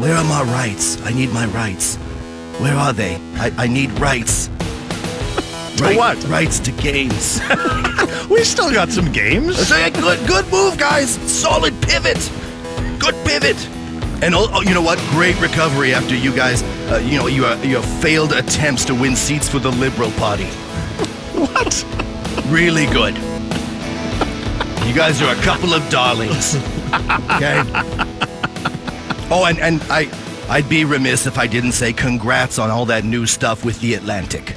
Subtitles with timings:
[0.00, 1.00] Where are my rights?
[1.02, 1.96] I need my rights.
[2.58, 3.16] Where are they?
[3.36, 4.50] I, I need rights.
[5.76, 6.16] To what?
[6.24, 7.38] Rights to games.
[8.30, 9.56] We still got some games.
[9.56, 11.10] Say, good, good move, guys.
[11.30, 12.18] Solid pivot.
[12.98, 13.56] Good pivot.
[14.22, 14.98] And oh, you know what?
[15.10, 19.14] Great recovery after you guys, uh, you know, you uh, your failed attempts to win
[19.14, 20.46] seats for the Liberal Party.
[21.36, 21.84] What?
[22.48, 23.14] Really good.
[24.86, 26.56] You guys are a couple of darlings.
[27.36, 27.60] Okay.
[29.28, 30.08] Oh, and and I,
[30.48, 33.94] I'd be remiss if I didn't say congrats on all that new stuff with the
[33.94, 34.54] Atlantic.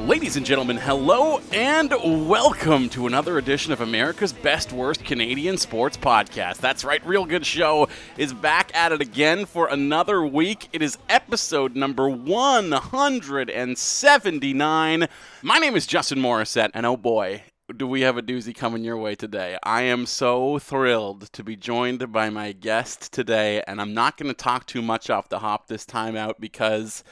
[0.00, 1.90] Ladies and gentlemen, hello and
[2.28, 6.58] welcome to another edition of America's Best Worst Canadian Sports Podcast.
[6.58, 10.68] That's right, Real Good Show is back at it again for another week.
[10.72, 15.08] It is episode number 179.
[15.42, 18.96] My name is Justin Morissette, and oh boy, do we have a doozy coming your
[18.96, 19.58] way today.
[19.62, 24.28] I am so thrilled to be joined by my guest today, and I'm not going
[24.28, 27.04] to talk too much off the hop this time out because.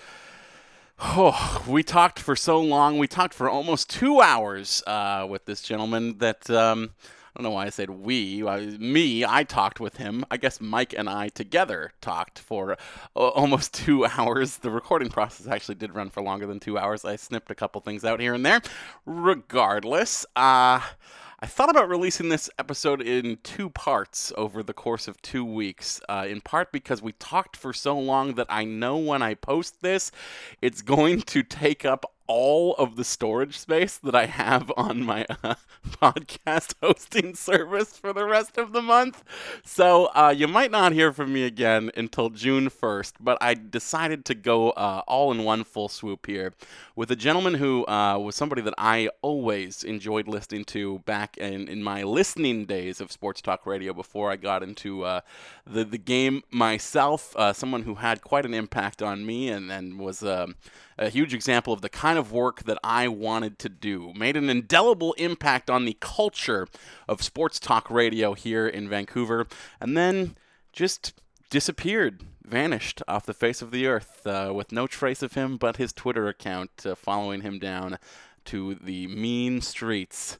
[1.03, 2.99] Oh, we talked for so long.
[2.99, 6.91] We talked for almost two hours uh, with this gentleman that um,
[7.35, 8.47] don't know why I said we.
[8.47, 10.25] I, me, I talked with him.
[10.31, 12.77] I guess Mike and I together talked for uh,
[13.15, 14.59] almost two hours.
[14.59, 17.05] The recording process actually did run for longer than two hours.
[17.05, 18.61] I snipped a couple things out here and there.
[19.07, 20.81] Regardless, uh,
[21.43, 25.99] I thought about releasing this episode in two parts over the course of two weeks,
[26.07, 29.81] uh, in part because we talked for so long that I know when I post
[29.81, 30.13] this,
[30.61, 35.27] it's going to take up all of the storage space that I have on my
[35.43, 35.57] uh,
[35.89, 39.25] podcast hosting service for the rest of the month.
[39.65, 44.25] So uh, you might not hear from me again until June 1st, but I decided
[44.27, 46.55] to go uh, all in one full swoop here
[46.95, 51.67] with a gentleman who uh, was somebody that I always enjoyed listening to back in,
[51.67, 55.23] in my listening days of sports talk radio before I got into uh,
[55.67, 57.35] the, the game myself.
[57.35, 60.23] Uh, someone who had quite an impact on me and, and was.
[60.23, 60.55] Um,
[61.01, 64.13] a huge example of the kind of work that I wanted to do.
[64.15, 66.69] Made an indelible impact on the culture
[67.09, 69.47] of sports talk radio here in Vancouver,
[69.81, 70.37] and then
[70.73, 71.15] just
[71.49, 75.77] disappeared, vanished off the face of the earth uh, with no trace of him but
[75.77, 77.99] his Twitter account uh, following him down
[78.47, 80.39] to the mean streets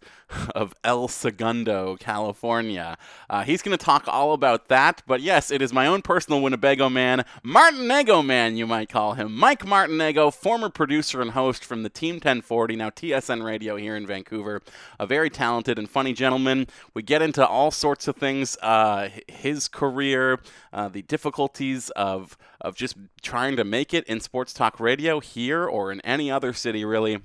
[0.55, 2.97] of El Segundo, California.
[3.29, 6.41] Uh, he's going to talk all about that, but yes, it is my own personal
[6.41, 9.35] Winnebago man, Martignago man, you might call him.
[9.35, 14.07] Mike Martignago, former producer and host from the Team 1040, now TSN Radio here in
[14.07, 14.63] Vancouver.
[14.99, 16.67] A very talented and funny gentleman.
[16.95, 20.41] We get into all sorts of things uh, his career,
[20.73, 25.65] uh, the difficulties of, of just trying to make it in sports talk radio here
[25.65, 27.21] or in any other city, really.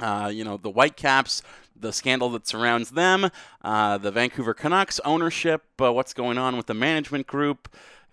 [0.00, 1.42] Uh, you know, the Whitecaps,
[1.80, 3.30] the scandal that surrounds them,
[3.62, 7.68] uh, the Vancouver Canucks ownership, uh, what's going on with the management group.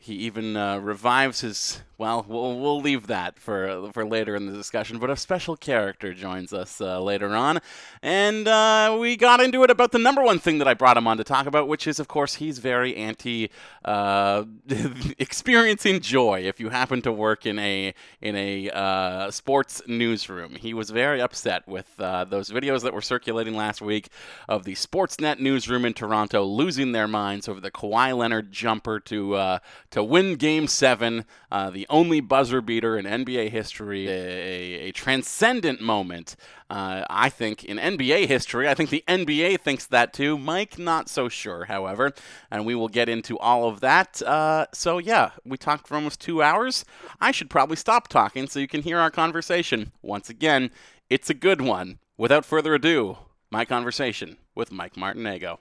[0.06, 1.82] He even uh, revives his.
[1.98, 5.00] Well, we'll we'll leave that for for later in the discussion.
[5.00, 7.60] But a special character joins us uh, later on,
[8.04, 11.08] and uh, we got into it about the number one thing that I brought him
[11.08, 13.50] on to talk about, which is, of course, he's very anti
[13.84, 14.44] uh,
[15.18, 16.42] experiencing joy.
[16.42, 21.20] If you happen to work in a in a uh, sports newsroom, he was very
[21.20, 24.10] upset with uh, those videos that were circulating last week
[24.48, 29.60] of the Sportsnet newsroom in Toronto losing their minds over the Kawhi Leonard jumper to
[29.96, 34.92] to win Game Seven, uh, the only buzzer beater in NBA history, a, a, a
[34.92, 36.36] transcendent moment.
[36.70, 40.38] Uh, I think in NBA history, I think the NBA thinks that too.
[40.38, 42.12] Mike, not so sure, however,
[42.52, 44.22] and we will get into all of that.
[44.22, 46.84] Uh, so yeah, we talked for almost two hours.
[47.22, 49.94] I should probably stop talking so you can hear our conversation.
[50.02, 50.72] Once again,
[51.10, 52.00] it's a good one.
[52.18, 53.18] Without further ado,
[53.50, 55.60] my conversation with Mike Martignago.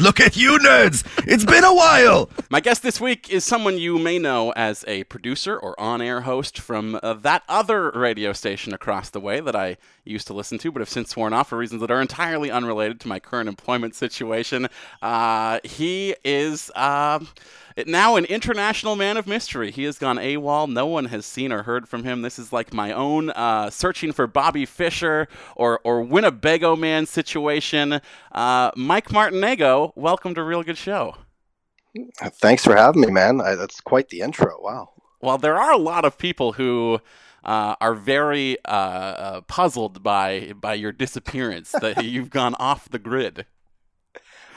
[0.00, 1.04] Look at you nerds!
[1.26, 2.30] It's been a while!
[2.50, 6.20] My guest this week is someone you may know as a producer or on air
[6.20, 10.56] host from uh, that other radio station across the way that I used to listen
[10.58, 13.48] to, but have since sworn off for reasons that are entirely unrelated to my current
[13.48, 14.68] employment situation.
[15.02, 16.70] Uh, he is.
[16.76, 17.18] Uh,
[17.86, 19.70] now an international man of mystery.
[19.70, 20.68] He has gone AWOL.
[20.68, 22.22] No one has seen or heard from him.
[22.22, 28.00] This is like my own uh, searching for Bobby Fischer or, or Winnebago man situation.
[28.32, 31.16] Uh, Mike Martignago, welcome to Real Good Show.
[32.22, 33.40] Thanks for having me, man.
[33.40, 34.56] I, that's quite the intro.
[34.60, 34.90] Wow.
[35.20, 37.00] Well, there are a lot of people who.
[37.44, 42.98] Uh, are very uh, uh, puzzled by by your disappearance that you've gone off the
[42.98, 43.46] grid.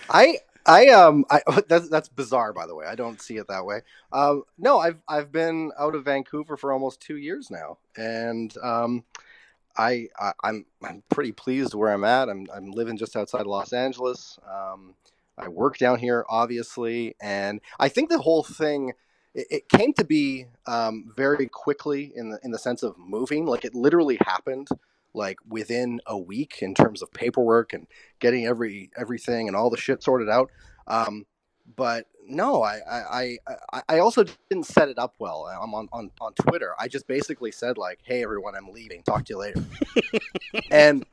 [0.10, 2.86] I I um I that's that's bizarre by the way.
[2.86, 3.82] I don't see it that way.
[4.12, 9.04] Um no, I've I've been out of Vancouver for almost 2 years now and um
[9.78, 12.30] I, I I'm I'm pretty pleased where I'm at.
[12.30, 14.38] I'm I'm living just outside of Los Angeles.
[14.50, 14.96] Um,
[15.38, 18.94] I work down here, obviously, and I think the whole thing
[19.34, 23.46] it, it came to be um, very quickly in the in the sense of moving.
[23.46, 24.68] Like it literally happened
[25.14, 27.88] like within a week in terms of paperwork and
[28.20, 30.50] getting every everything and all the shit sorted out.
[30.88, 31.26] Um,
[31.76, 33.38] but no, I, I,
[33.74, 35.46] I, I also didn't set it up well.
[35.46, 36.74] I'm on, on, on Twitter.
[36.80, 39.04] I just basically said like, "Hey everyone, I'm leaving.
[39.04, 39.64] Talk to you later."
[40.72, 41.06] and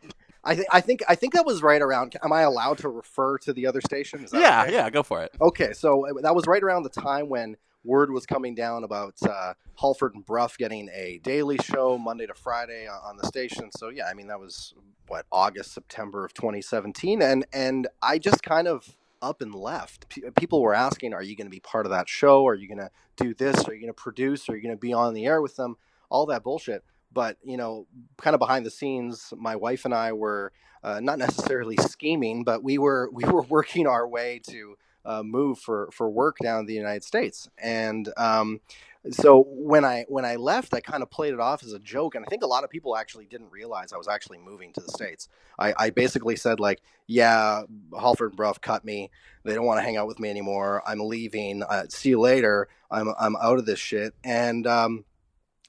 [0.45, 2.17] I think I think I think that was right around.
[2.23, 4.27] Am I allowed to refer to the other station?
[4.33, 4.73] yeah, okay?
[4.73, 5.33] yeah, go for it.
[5.41, 7.57] Okay, so uh, that was right around the time when
[7.89, 12.35] word was coming down about uh, Halford and Brough getting a daily show Monday to
[12.35, 13.71] Friday on the station.
[13.77, 14.75] So yeah, I mean that was
[15.09, 20.09] what August September of 2017, and and I just kind of up and left.
[20.11, 22.47] P- people were asking, "Are you going to be part of that show?
[22.47, 23.67] Are you going to do this?
[23.67, 24.49] Are you going to produce?
[24.49, 25.77] Are you going to be on the air with them?"
[26.11, 26.85] All that bullshit.
[27.11, 27.87] But you know,
[28.19, 30.53] kind of behind the scenes, my wife and I were
[30.85, 34.77] uh, not necessarily scheming, but we were we were working our way to
[35.09, 38.61] uh, move for for work down in the United States, and um,
[39.11, 42.15] so when I when I left, I kind of played it off as a joke,
[42.15, 44.81] and I think a lot of people actually didn't realize I was actually moving to
[44.81, 45.29] the states.
[45.59, 47.63] I, I basically said like, "Yeah,
[47.99, 49.11] Halford and Brough cut me.
[49.45, 50.83] They don't want to hang out with me anymore.
[50.87, 51.63] I'm leaving.
[51.63, 52.69] Uh, see you later.
[52.91, 55.05] I'm I'm out of this shit." And um,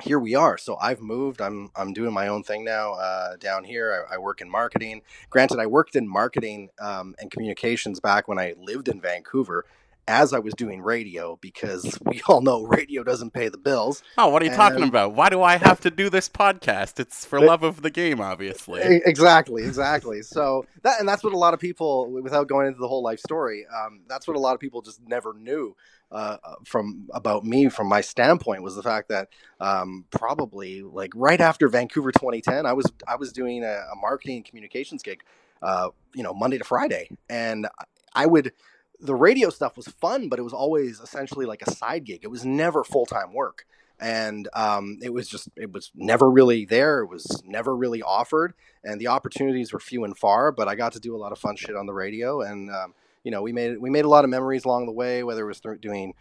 [0.01, 0.57] here we are.
[0.57, 1.41] So I've moved.
[1.41, 4.07] I'm I'm doing my own thing now uh, down here.
[4.09, 5.01] I, I, work in marketing.
[5.29, 9.65] Granted, I worked in marketing um, and communications back when I lived in Vancouver,
[10.09, 14.01] as I was doing radio because we all know radio doesn't pay the bills.
[14.17, 15.13] Oh, what are you and, talking about?
[15.13, 16.99] Why do I have to do this podcast?
[16.99, 18.81] It's for love of the game, obviously.
[19.05, 20.23] Exactly, exactly.
[20.23, 23.19] So that and that's what a lot of people, without going into the whole life
[23.19, 25.75] story, um, that's what a lot of people just never knew
[26.11, 29.29] uh, from about me from my standpoint was the fact that
[29.59, 34.37] um, probably like right after Vancouver 2010, I was I was doing a, a marketing
[34.37, 35.21] and communications gig,
[35.61, 37.67] uh, you know, Monday to Friday, and
[38.13, 38.51] I would
[38.99, 42.19] the radio stuff was fun, but it was always essentially like a side gig.
[42.23, 43.65] It was never full time work.
[44.01, 47.01] And um, it was just, it was never really there.
[47.01, 48.53] It was never really offered.
[48.83, 51.39] And the opportunities were few and far, but I got to do a lot of
[51.39, 52.41] fun shit on the radio.
[52.41, 52.93] And, um,
[53.23, 55.47] you know, we made, we made a lot of memories along the way, whether it
[55.47, 56.13] was doing,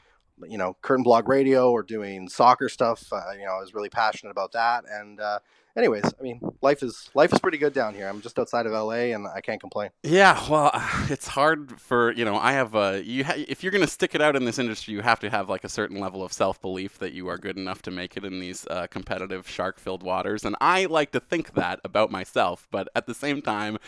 [0.48, 3.04] you know, curtain blog radio or doing soccer stuff.
[3.12, 4.84] Uh, you know, I was really passionate about that.
[4.90, 5.38] And, uh,
[5.76, 8.08] anyways, I mean, life is life is pretty good down here.
[8.08, 9.90] I'm just outside of LA, and I can't complain.
[10.02, 10.70] Yeah, well,
[11.10, 12.36] it's hard for you know.
[12.36, 14.94] I have a you ha- if you're going to stick it out in this industry,
[14.94, 17.56] you have to have like a certain level of self belief that you are good
[17.56, 20.44] enough to make it in these uh, competitive shark filled waters.
[20.44, 23.78] And I like to think that about myself, but at the same time,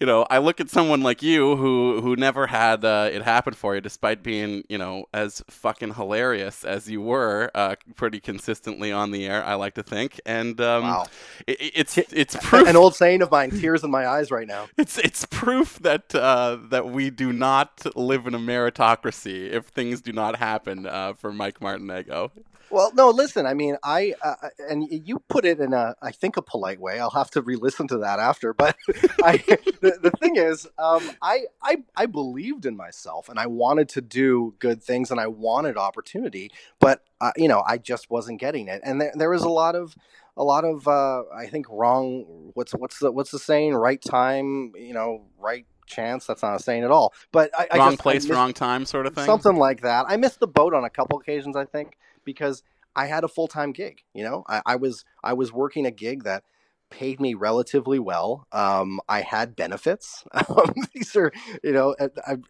[0.00, 3.54] you know, I look at someone like you who who never had uh, it happen
[3.54, 8.92] for you, despite being you know as fucking hilarious as you were, uh, pretty consistently
[8.92, 9.44] on the air.
[9.44, 11.06] I like to think, and um, wow
[11.46, 12.68] it, it's it's proof.
[12.68, 14.68] An old saying of mine: tears in my eyes right now.
[14.76, 20.00] It's it's proof that uh, that we do not live in a meritocracy if things
[20.00, 22.30] do not happen uh, for Mike Martignago.
[22.70, 23.46] Well, no, listen.
[23.46, 26.80] I mean, I uh, uh, and you put it in a, I think, a polite
[26.80, 26.98] way.
[26.98, 28.52] I'll have to re-listen to that after.
[28.52, 28.76] But
[29.22, 29.36] I,
[29.80, 34.00] the, the thing is, um, I, I, I believed in myself, and I wanted to
[34.00, 36.50] do good things, and I wanted opportunity.
[36.80, 39.76] But uh, you know, I just wasn't getting it, and there, there was a lot
[39.76, 39.94] of
[40.36, 42.50] a lot of uh, I think wrong.
[42.54, 43.74] What's what's the what's the saying?
[43.74, 46.26] Right time, you know, right chance.
[46.26, 47.14] That's not a saying at all.
[47.32, 49.24] But I, wrong I just, place, missed, wrong time, sort of thing.
[49.24, 50.06] Something like that.
[50.08, 51.56] I missed the boat on a couple occasions.
[51.56, 52.62] I think because
[52.94, 54.02] I had a full time gig.
[54.14, 56.44] You know, I, I was I was working a gig that
[56.90, 58.46] paid me relatively well.
[58.52, 60.24] Um, I had benefits.
[60.48, 61.94] Um, these are, you know,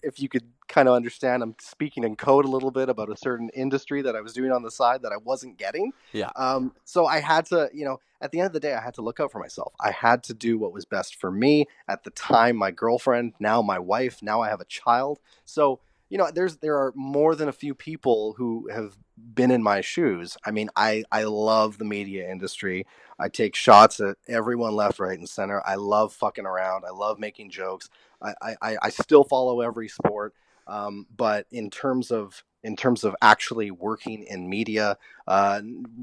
[0.03, 3.17] if you could kind of understand, I'm speaking in code a little bit about a
[3.17, 5.93] certain industry that I was doing on the side that I wasn't getting.
[6.13, 6.31] Yeah.
[6.37, 8.95] Um, so I had to, you know, at the end of the day, I had
[8.95, 9.73] to look out for myself.
[9.81, 12.57] I had to do what was best for me at the time.
[12.57, 15.19] My girlfriend, now my wife, now I have a child.
[15.45, 18.97] So you know, there's there are more than a few people who have
[19.35, 20.37] been in my shoes.
[20.45, 22.87] I mean, I I love the media industry.
[23.19, 25.63] I take shots at everyone left, right, and center.
[25.67, 26.85] I love fucking around.
[26.87, 27.89] I love making jokes.
[28.23, 30.35] I I, I still follow every sport.
[30.69, 35.61] Um, but in terms of in terms of actually working in media, uh,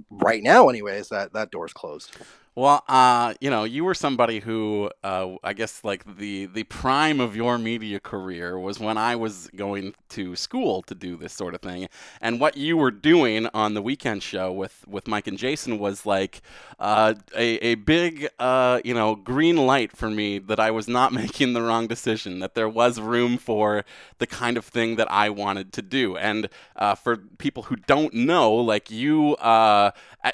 [0.09, 2.15] right now, anyways, that that door's closed.
[2.55, 7.19] Well, uh, you know, you were somebody who, uh, I guess, like the the prime
[7.19, 11.55] of your media career was when I was going to school to do this sort
[11.55, 11.87] of thing,
[12.21, 16.05] and what you were doing on the weekend show with with Mike and Jason was
[16.05, 16.43] like
[16.77, 21.11] uh, a a big, uh, you know, green light for me that I was not
[21.23, 23.83] making the wrong decision, that there was room for
[24.19, 28.13] the kind of thing that I wanted to do, and uh, for people who don't
[28.13, 29.89] know, like you, uh,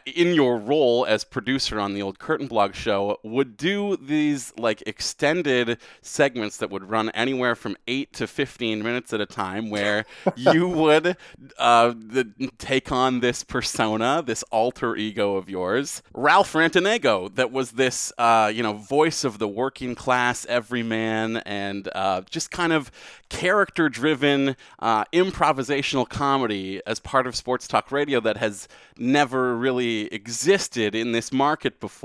[0.05, 5.77] in your role as producer on the Curtain Blog show, would do these like extended
[6.01, 10.67] segments that would run anywhere from eight to fifteen minutes at a time, where you
[10.67, 11.17] would
[11.57, 17.71] uh, the, take on this persona, this alter ego of yours, Ralph Rantignago, that was
[17.71, 22.89] this uh, you know voice of the working class everyman, and uh, just kind of
[23.29, 30.95] character-driven uh, improvisational comedy as part of sports talk radio that has never really existed
[30.95, 31.98] in this market before.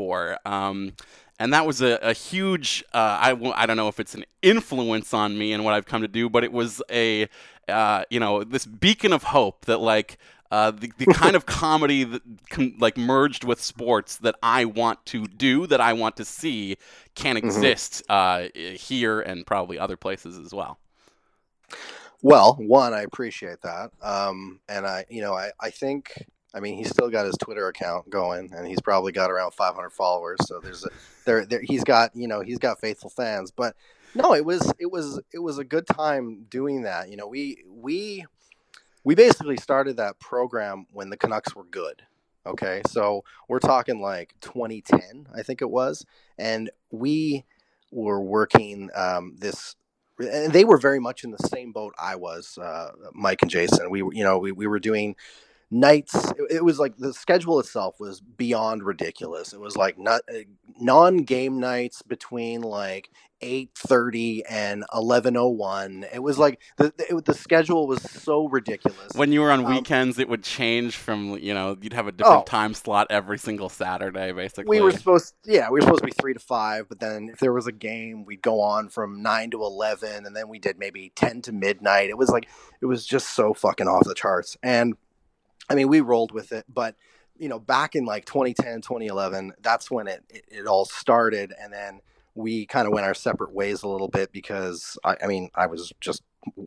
[0.45, 0.93] Um,
[1.39, 4.25] and that was a, a huge uh, I w- I don't know if it's an
[4.43, 7.29] influence on me and what I've come to do, but it was a
[7.69, 10.19] uh, you know this beacon of hope that like
[10.51, 15.05] uh, the, the kind of comedy that com- like merged with sports that I want
[15.07, 16.77] to do, that I want to see,
[17.15, 17.47] can mm-hmm.
[17.47, 18.77] exist mm-hmm.
[18.77, 20.79] here and probably other places as well.
[22.23, 26.25] Well, one, I appreciate that, um, and I, you know, I, I think,
[26.55, 29.91] I mean, he's still got his Twitter account going, and he's probably got around 500
[29.91, 30.39] followers.
[30.47, 30.91] So there's a,
[31.27, 33.51] there, there, he's got, you know, he's got faithful fans.
[33.51, 33.75] But
[34.15, 37.11] no, it was, it was, it was a good time doing that.
[37.11, 38.25] You know, we, we,
[39.03, 42.03] we basically started that program when the Canucks were good.
[42.47, 46.05] Okay, so we're talking like 2010, I think it was,
[46.37, 47.45] and we
[47.91, 49.77] were working um, this
[50.19, 53.91] and they were very much in the same boat I was, uh, Mike and Jason.
[53.91, 55.17] We you know, we, we were doing
[55.71, 56.15] nights.
[56.33, 59.53] It, it, was like the schedule itself was beyond ridiculous.
[59.53, 60.41] It was like not uh,
[60.81, 63.11] non-game nights between like
[63.45, 66.07] 8:30 and 11:01.
[66.13, 69.13] It was like the it, the schedule was so ridiculous.
[69.15, 72.13] When you were on um, weekends, it would change from you know you'd have a
[72.13, 74.65] different oh, time slot every single Saturday, basically.
[74.79, 77.39] We were supposed, yeah, we were supposed to be three to five, but then if
[77.39, 80.79] there was a game, we'd go on from nine to 11, and then we did
[80.79, 82.09] maybe 10 to midnight.
[82.09, 82.49] It was like
[82.81, 84.95] it was just so fucking off the charts, and
[85.69, 86.97] I mean, we rolled with it, but
[87.37, 91.53] you know, back in like 2010, 2011, that's when it, it, it all started.
[91.61, 92.01] And then
[92.35, 95.67] we kind of went our separate ways a little bit because I, I mean, I
[95.67, 96.23] was just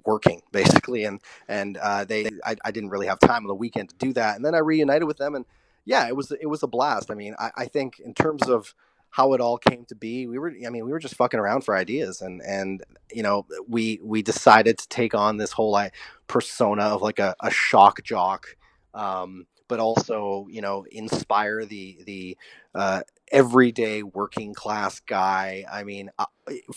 [0.06, 1.06] working basically.
[1.06, 4.14] And, and, uh, they, I, I, didn't really have time on the weekend to do
[4.14, 4.36] that.
[4.36, 5.46] And then I reunited with them and
[5.86, 7.12] yeah, it was, it was a blast.
[7.12, 8.74] I mean, I, I think in terms of
[9.10, 11.62] how it all came to be, we were, I mean, we were just fucking around
[11.62, 15.94] for ideas and, and, you know, we, we decided to take on this whole like
[16.28, 18.48] persona of like a, a shock jock,
[18.94, 22.38] um, but also you know inspire the the
[22.76, 23.02] uh,
[23.32, 25.66] everyday working class guy.
[25.72, 26.26] I mean, uh,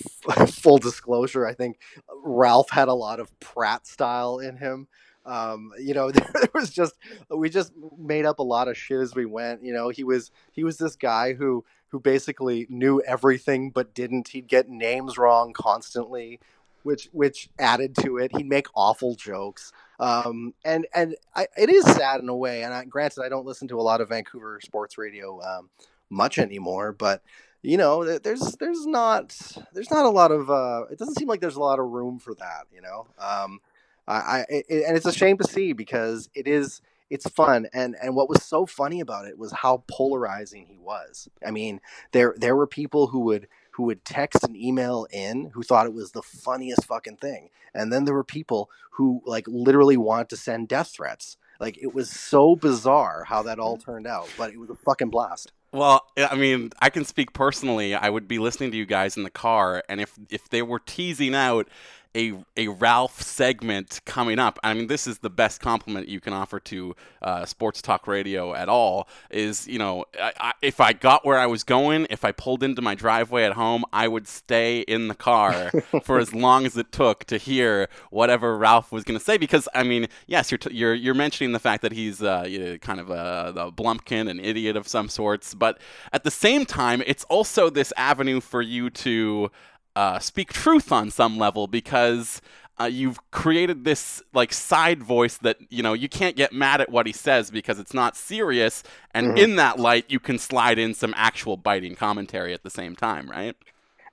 [0.46, 1.78] full disclosure, I think
[2.24, 4.88] Ralph had a lot of Pratt style in him.
[5.26, 6.94] Um, you know, there, there, was just
[7.28, 9.62] we just made up a lot of shit as we went.
[9.64, 14.28] You know, he was he was this guy who who basically knew everything but didn't.
[14.28, 16.40] He'd get names wrong constantly,
[16.82, 18.34] which which added to it.
[18.36, 19.72] He'd make awful jokes.
[20.00, 22.62] Um, and and I, it is sad in a way.
[22.62, 25.68] And I, granted, I don't listen to a lot of Vancouver sports radio um,
[26.08, 27.22] much anymore, but
[27.62, 29.36] you know, there's there's not
[29.74, 32.18] there's not a lot of uh, it doesn't seem like there's a lot of room
[32.18, 32.64] for that.
[32.74, 33.60] You know, um,
[34.08, 36.80] I, I it, and it's a shame to see because it is
[37.10, 41.28] it's fun and and what was so funny about it was how polarizing he was.
[41.46, 41.80] I mean,
[42.12, 43.48] there there were people who would
[43.80, 47.48] who would text and email in who thought it was the funniest fucking thing.
[47.72, 51.38] And then there were people who like literally wanted to send death threats.
[51.58, 55.08] Like it was so bizarre how that all turned out, but it was a fucking
[55.08, 55.52] blast.
[55.72, 57.94] Well, I mean, I can speak personally.
[57.94, 60.80] I would be listening to you guys in the car, and if if they were
[60.80, 61.68] teasing out
[62.16, 64.58] a a Ralph segment coming up.
[64.62, 68.54] I mean, this is the best compliment you can offer to uh, sports talk radio
[68.54, 69.08] at all.
[69.30, 72.62] Is you know, I, I, if I got where I was going, if I pulled
[72.62, 75.70] into my driveway at home, I would stay in the car
[76.02, 79.36] for as long as it took to hear whatever Ralph was going to say.
[79.36, 82.58] Because I mean, yes, you're t- you're you're mentioning the fact that he's uh, you
[82.58, 85.78] know, kind of a, a blumpkin, an idiot of some sorts, but
[86.12, 89.50] at the same time, it's also this avenue for you to
[89.96, 92.40] uh, speak truth on some level because
[92.80, 96.88] uh, you've created this like side voice that you know you can't get mad at
[96.88, 98.82] what he says because it's not serious
[99.12, 99.36] and mm-hmm.
[99.36, 103.28] in that light you can slide in some actual biting commentary at the same time
[103.28, 103.56] right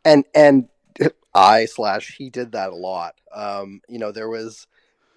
[0.04, 0.68] and and
[1.34, 4.68] i slash he did that a lot um you know there was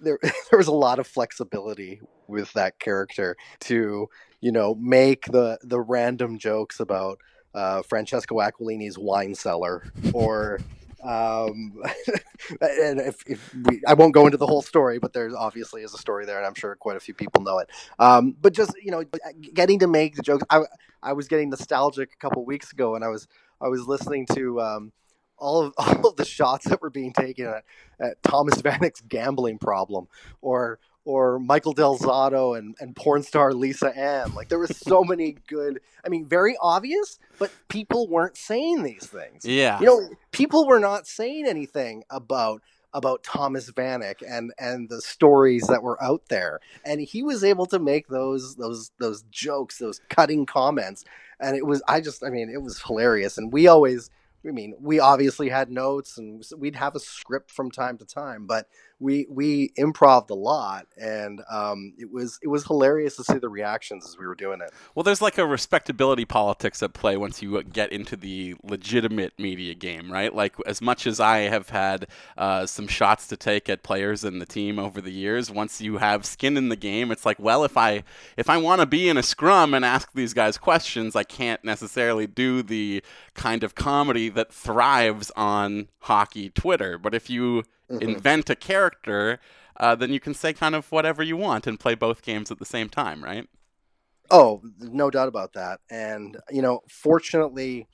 [0.00, 4.08] there there was a lot of flexibility with that character to
[4.40, 7.18] you know make the the random jokes about
[7.54, 10.60] uh, Francesco Aquilini's wine cellar, or
[11.02, 11.82] um,
[12.60, 15.94] and if, if we, I won't go into the whole story, but there obviously is
[15.94, 17.68] a story there, and I'm sure quite a few people know it.
[17.98, 19.04] Um, but just you know,
[19.54, 20.62] getting to make the jokes, I
[21.02, 23.26] I was getting nostalgic a couple weeks ago, and I was
[23.60, 24.60] I was listening to.
[24.60, 24.92] Um,
[25.40, 27.64] all of all of the shots that were being taken at,
[27.98, 30.06] at Thomas Vanek's gambling problem,
[30.42, 34.34] or or Michael Del Zotto and, and porn star Lisa Ann.
[34.34, 35.80] Like there were so many good.
[36.04, 39.44] I mean, very obvious, but people weren't saying these things.
[39.44, 39.80] Yeah.
[39.80, 45.66] You know, people were not saying anything about about Thomas Vanek and and the stories
[45.68, 50.00] that were out there, and he was able to make those those those jokes, those
[50.08, 51.04] cutting comments,
[51.38, 54.10] and it was I just I mean it was hilarious, and we always.
[54.42, 58.46] I mean, we obviously had notes and we'd have a script from time to time,
[58.46, 58.68] but
[59.00, 63.48] we we improved a lot, and um, it was it was hilarious to see the
[63.48, 64.70] reactions as we were doing it.
[64.94, 69.74] Well, there's like a respectability politics at play once you get into the legitimate media
[69.74, 70.34] game, right?
[70.34, 74.40] Like as much as I have had uh, some shots to take at players and
[74.40, 77.64] the team over the years, once you have skin in the game, it's like, well,
[77.64, 78.04] if I
[78.36, 81.64] if I want to be in a scrum and ask these guys questions, I can't
[81.64, 83.02] necessarily do the
[83.32, 86.98] kind of comedy that thrives on hockey Twitter.
[86.98, 88.08] But if you mm-hmm.
[88.08, 89.40] invent a character,
[89.76, 92.58] uh, then you can say kind of whatever you want and play both games at
[92.58, 93.48] the same time, right?
[94.30, 95.80] Oh, no doubt about that.
[95.90, 97.88] And, you know, fortunately,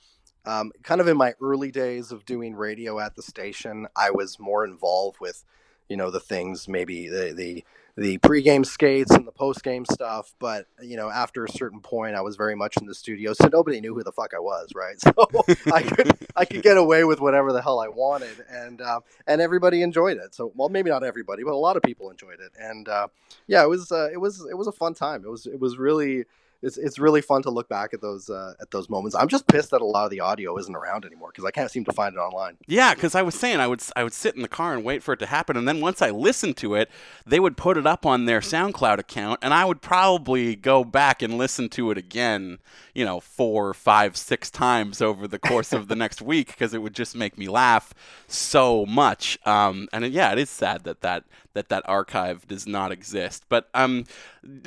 [0.45, 4.39] um, kind of in my early days of doing radio at the station, I was
[4.39, 5.45] more involved with,
[5.89, 7.65] you know, the things maybe the, the
[7.97, 10.35] the pregame skates and the postgame stuff.
[10.39, 13.49] But you know, after a certain point, I was very much in the studio, so
[13.49, 14.97] nobody knew who the fuck I was, right?
[15.07, 19.01] So I could I could get away with whatever the hell I wanted, and uh,
[19.27, 20.35] and everybody enjoyed it.
[20.35, 23.09] So well, maybe not everybody, but a lot of people enjoyed it, and uh,
[23.47, 25.25] yeah, it was uh, it was it was a fun time.
[25.25, 26.25] It was it was really
[26.63, 29.15] it's it's really fun to look back at those uh, at those moments.
[29.15, 31.71] I'm just pissed that a lot of the audio isn't around anymore because I can't
[31.71, 32.57] seem to find it online.
[32.67, 35.03] Yeah, because I was saying I would I would sit in the car and wait
[35.03, 36.91] for it to happen, and then once I listened to it,
[37.27, 41.23] they would put it up on their SoundCloud account, and I would probably go back
[41.23, 42.59] and listen to it again,
[42.95, 46.83] you know, four, five, six times over the course of the next week because it
[46.83, 47.95] would just make me laugh
[48.29, 49.39] so much.
[49.47, 51.25] Um, and yeah, it is sad that that
[51.57, 53.45] that that archive does not exist.
[53.49, 54.05] But um,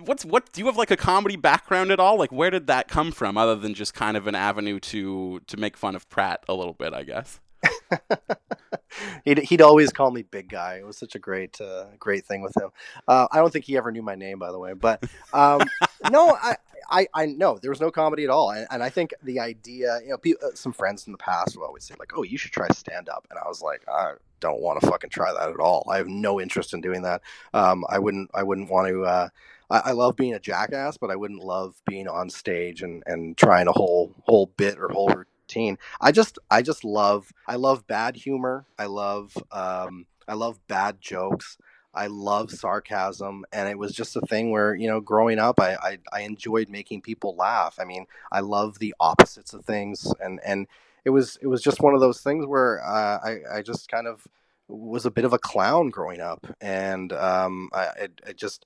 [0.04, 0.52] what's what?
[0.52, 2.18] Do you have like a comedy background at all?
[2.18, 5.58] Like, where did that come from, other than just kind of an avenue to to
[5.58, 6.94] make fun of Pratt a little bit?
[6.94, 7.40] I guess.
[9.26, 10.78] he'd he'd always call me big guy.
[10.78, 12.70] It was such a great uh, great thing with him.
[13.08, 14.74] Uh, I don't think he ever knew my name, by the way.
[14.74, 15.62] But um,
[16.10, 16.56] no, I,
[16.90, 20.00] I I know there was no comedy at all, and, and I think the idea,
[20.04, 22.38] you know, people, uh, some friends in the past would always say like, "Oh, you
[22.38, 25.50] should try stand up," and I was like, I don't want to fucking try that
[25.50, 25.88] at all.
[25.90, 27.22] I have no interest in doing that.
[27.54, 29.04] Um, I wouldn't I wouldn't want to.
[29.04, 29.30] Uh,
[29.70, 33.38] I, I love being a jackass, but I wouldn't love being on stage and and
[33.38, 35.78] trying a whole whole bit or whole routine.
[36.02, 38.66] I just I just love I love bad humor.
[38.78, 41.58] I love um, I love bad jokes.
[41.94, 45.76] I love sarcasm, and it was just a thing where you know, growing up, I,
[45.76, 47.78] I, I enjoyed making people laugh.
[47.80, 50.68] I mean, I love the opposites of things, and and
[51.06, 54.08] it was it was just one of those things where uh, I I just kind
[54.08, 54.28] of
[54.68, 58.66] was a bit of a clown growing up, and um, I, I, I just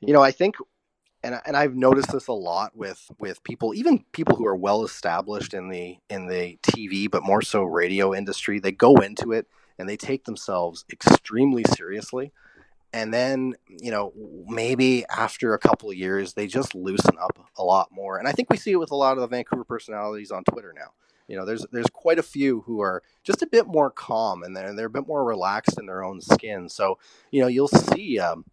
[0.00, 0.56] you know I think
[1.24, 4.84] and and I've noticed this a lot with with people, even people who are well
[4.84, 8.60] established in the in the TV, but more so radio industry.
[8.60, 9.46] They go into it
[9.78, 12.30] and they take themselves extremely seriously,
[12.94, 14.12] and then you know
[14.46, 18.18] maybe after a couple of years they just loosen up a lot more.
[18.18, 20.72] And I think we see it with a lot of the Vancouver personalities on Twitter
[20.74, 20.92] now.
[21.26, 24.56] You know, there's there's quite a few who are just a bit more calm and
[24.56, 26.68] they're they're a bit more relaxed in their own skin.
[26.68, 26.98] So
[27.32, 28.18] you know, you'll see.
[28.20, 28.44] Um,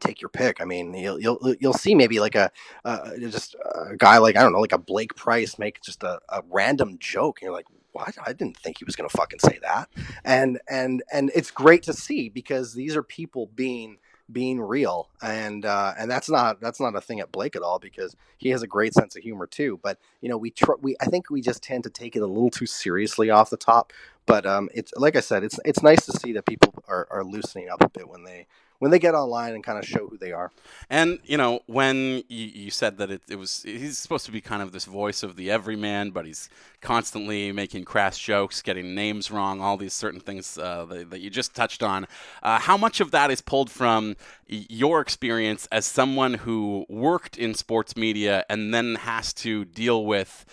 [0.00, 0.60] take your pick.
[0.60, 2.50] I mean, you'll you'll you'll see maybe like a
[2.84, 6.20] uh, just a guy like I don't know, like a Blake Price make just a,
[6.28, 8.16] a random joke, and you're like, what?
[8.24, 9.88] I didn't think he was going to fucking say that.
[10.24, 13.98] And and and it's great to see because these are people being
[14.32, 17.78] being real and uh, and that's not that's not a thing at Blake at all
[17.78, 20.96] because he has a great sense of humor too but you know we tr- we
[21.00, 23.92] I think we just tend to take it a little too seriously off the top
[24.26, 27.24] but um, it's like I said it's it's nice to see that people are, are
[27.24, 28.46] loosening up a bit when they
[28.84, 30.52] when they get online and kind of show who they are.
[30.90, 34.42] And you know, when you, you said that it, it, was he's supposed to be
[34.42, 36.50] kind of this voice of the everyman, but he's
[36.82, 41.30] constantly making crass jokes, getting names wrong, all these certain things uh, that, that, you
[41.30, 42.06] just touched on.
[42.42, 44.16] Uh, how much of that is pulled from
[44.48, 50.44] your experience as someone who worked in sports media and then has to deal with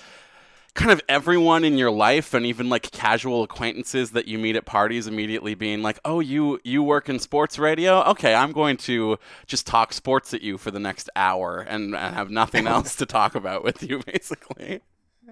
[0.73, 4.65] kind of everyone in your life and even like casual acquaintances that you meet at
[4.65, 8.01] parties immediately being like oh you you work in sports radio?
[8.03, 12.15] Okay i'm going to just talk sports at you for the next hour and, and
[12.15, 14.81] have nothing else to talk about with you basically.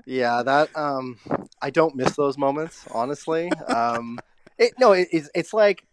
[0.05, 1.17] Yeah that um
[1.61, 3.49] i don't miss those moments honestly.
[3.67, 4.19] Um
[4.57, 5.85] it, no it, it's, it's like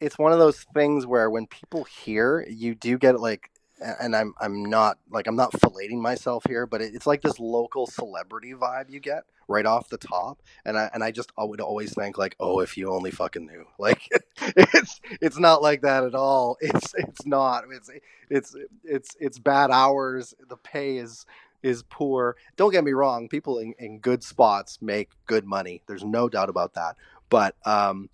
[0.00, 4.34] it's one of those things where when people hear you do get like and I'm
[4.40, 8.90] I'm not like I'm not filleting myself here, but it's like this local celebrity vibe
[8.90, 12.18] you get, right off the top, and I and I just I would always think
[12.18, 13.64] like, oh, if you only fucking knew.
[13.78, 14.08] Like,
[14.40, 16.56] it's it's not like that at all.
[16.62, 17.64] It's it's not.
[17.72, 17.90] It's
[18.28, 20.34] it's it's it's bad hours.
[20.48, 21.24] The pay is
[21.62, 22.36] is poor.
[22.56, 23.28] Don't get me wrong.
[23.28, 25.82] People in, in good spots make good money.
[25.86, 26.96] There's no doubt about that.
[27.30, 28.10] But um,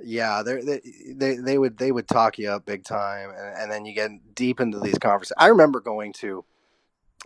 [0.00, 0.80] yeah, they
[1.14, 4.34] they they would they would talk you up big time, and, and then you get
[4.34, 5.36] deep into these conversations.
[5.38, 6.44] I remember going to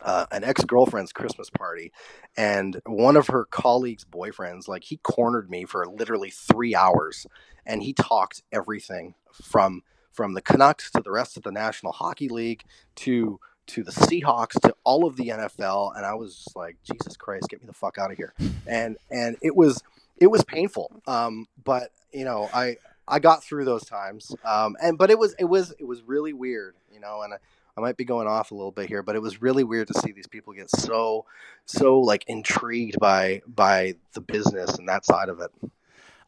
[0.03, 1.93] uh, an ex girlfriend's Christmas party,
[2.37, 7.27] and one of her colleagues' boyfriends, like he cornered me for literally three hours,
[7.67, 9.83] and he talked everything from
[10.13, 12.65] from the Canucks to the rest of the National Hockey League
[12.97, 17.17] to to the Seahawks to all of the NFL, and I was just like, Jesus
[17.17, 18.33] Christ, get me the fuck out of here,
[18.67, 19.83] and and it was
[20.23, 22.77] it was painful, um, but you know I
[23.09, 26.33] I got through those times, um, and but it was it was it was really
[26.33, 27.35] weird, you know, and.
[27.35, 27.39] I,
[27.75, 29.95] I might be going off a little bit here, but it was really weird to
[29.99, 31.25] see these people get so,
[31.65, 35.51] so like intrigued by by the business and that side of it.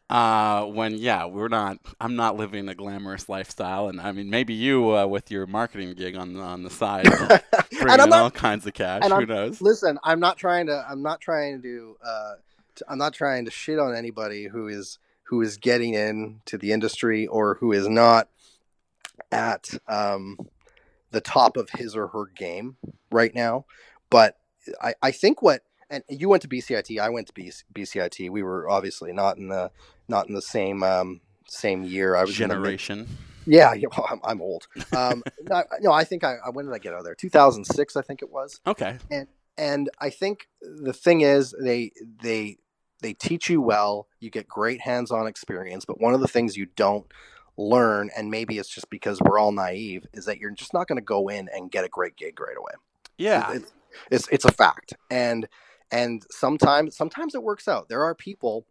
[0.08, 1.78] Uh, when yeah, we're not.
[1.98, 5.94] I'm not living a glamorous lifestyle, and I mean maybe you uh, with your marketing
[5.94, 7.04] gig on on the side,
[7.70, 9.02] bringing in not, all kinds of cash.
[9.04, 9.62] Who I'm, knows?
[9.62, 10.86] Listen, I'm not trying to.
[10.88, 11.62] I'm not trying to.
[11.62, 12.34] Do uh,
[12.88, 17.26] I'm not trying to shit on anybody who is who is getting into the industry
[17.26, 18.28] or who is not
[19.32, 20.38] at um,
[21.10, 22.76] the top of his or her game
[23.10, 23.64] right now.
[24.10, 24.36] But
[24.82, 28.30] I, I think what and you went to BCIT, I went to BCIT.
[28.30, 29.70] We were obviously not in the
[30.08, 32.16] not in the same um, same year.
[32.16, 33.06] I was generation.
[33.46, 34.66] yeah, yeah well, I'm, I'm, old.
[34.96, 37.14] Um, no, no, I think I, when did I get out of there?
[37.14, 38.60] 2006, I think it was.
[38.66, 38.98] Okay.
[39.10, 42.58] And and I think the thing is they they
[43.04, 44.08] they teach you well.
[44.18, 47.04] You get great hands-on experience, but one of the things you don't
[47.58, 50.96] learn, and maybe it's just because we're all naive, is that you're just not going
[50.96, 52.72] to go in and get a great gig right away.
[53.18, 53.72] Yeah, it's,
[54.10, 55.46] it's it's a fact, and
[55.92, 57.90] and sometimes sometimes it works out.
[57.90, 58.64] There are people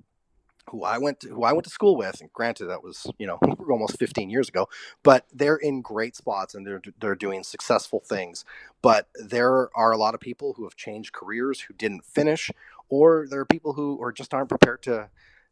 [0.69, 3.27] who I went to, who I went to school with, and granted that was you
[3.27, 3.37] know
[3.69, 4.67] almost 15 years ago,
[5.03, 8.45] but they're in great spots and they're they're doing successful things.
[8.81, 12.49] But there are a lot of people who have changed careers who didn't finish,
[12.89, 15.09] or there are people who or just aren't prepared to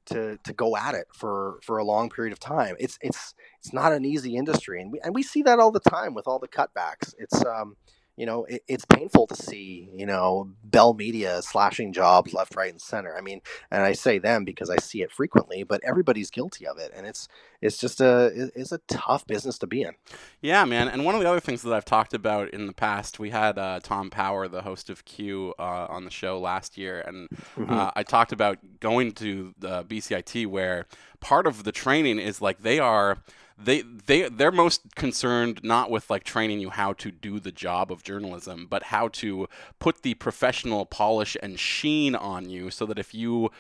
[0.08, 2.76] to to go at it for for a long period of time.
[2.80, 5.80] It's it's it's not an easy industry, and we and we see that all the
[5.80, 7.14] time with all the cutbacks.
[7.18, 7.76] It's um
[8.22, 12.70] you know, it, it's painful to see, you know, Bell Media slashing jobs left, right,
[12.70, 13.18] and center.
[13.18, 16.78] I mean, and I say them because I see it frequently, but everybody's guilty of
[16.78, 17.28] it, and it's
[17.62, 19.94] it's just a it's a tough business to be in.
[20.40, 20.88] Yeah, man.
[20.88, 23.58] And one of the other things that I've talked about in the past, we had
[23.58, 27.74] uh, Tom Power, the host of Q, uh, on the show last year, and mm-hmm.
[27.74, 30.86] uh, I talked about going to the BCIT where
[31.22, 33.18] part of the training is like they are
[33.64, 37.92] they they they're most concerned not with like training you how to do the job
[37.92, 39.48] of journalism, but how to
[39.80, 43.52] put the professional polish and sheen on you, so that if you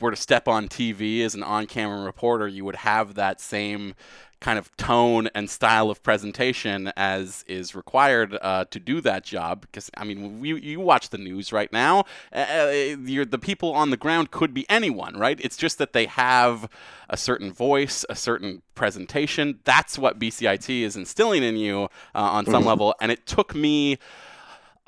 [0.00, 3.94] were to step on TV as an on-camera reporter, you would have that same
[4.40, 9.62] kind of tone and style of presentation as is required uh, to do that job.
[9.62, 12.04] Because I mean, you, you watch the news right now.
[12.32, 15.38] Uh, uh the people on the ground could be anyone, right?
[15.42, 16.68] It's just that they have
[17.08, 19.60] a certain voice, a certain presentation.
[19.64, 22.68] That's what BCIT is instilling in you uh, on some mm-hmm.
[22.68, 22.94] level.
[23.00, 23.98] And it took me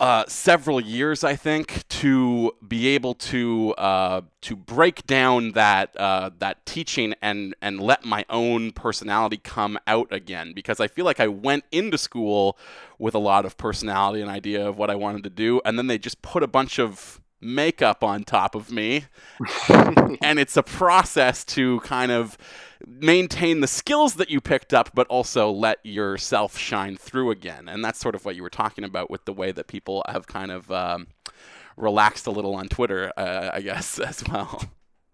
[0.03, 6.31] uh, several years, I think, to be able to uh, to break down that uh,
[6.41, 10.55] that teaching and and let my own personality come out again.
[10.55, 12.59] Because I feel like I went into school
[12.99, 15.87] with a lot of personality and idea of what I wanted to do, and then
[15.87, 19.07] they just put a bunch of makeup on top of me,
[20.23, 22.39] and it's a process to kind of
[22.87, 27.69] maintain the skills that you picked up, but also let yourself shine through again.
[27.69, 30.27] And that's sort of what you were talking about with the way that people have
[30.27, 31.09] kind of um,
[31.77, 34.65] relaxed a little on Twitter, uh, I guess, as well.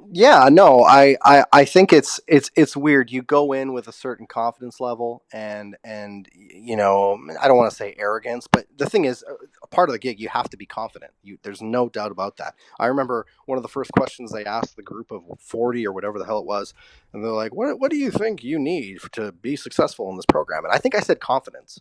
[0.01, 3.11] Yeah, no, I, I, I think it's it's it's weird.
[3.11, 7.69] You go in with a certain confidence level, and and you know, I don't want
[7.71, 10.49] to say arrogance, but the thing is, uh, a part of the gig, you have
[10.51, 11.11] to be confident.
[11.25, 12.55] You, there's no doubt about that.
[12.79, 16.21] I remember one of the first questions they asked the group of forty or whatever
[16.21, 16.75] the hell it was,
[17.13, 20.27] and they're like, "What what do you think you need to be successful in this
[20.27, 21.81] program?" And I think I said confidence,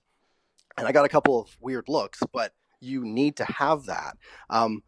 [0.78, 4.18] and I got a couple of weird looks, but you need to have that.
[4.50, 4.84] Um,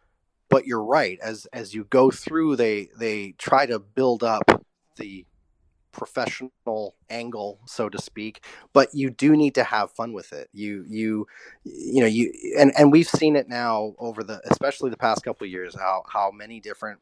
[0.50, 4.44] but you're right as as you go through they they try to build up
[4.98, 5.26] the
[5.92, 10.50] professional angle so to speak but you do need to have fun with it.
[10.54, 11.28] You you
[11.64, 15.46] you know you and and we've seen it now over the especially the past couple
[15.46, 17.00] of years how how many different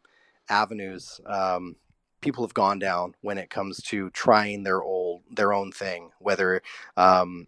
[0.50, 1.76] avenues um,
[2.22, 6.62] people have gone down when it comes to trying their old their own thing whether
[6.96, 7.48] um,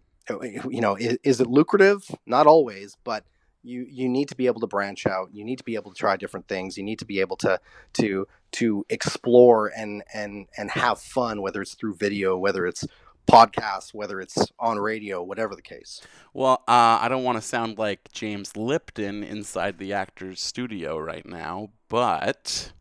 [0.68, 2.04] you know is, is it lucrative?
[2.26, 3.24] Not always but
[3.62, 5.30] you you need to be able to branch out.
[5.32, 6.76] You need to be able to try different things.
[6.76, 7.60] You need to be able to
[7.94, 12.86] to to explore and and and have fun whether it's through video whether it's
[13.30, 16.00] podcasts whether it's on radio whatever the case.
[16.32, 21.26] Well, uh, I don't want to sound like James Lipton inside the actor's studio right
[21.26, 22.72] now, but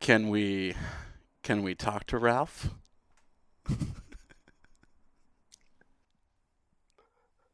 [0.00, 0.74] can we
[1.42, 2.70] can we talk to Ralph?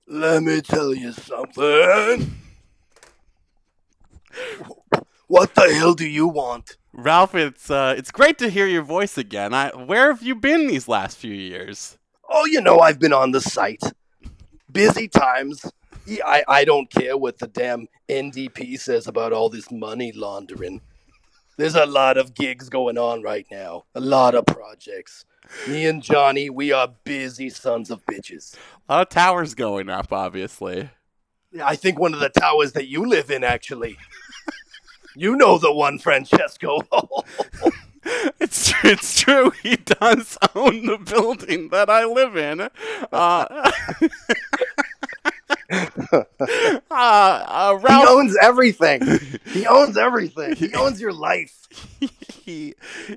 [0.06, 2.34] Let me tell you something.
[5.26, 6.76] What the hell do you want?
[6.92, 9.54] Ralph, it's uh, it's great to hear your voice again.
[9.54, 11.98] I, where have you been these last few years?
[12.28, 13.82] Oh, you know, I've been on the site.
[14.70, 15.64] Busy times.
[16.06, 20.82] Yeah, I, I don't care what the damn NDP says about all this money laundering.
[21.56, 25.24] There's a lot of gigs going on right now, a lot of projects.
[25.68, 28.54] Me and Johnny, we are busy sons of bitches.
[28.88, 30.90] A lot of towers going up, obviously.
[31.62, 33.96] I think one of the towers that you live in, actually.
[35.16, 36.80] You know the one, Francesco.
[38.38, 39.50] It's tr- it's true.
[39.62, 42.61] He does own the building that I live in.
[42.61, 42.68] Uh,
[45.70, 46.24] uh,
[46.90, 49.00] uh, he Ralph, owns everything
[49.46, 51.63] he owns everything he owns your life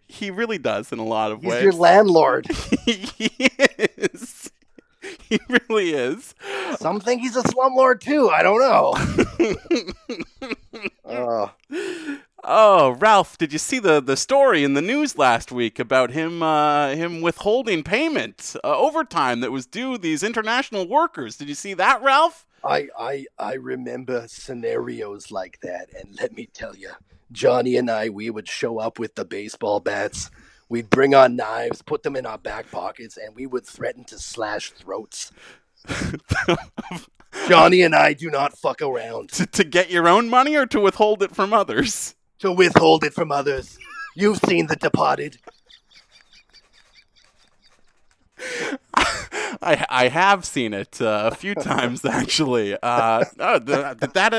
[0.07, 1.43] he really does in a lot of ways.
[1.43, 1.63] he's ways.
[1.63, 2.47] your landlord
[2.85, 3.31] he
[3.97, 4.51] is.
[5.29, 6.35] He really is.
[6.77, 8.93] some think he's a slumlord too i don't know
[11.05, 11.47] uh,
[12.49, 16.41] Oh, Ralph, did you see the, the story in the news last week about him
[16.41, 21.35] uh, him withholding payment uh, overtime that was due these international workers?
[21.35, 22.45] Did you see that, Ralph?
[22.63, 26.91] I, I I remember scenarios like that, and let me tell you,
[27.31, 30.29] Johnny and I, we would show up with the baseball bats.
[30.69, 34.19] We'd bring our knives, put them in our back pockets, and we would threaten to
[34.19, 35.31] slash throats.
[37.47, 40.79] Johnny and I do not fuck around to, to get your own money or to
[40.79, 42.15] withhold it from others?
[42.39, 43.77] to withhold it from others.
[44.15, 45.39] You've seen The Departed.
[49.61, 52.77] I I have seen it uh, a few times actually.
[52.81, 54.31] Uh, oh, did, did that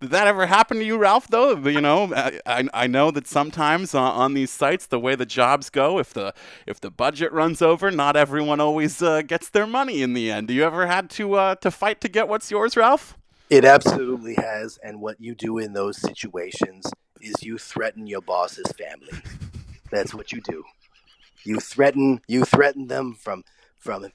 [0.00, 1.28] did that ever happen to you, Ralph?
[1.28, 2.12] Though you know,
[2.46, 6.12] I I know that sometimes uh, on these sites, the way the jobs go, if
[6.12, 6.34] the
[6.66, 10.48] if the budget runs over, not everyone always uh, gets their money in the end.
[10.48, 13.16] Do you ever had to uh, to fight to get what's yours, Ralph?
[13.48, 16.86] It absolutely has, and what you do in those situations
[17.20, 19.22] is you threaten your boss's family.
[19.90, 20.62] That's what you do.
[21.44, 23.44] You threaten you threaten them from
[23.80, 24.06] from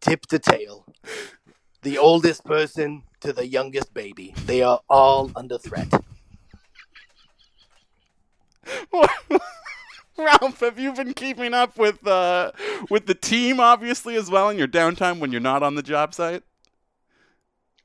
[0.00, 0.86] tip to tail.
[1.82, 4.34] The oldest person to the youngest baby.
[4.46, 5.92] They are all under threat.
[10.18, 12.52] Ralph, have you been keeping up with uh,
[12.90, 16.14] with the team, obviously, as well in your downtime when you're not on the job
[16.14, 16.42] site?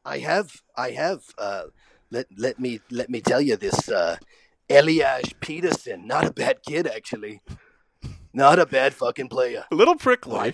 [0.06, 1.64] I have I have uh
[2.10, 4.18] let let me let me tell you this uh
[4.70, 7.42] Elias Pettersson, not a bad kid actually.
[8.34, 9.66] Not a bad fucking player.
[9.72, 10.54] A little prickly.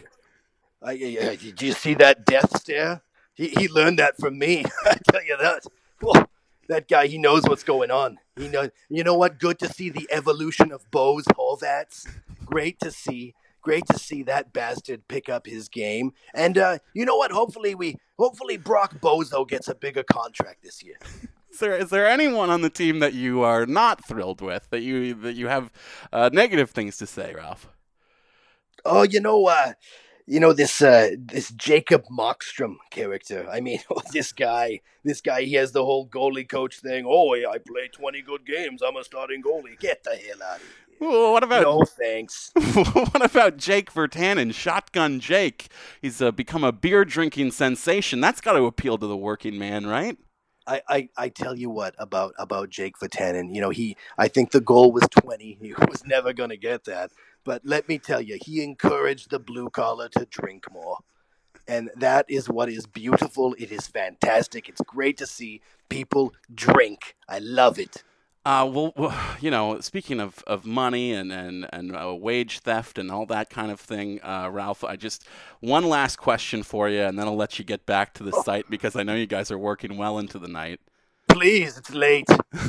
[0.82, 3.02] I, I, I- did you see that death stare?
[3.34, 4.64] He, he learned that from me.
[4.86, 5.64] I tell you that.
[6.02, 6.26] Whoa,
[6.70, 8.18] that guy, he knows what's going on.
[8.36, 8.70] He knows.
[8.90, 9.40] You know what?
[9.40, 12.08] Good to see the evolution of Bose Horvats.
[12.46, 13.34] Great to see.
[13.62, 16.14] Great to see that bastard pick up his game.
[16.34, 17.32] And uh, you know what?
[17.32, 20.96] Hopefully we, hopefully Brock Bozo gets a bigger contract this year.
[21.52, 24.82] Is there is there anyone on the team that you are not thrilled with that
[24.82, 25.72] you that you have
[26.14, 27.68] uh, negative things to say, Ralph?
[28.86, 29.74] Oh, you know, uh,
[30.28, 33.48] you know this uh, this Jacob Mockstrom character.
[33.50, 33.80] I mean,
[34.12, 37.06] this guy, this guy, he has the whole goalie coach thing.
[37.08, 38.82] Oh, yeah, I play twenty good games.
[38.86, 39.80] I'm a starting goalie.
[39.80, 40.72] Get the hell out of here.
[41.00, 42.52] Well, what about No thanks.
[42.74, 45.70] what about Jake Virtanen, Shotgun Jake?
[46.02, 48.20] He's uh, become a beer drinking sensation.
[48.20, 50.18] That's got to appeal to the working man, right?
[50.68, 53.54] I, I, I tell you what about about Jake Vatanen.
[53.56, 55.58] You know, he I think the goal was twenty.
[55.62, 57.12] He was never going to get that.
[57.46, 60.98] But let me tell you, he encouraged the blue collar to drink more.
[61.68, 63.56] And that is what is beautiful.
[63.58, 64.70] It is fantastic.
[64.70, 67.16] It's great to see people drink.
[67.28, 68.04] I love it.
[68.48, 72.98] Uh, well, well, you know, speaking of, of money and and and uh, wage theft
[72.98, 75.28] and all that kind of thing, uh, Ralph, I just
[75.60, 78.70] one last question for you, and then I'll let you get back to the site
[78.70, 80.80] because I know you guys are working well into the night.
[81.28, 82.30] Please, it's late.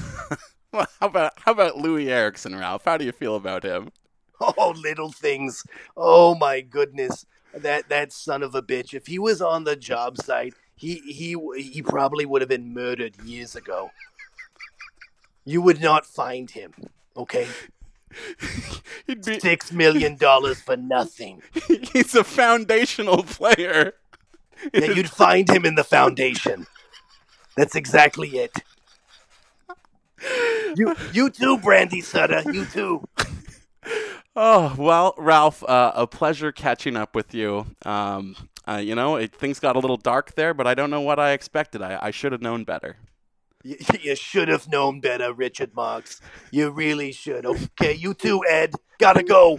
[0.70, 2.84] Well, how about how about Loui Eriksson, Ralph?
[2.84, 3.90] How do you feel about him?
[4.38, 5.64] Oh, little things.
[5.96, 7.24] Oh my goodness.
[7.54, 8.92] That that son of a bitch.
[8.92, 13.16] If he was on the job site, he he he probably would have been murdered
[13.24, 13.90] years ago.
[15.48, 16.74] You would not find him.
[17.16, 17.46] Okay?
[19.06, 21.40] He'd be, Six million dollars for nothing.
[21.92, 23.94] he's a foundational player.
[24.74, 26.66] Yeah, you'd find him in the foundation.
[27.56, 28.52] That's exactly it.
[30.76, 32.42] You, you too, Brandy Sutter.
[32.52, 33.08] You too.
[34.40, 37.66] Oh well, Ralph, uh, a pleasure catching up with you.
[37.84, 38.36] Um,
[38.68, 41.18] uh, you know, it, things got a little dark there, but I don't know what
[41.18, 41.82] I expected.
[41.82, 42.98] I, I should have known better.
[43.64, 46.20] You, you should have known better, Richard Marx.
[46.50, 47.44] You really should.
[47.46, 48.74] Okay, you too, Ed.
[48.98, 49.58] Gotta go.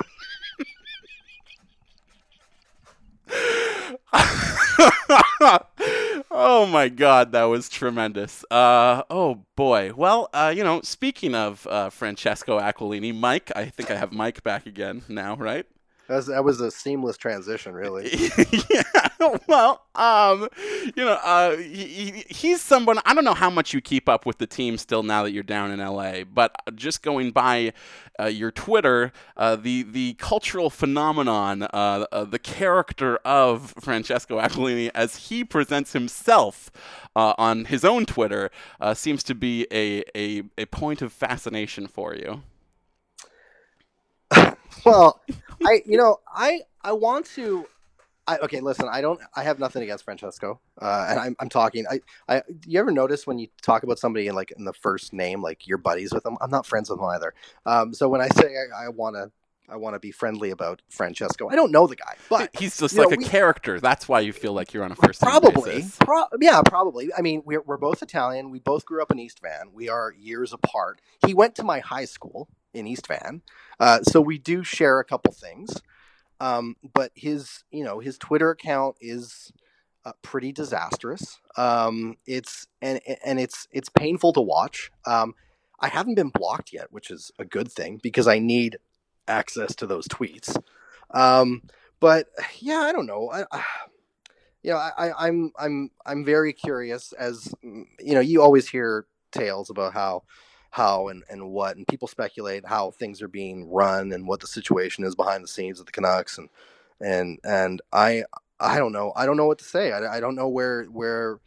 [6.31, 8.43] oh my god, that was tremendous.
[8.49, 9.91] Uh, oh boy.
[9.95, 14.43] Well, uh, you know, speaking of uh, Francesco Aquilini, Mike, I think I have Mike
[14.43, 15.65] back again now, right?
[16.09, 18.09] That was, that was a seamless transition, really.
[18.69, 18.81] yeah.
[19.47, 20.49] Well, um,
[20.95, 22.97] you know, uh, he, he's someone.
[23.05, 25.43] I don't know how much you keep up with the team still now that you're
[25.43, 27.73] down in LA, but just going by
[28.19, 34.89] uh, your Twitter, uh, the the cultural phenomenon, uh, uh, the character of Francesco Aquilini
[34.95, 36.71] as he presents himself
[37.15, 38.49] uh, on his own Twitter
[38.95, 42.41] seems to be a, a a point of fascination for you.
[44.85, 45.21] well,
[45.65, 47.67] I you know I I want to.
[48.27, 48.87] I, okay, listen.
[48.87, 49.19] I don't.
[49.35, 51.85] I have nothing against Francesco, uh, and I'm, I'm talking.
[51.89, 52.43] I, I.
[52.67, 55.67] You ever notice when you talk about somebody in like in the first name, like
[55.67, 56.37] you're buddies with them?
[56.39, 57.33] I'm not friends with them either.
[57.65, 59.31] Um, so when I say I, I want to
[59.71, 61.49] I want to be friendly about Francesco.
[61.49, 63.79] I don't know the guy, but he's just like know, a we, character.
[63.79, 65.85] That's why you feel like you're on a first probably.
[65.99, 67.11] Pro- yeah, probably.
[67.17, 68.49] I mean, we're we're both Italian.
[68.51, 69.71] We both grew up in East Van.
[69.73, 71.01] We are years apart.
[71.25, 73.41] He went to my high school in East Van,
[73.79, 75.81] uh, so we do share a couple things.
[76.41, 79.51] Um, but his, you know, his Twitter account is
[80.05, 81.39] uh, pretty disastrous.
[81.57, 84.91] Um, it's and and it's it's painful to watch.
[85.05, 85.35] Um,
[85.79, 88.77] I haven't been blocked yet, which is a good thing because I need
[89.27, 90.55] access to those tweets.
[91.11, 91.63] Um,
[91.99, 92.27] but
[92.59, 93.29] yeah, I don't know.
[93.31, 93.63] I, I
[94.63, 98.19] you know, I, I'm I'm I'm very curious as you know.
[98.19, 100.23] You always hear tales about how
[100.71, 104.47] how and, and what and people speculate how things are being run and what the
[104.47, 106.49] situation is behind the scenes of the Canucks and
[107.01, 108.23] and and I
[108.59, 111.39] I don't know I don't know what to say I, I don't know where where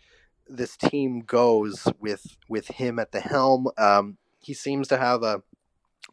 [0.49, 5.43] this team goes with with him at the helm um, he seems to have a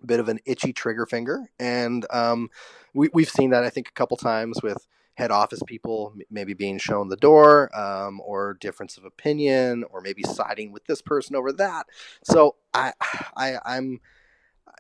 [0.06, 2.50] bit of an itchy trigger finger and um,
[2.94, 4.86] we, we've seen that I think a couple times with
[5.20, 10.24] head office people maybe being shown the door um, or difference of opinion or maybe
[10.24, 11.86] siding with this person over that.
[12.24, 12.94] So i
[13.36, 14.00] i i'm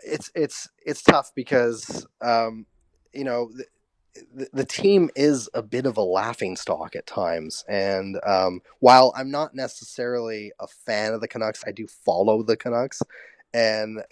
[0.03, 2.65] it's it's it's tough because um,
[3.13, 3.51] you know
[4.33, 7.63] the, the, team is a bit of a laughing stock at times.
[7.67, 12.57] And um, while i'm not necessarily a fan of the canucks i do follow the
[12.57, 13.01] canucks.
[13.51, 14.03] And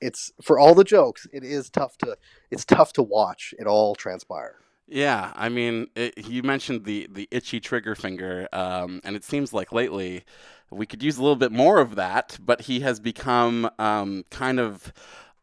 [0.00, 2.16] it's for all the jokes it is tough to
[2.50, 4.56] it's tough to watch it all transpire
[4.88, 9.52] yeah, I mean, it, you mentioned the the itchy trigger finger, um, and it seems
[9.52, 10.24] like lately
[10.70, 12.38] we could use a little bit more of that.
[12.40, 14.92] But he has become um, kind of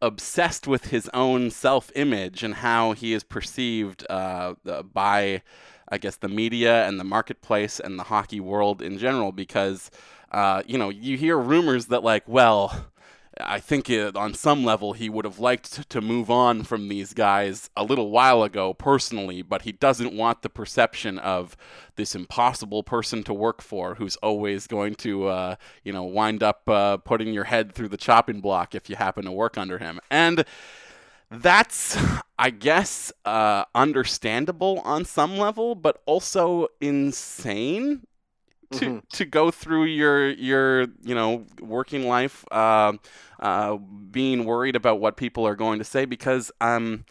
[0.01, 4.53] obsessed with his own self image and how he is perceived uh,
[4.93, 5.41] by,
[5.89, 9.33] I guess, the media and the marketplace and the hockey world in general.
[9.33, 9.91] Because,
[10.31, 12.85] uh, you know, you hear rumors that, like, well,
[13.39, 17.13] I think it, on some level he would have liked to move on from these
[17.13, 21.57] guys a little while ago personally, but he doesn't want the perception of
[21.95, 26.67] this impossible person to work for who's always going to, uh, you know, wind up
[26.69, 29.99] uh, putting your head through the chopping block if you happen to work under him.
[30.11, 30.45] And
[31.31, 31.97] that's,
[32.37, 38.05] I guess, uh, understandable on some level, but also insane
[38.73, 38.99] to mm-hmm.
[39.13, 42.93] to go through your your you know working life uh,
[43.39, 47.05] uh, being worried about what people are going to say because um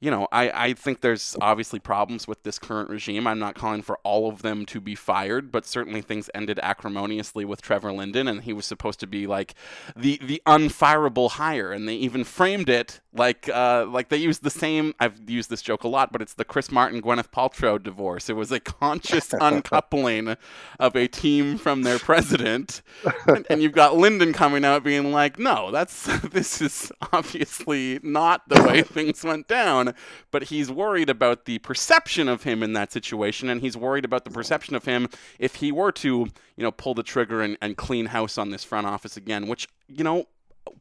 [0.00, 3.26] you know, I, I think there's obviously problems with this current regime.
[3.26, 7.44] I'm not calling for all of them to be fired, but certainly things ended acrimoniously
[7.44, 9.54] with Trevor Linden, and he was supposed to be like
[9.96, 14.50] the the unfireable hire, and they even framed it like uh, like they used the
[14.50, 14.94] same.
[15.00, 18.30] I've used this joke a lot, but it's the Chris Martin Gwyneth Paltrow divorce.
[18.30, 20.36] It was a conscious uncoupling
[20.78, 22.82] of a team from their president,
[23.26, 28.48] and, and you've got Linden coming out being like, "No, that's this is obviously not
[28.48, 29.87] the way things went down."
[30.30, 34.24] But he's worried about the perception of him in that situation, and he's worried about
[34.24, 37.76] the perception of him if he were to, you know, pull the trigger and, and
[37.76, 40.26] clean house on this front office again, which, you know,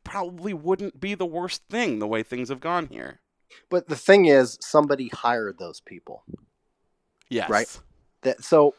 [0.03, 3.19] probably wouldn't be the worst thing the way things have gone here.
[3.69, 6.23] But the thing is, somebody hired those people.
[7.29, 7.49] Yes.
[7.49, 7.79] Right?
[8.23, 8.73] That so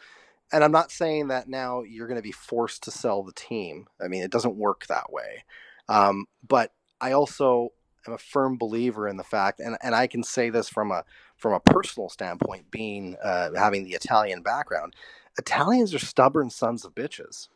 [0.53, 3.87] and I'm not saying that now you're going to be forced to sell the team.
[4.03, 5.45] I mean, it doesn't work that way.
[5.89, 7.71] Um, but I also
[8.07, 11.05] am a firm believer in the fact, and, and I can say this from a
[11.37, 14.95] from a personal standpoint, being uh, having the Italian background,
[15.39, 17.49] Italians are stubborn sons of bitches.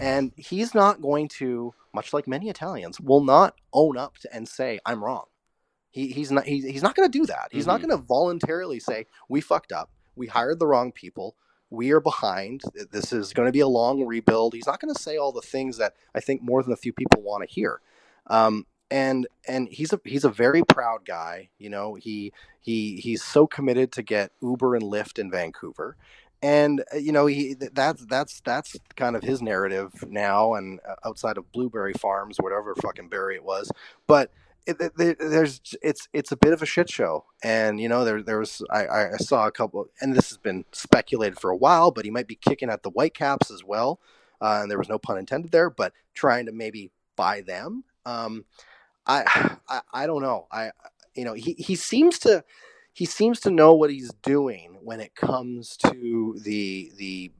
[0.00, 4.48] and he's not going to, much like many Italians, will not own up to, and
[4.48, 5.24] say I'm wrong.
[5.90, 7.48] He, he's not he, he's not going to do that.
[7.50, 7.88] He's not Mhm.
[7.88, 9.90] going to voluntarily say we fucked up.
[10.16, 11.34] We hired the wrong people.
[11.70, 12.62] We are behind.
[12.90, 14.54] This is going to be a long rebuild.
[14.54, 16.92] He's not going to say all the things that I think more than a few
[16.92, 17.80] people want to hear.
[18.26, 21.48] Um, and and he's a he's a very proud guy.
[21.58, 25.96] You know, he he he's so committed to get Uber and Lyft in Vancouver,
[26.42, 30.54] and uh, you know he that's that's that's kind of his narrative now.
[30.54, 33.70] And uh, outside of Blueberry Farms, whatever fucking berry it was,
[34.06, 34.30] but
[34.66, 38.22] it, it- there's it's it's a bit of a shit show, and you know there
[38.22, 41.90] there was I, I saw a couple, and this has been speculated for a while,
[41.90, 43.98] but he might be kicking at the Whitecaps as well,
[44.40, 47.84] uh, and there was no pun intended there, but trying to maybe buy them.
[48.06, 48.44] Um,
[49.08, 50.46] I, I I don't know.
[50.52, 50.70] I
[51.14, 52.44] you know he he seems to
[52.92, 57.32] he seems to know what he's doing when it comes to the the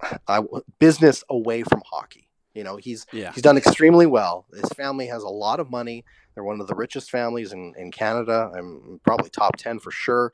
[0.28, 0.42] uh,
[0.78, 2.28] business away from hockey.
[2.54, 3.32] You know he's Yeah.
[3.32, 4.46] he's done extremely well.
[4.54, 6.04] His family has a lot of money.
[6.34, 8.50] They're one of the richest families in, in Canada.
[8.54, 10.32] I'm probably top ten for sure.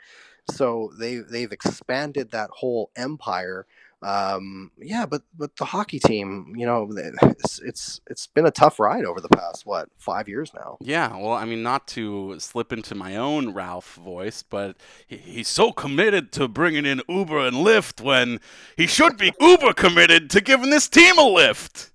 [0.50, 3.66] So they they've expanded that whole empire.
[4.02, 6.90] Um, yeah, but but the hockey team, you know,
[7.22, 10.76] it's it's it's been a tough ride over the past what five years now.
[10.80, 14.76] Yeah, well, I mean, not to slip into my own Ralph voice, but
[15.06, 18.40] he, he's so committed to bringing in Uber and Lyft when
[18.76, 21.90] he should be Uber committed to giving this team a lift.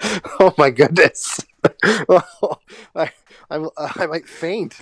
[0.40, 1.40] Oh my goodness!
[2.94, 3.10] I
[3.50, 4.76] I'm, I might faint.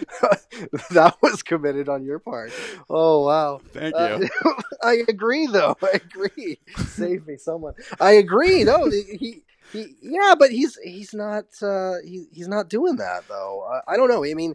[0.90, 2.52] that was committed on your part.
[2.88, 3.60] Oh wow!
[3.72, 4.28] Thank Uh, you.
[4.82, 5.76] I agree, though.
[5.82, 6.58] I agree.
[6.86, 7.74] Save me, someone.
[8.00, 8.64] I agree.
[8.64, 9.42] No, he,
[9.72, 13.66] he, yeah, but he's he's not uh, he, he's not doing that though.
[13.88, 14.24] I, I don't know.
[14.24, 14.54] I mean,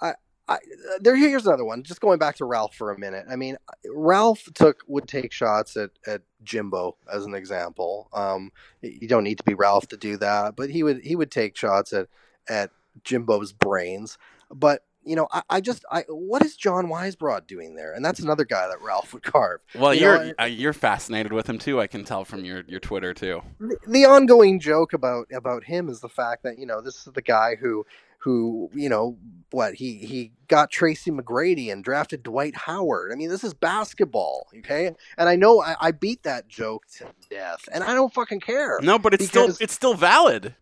[0.00, 0.14] I,
[0.48, 0.58] I
[1.00, 1.16] there.
[1.16, 1.82] Here's another one.
[1.82, 3.26] Just going back to Ralph for a minute.
[3.30, 3.56] I mean,
[3.88, 8.08] Ralph took would take shots at at Jimbo as an example.
[8.12, 8.50] Um,
[8.82, 11.56] you don't need to be Ralph to do that, but he would he would take
[11.56, 12.08] shots at
[12.48, 12.70] at
[13.04, 14.16] Jimbo's brains.
[14.50, 17.94] But you know, I, I just I what is John Weisbrod doing there?
[17.94, 19.60] And that's another guy that Ralph would carve.
[19.74, 21.80] Well, you are uh, you're fascinated with him too.
[21.80, 23.42] I can tell from your, your Twitter too.
[23.60, 27.12] the, the ongoing joke about about him is the fact that you know this is
[27.12, 27.86] the guy who
[28.18, 29.16] who you know
[29.52, 33.12] what he he got Tracy McGrady and drafted Dwight Howard.
[33.12, 34.90] I mean, this is basketball, okay?
[35.16, 38.80] And I know I, I beat that joke to death, and I don't fucking care.
[38.82, 40.56] No, but it's still it's still valid.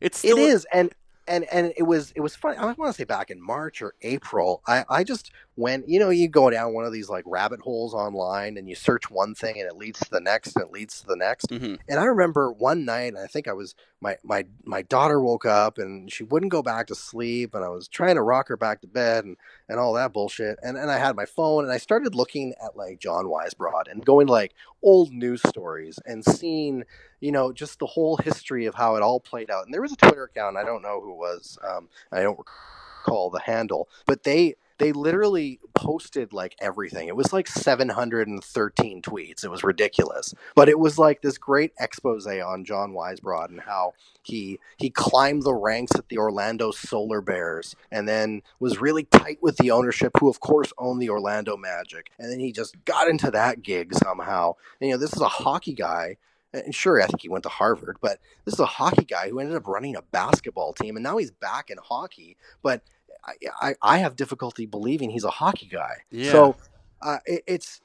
[0.00, 0.94] It's still it is, and
[1.28, 2.56] and and it was it was funny.
[2.56, 4.62] I want to say back in March or April.
[4.66, 5.88] I I just went.
[5.88, 9.10] You know, you go down one of these like rabbit holes online, and you search
[9.10, 11.50] one thing, and it leads to the next, and it leads to the next.
[11.50, 15.44] hmm And I remember one night, I think I was my my my daughter woke
[15.44, 18.56] up and she wouldn't go back to sleep, and I was trying to rock her
[18.56, 19.36] back to bed and
[19.68, 20.58] and all that bullshit.
[20.62, 24.04] And and I had my phone and I started looking at like John Weisbrod and
[24.04, 26.84] going like old news stories and seeing
[27.20, 29.64] you know just the whole history of how it all played out.
[29.64, 32.38] And there was a Twitter account I don't know who it was, um, I don't
[32.38, 37.08] recall the handle, but they they literally posted like everything.
[37.08, 39.44] It was like 713 tweets.
[39.44, 40.34] It was ridiculous.
[40.54, 45.42] But it was like this great expose on John Weisbrod and how he he climbed
[45.42, 50.12] the ranks at the Orlando Solar Bears and then was really tight with the ownership
[50.20, 52.10] who of course owned the Orlando Magic.
[52.18, 54.54] And then he just got into that gig somehow.
[54.80, 56.16] And, you know, this is a hockey guy
[56.52, 59.38] and sure, I think he went to Harvard, but this is a hockey guy who
[59.38, 62.38] ended up running a basketball team, and now he's back in hockey.
[62.62, 62.82] But
[63.24, 65.96] I, I, I have difficulty believing he's a hockey guy.
[66.10, 66.32] Yeah.
[66.32, 66.56] So
[67.02, 67.80] uh, it, it's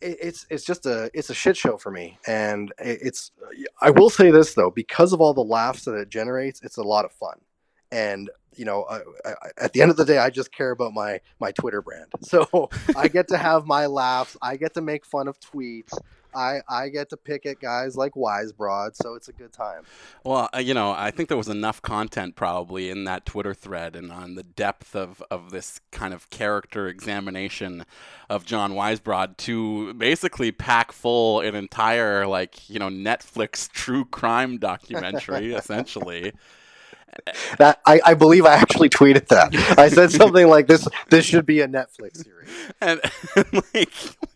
[0.00, 3.32] it, it's it's just a it's a shit show for me, and it, it's
[3.80, 6.82] I will say this though, because of all the laughs that it generates, it's a
[6.82, 7.40] lot of fun,
[7.90, 10.92] and you know, I, I, at the end of the day, I just care about
[10.92, 12.06] my my Twitter brand.
[12.22, 14.36] So I get to have my laughs.
[14.42, 15.96] I get to make fun of tweets.
[16.34, 19.82] I, I get to pick at guys like Weisbrod, so it's a good time.
[20.24, 23.96] Well, uh, you know, I think there was enough content probably in that Twitter thread
[23.96, 27.84] and on the depth of, of this kind of character examination
[28.28, 34.58] of John Weisbrod to basically pack full an entire, like, you know, Netflix true crime
[34.58, 36.32] documentary, essentially.
[37.58, 39.54] That I, I believe I actually tweeted that.
[39.78, 40.88] I said something like this.
[41.10, 42.48] This should be a Netflix series.
[42.80, 43.00] and,
[43.36, 43.92] and like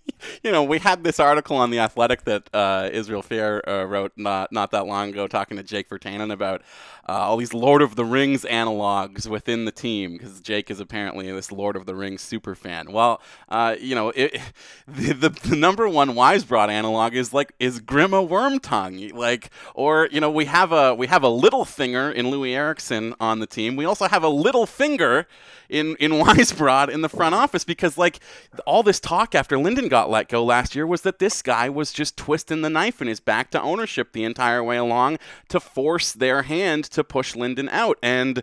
[0.42, 4.12] you know we had this article on the athletic that uh, Israel Fehr uh, wrote
[4.16, 6.62] not not that long ago talking to Jake Virtanen about
[7.08, 11.30] uh, all these lord of the rings analogs within the team because jake is apparently
[11.30, 12.90] this lord of the rings super fan.
[12.90, 14.40] Well uh, you know it,
[14.88, 19.12] the, the, the number one Weisbrod analog is like is grima wormtongue.
[19.12, 23.14] Like or you know we have a we have a little finger in Loui Eriksson
[23.20, 23.76] on the team.
[23.76, 25.26] We also have a little finger
[25.68, 28.20] in in Weisbrod in the front office because like
[28.66, 31.90] all this talk after Linden got let go last year was that this guy was
[31.90, 35.18] just twisting the knife in his back to ownership the entire way along
[35.48, 37.98] to force their hand to push Linden out.
[38.02, 38.42] And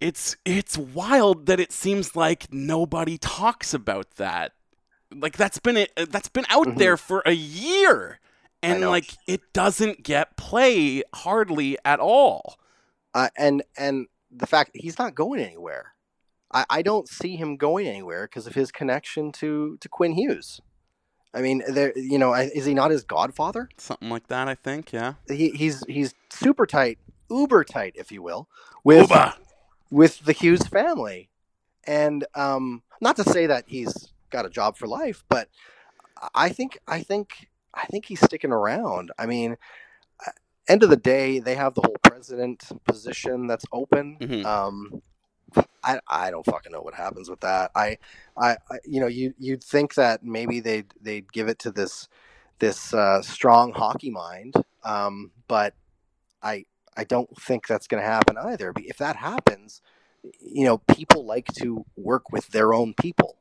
[0.00, 4.52] it's it's wild that it seems like nobody talks about that.
[5.14, 6.78] Like that's been it that's been out mm-hmm.
[6.78, 8.18] there for a year
[8.62, 12.56] and like it doesn't get play hardly at all.
[13.12, 15.93] Uh, and and the fact he's not going anywhere.
[16.54, 20.60] I, I don't see him going anywhere because of his connection to to Quinn Hughes.
[21.34, 23.68] I mean, there you know, is he not his godfather?
[23.76, 24.92] Something like that, I think.
[24.92, 25.14] Yeah.
[25.28, 26.98] He, he's he's super tight,
[27.28, 28.48] uber tight, if you will,
[28.84, 29.34] with Uber.
[29.90, 31.28] with the Hughes family,
[31.84, 35.48] and um, not to say that he's got a job for life, but
[36.34, 39.10] I think I think I think he's sticking around.
[39.18, 39.56] I mean,
[40.68, 44.18] end of the day, they have the whole president position that's open.
[44.20, 44.46] Mm-hmm.
[44.46, 45.02] Um,
[45.82, 47.70] I, I don't fucking know what happens with that.
[47.74, 47.98] I,
[48.36, 52.08] I, I, you know, you you'd think that maybe they'd they'd give it to this
[52.58, 55.74] this uh, strong hockey mind, um, but
[56.42, 56.64] I
[56.96, 58.72] I don't think that's going to happen either.
[58.76, 59.82] If that happens,
[60.40, 63.36] you know, people like to work with their own people.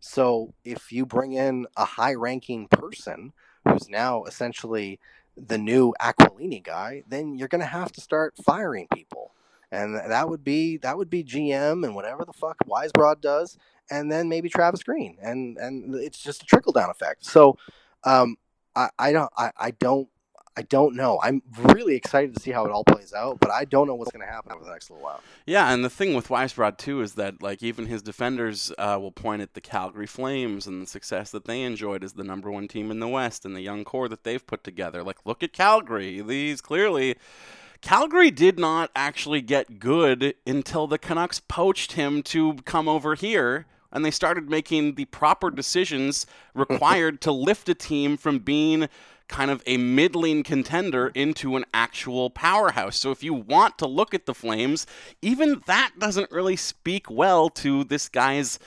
[0.00, 3.32] So if you bring in a high ranking person
[3.66, 5.00] who's now essentially
[5.36, 9.32] the new Aquilini guy, then you're going to have to start firing people.
[9.74, 13.58] And that would be that would be GM and whatever the fuck Weisbrod does,
[13.90, 17.24] and then maybe Travis Green, and and it's just a trickle down effect.
[17.24, 17.58] So,
[18.04, 18.36] um,
[18.76, 20.08] I, I don't I, I don't
[20.56, 21.18] I don't know.
[21.20, 24.12] I'm really excited to see how it all plays out, but I don't know what's
[24.12, 25.20] going to happen over the next little while.
[25.46, 29.10] Yeah, and the thing with Weisbrod too is that like even his defenders uh, will
[29.10, 32.68] point at the Calgary Flames and the success that they enjoyed as the number one
[32.68, 35.02] team in the West and the young core that they've put together.
[35.02, 37.16] Like, look at Calgary; these clearly.
[37.84, 43.66] Calgary did not actually get good until the Canucks poached him to come over here
[43.92, 46.24] and they started making the proper decisions
[46.54, 48.88] required to lift a team from being
[49.28, 52.96] kind of a middling contender into an actual powerhouse.
[52.98, 54.86] So if you want to look at the Flames,
[55.20, 58.58] even that doesn't really speak well to this guy's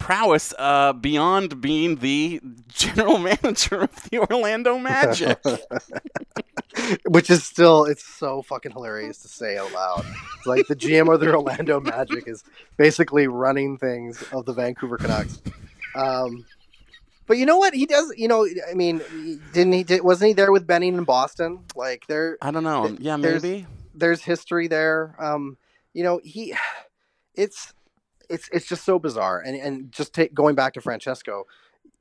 [0.00, 5.38] prowess uh, beyond being the general manager of the Orlando Magic.
[7.06, 10.04] Which is still, it's so fucking hilarious to say out loud.
[10.38, 12.42] It's like the GM of the Orlando Magic is
[12.76, 15.42] basically running things of the Vancouver Canucks.
[15.94, 16.46] Um,
[17.26, 17.74] but you know what?
[17.74, 18.12] He does.
[18.16, 19.02] You know, I mean,
[19.52, 19.84] didn't he?
[19.84, 21.60] Did, wasn't he there with Benning in Boston?
[21.76, 22.38] Like there.
[22.42, 22.96] I don't know.
[22.98, 23.66] Yeah, there's, maybe.
[23.94, 25.14] There's history there.
[25.18, 25.56] Um,
[25.92, 26.54] you know, he.
[27.34, 27.72] It's
[28.30, 29.40] it's it's just so bizarre.
[29.40, 31.46] And and just take, going back to Francesco,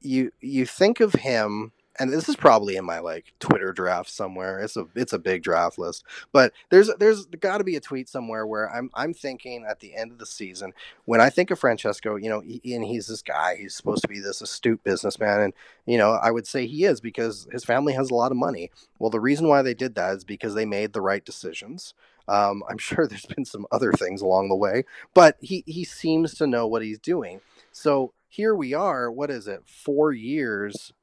[0.02, 4.60] you you think of him and this is probably in my like Twitter draft somewhere.
[4.60, 8.08] It's a it's a big draft list, but there's there's got to be a tweet
[8.08, 10.74] somewhere where I'm I'm thinking at the end of the season
[11.06, 13.58] when I think of Francesco, you know, he, and he's this guy.
[13.58, 15.54] He's supposed to be this astute businessman, and
[15.86, 18.72] you know, I would say he is because his family has a lot of money.
[18.98, 21.94] Well, the reason why they did that is because they made the right decisions.
[22.30, 26.36] Um, I'm sure there's been some other things along the way, but he he seems
[26.36, 27.42] to know what he's doing.
[27.72, 29.12] So here we are.
[29.12, 29.64] What is it?
[29.66, 30.94] Four years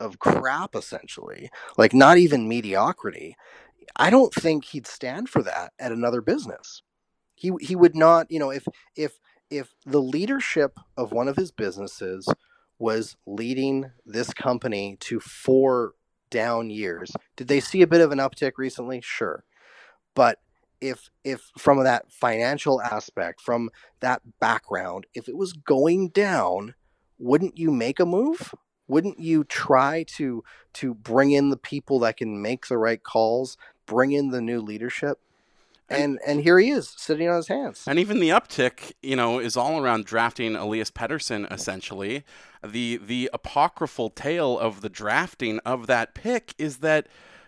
[0.00, 3.36] of crap essentially like not even mediocrity
[3.96, 6.82] i don't think he'd stand for that at another business
[7.34, 9.18] he he would not you know if if
[9.50, 12.28] if the leadership of one of his businesses
[12.78, 15.92] was leading this company to four
[16.30, 19.44] down years did they see a bit of an uptick recently sure
[20.14, 20.40] but
[20.80, 23.70] if if from that financial aspect from
[24.00, 26.74] that background if it was going down
[27.18, 28.54] wouldn't you make a move?
[28.88, 33.56] Wouldn't you try to to bring in the people that can make the right calls
[33.86, 35.18] bring in the new leadership?
[35.88, 37.84] And and here he is sitting on his hands.
[37.86, 42.24] And even the uptick you know is all around drafting elias pettersson essentially.
[42.64, 47.06] The the apocryphal tale of the drafting of that pick is that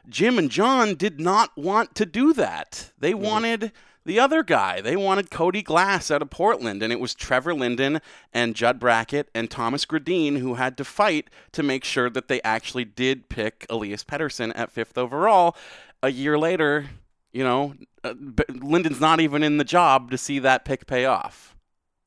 [0.08, 3.24] jim and john did not want to do that they mm-hmm.
[3.24, 3.72] wanted
[4.08, 4.80] the other guy.
[4.80, 8.00] They wanted Cody Glass out of Portland, and it was Trevor Linden
[8.32, 12.40] and Judd Brackett and Thomas Gradin who had to fight to make sure that they
[12.40, 15.54] actually did pick Elias Pettersson at fifth overall.
[16.02, 16.88] A year later,
[17.32, 18.14] you know, uh,
[18.48, 21.54] Linden's not even in the job to see that pick pay off.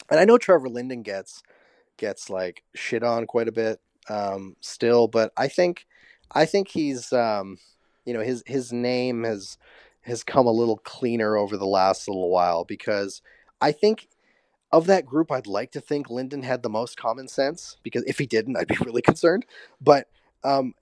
[0.09, 1.43] And I know Trevor Linden gets
[1.97, 3.79] gets like shit on quite a bit
[4.09, 5.85] um, still, but I think
[6.31, 7.59] I think he's um,
[8.05, 9.57] you know his his name has
[10.01, 13.21] has come a little cleaner over the last little while because
[13.61, 14.07] I think
[14.71, 18.17] of that group, I'd like to think Linden had the most common sense because if
[18.17, 19.45] he didn't, I'd be really concerned.
[19.81, 20.07] But
[20.43, 20.73] um,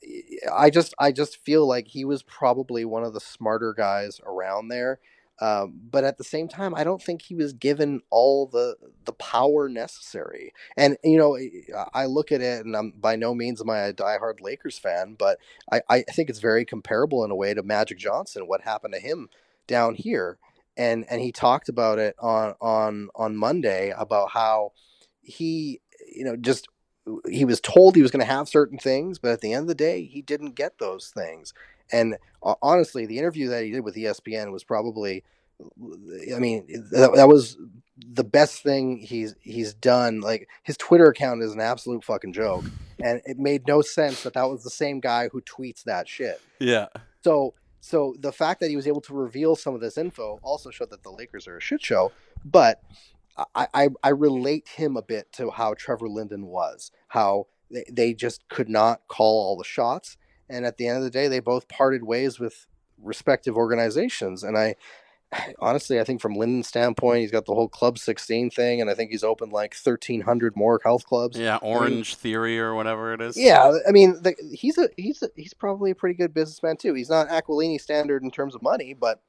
[0.54, 4.70] I just I just feel like he was probably one of the smarter guys around
[4.70, 5.00] there.
[5.42, 8.76] Um, but at the same time, I don't think he was given all the
[9.06, 10.54] the power necessary.
[10.76, 11.38] And you know,
[11.94, 15.16] I look at it, and I'm by no means am I a diehard Lakers fan,
[15.18, 15.40] but
[15.72, 18.48] I, I think it's very comparable in a way to Magic Johnson.
[18.48, 19.30] What happened to him
[19.66, 20.38] down here,
[20.76, 24.74] and and he talked about it on on on Monday about how
[25.22, 25.80] he,
[26.14, 26.68] you know, just
[27.30, 29.68] he was told he was going to have certain things, but at the end of
[29.68, 31.54] the day, he didn't get those things.
[31.92, 35.24] And uh, honestly, the interview that he did with ESPN was probably,
[36.34, 37.58] I mean, that, that was
[37.98, 40.22] the best thing he's he's done.
[40.22, 42.66] Like his Twitter account is an absolute fucking joke,
[43.04, 46.42] and it made no sense that that was the same guy who tweets that shit.
[46.60, 46.88] Yeah.
[47.24, 50.70] So so the fact that he was able to reveal some of this info also
[50.70, 52.12] showed that the Lakers are a shit show.
[52.46, 52.82] But
[53.56, 58.14] I, I, I relate him a bit to how Trevor Linden was, how they, they
[58.14, 60.18] just could not call all the shots
[60.50, 62.68] and at the end of the day, they both parted ways with
[63.02, 64.44] respective organizations.
[64.44, 64.76] And I
[65.60, 68.94] honestly, I think from Linden's standpoint, he's got the whole Club 16 thing, and I
[68.94, 71.38] think he's opened like 1,300 more health clubs.
[71.38, 73.38] Yeah, Orange I mean, Theory or whatever it is.
[73.38, 76.94] Yeah, I mean, the, he's a he's a, he's probably a pretty good businessman too.
[76.94, 79.22] He's not Aquilini standard in terms of money, but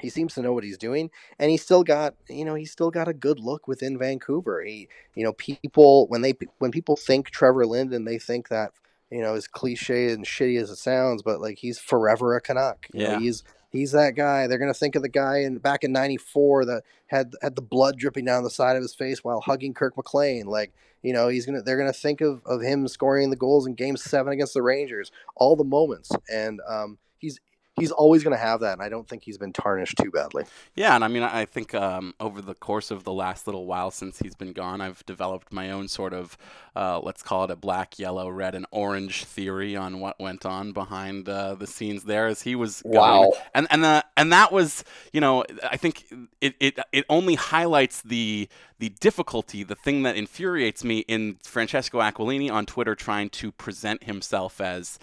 [0.00, 2.88] he seems to know what he's doing and he's still got you know he's still
[2.88, 7.30] got a good look within vancouver he you know people when they when people think
[7.30, 8.70] trevor linden they think that
[9.10, 12.86] you know, as cliche and shitty as it sounds, but like he's forever a Canuck.
[12.92, 13.12] You yeah.
[13.12, 14.46] Know, he's he's that guy.
[14.46, 17.98] They're gonna think of the guy in back in '94 that had had the blood
[17.98, 20.46] dripping down the side of his face while hugging Kirk McLean.
[20.46, 23.74] Like you know, he's gonna they're gonna think of of him scoring the goals in
[23.74, 25.10] Game Seven against the Rangers.
[25.36, 27.40] All the moments, and um, he's
[27.78, 30.44] he's always going to have that, and I don't think he's been tarnished too badly.
[30.74, 33.90] Yeah, and I mean, I think um, over the course of the last little while
[33.90, 36.36] since he's been gone, I've developed my own sort of,
[36.76, 40.72] uh, let's call it a black, yellow, red, and orange theory on what went on
[40.72, 42.96] behind uh, the scenes there as he was going.
[42.96, 43.32] Wow.
[43.54, 46.04] And and the, and that was, you know, I think
[46.40, 48.48] it, it it only highlights the
[48.78, 54.04] the difficulty, the thing that infuriates me in Francesco Aquilini on Twitter trying to present
[54.04, 54.98] himself as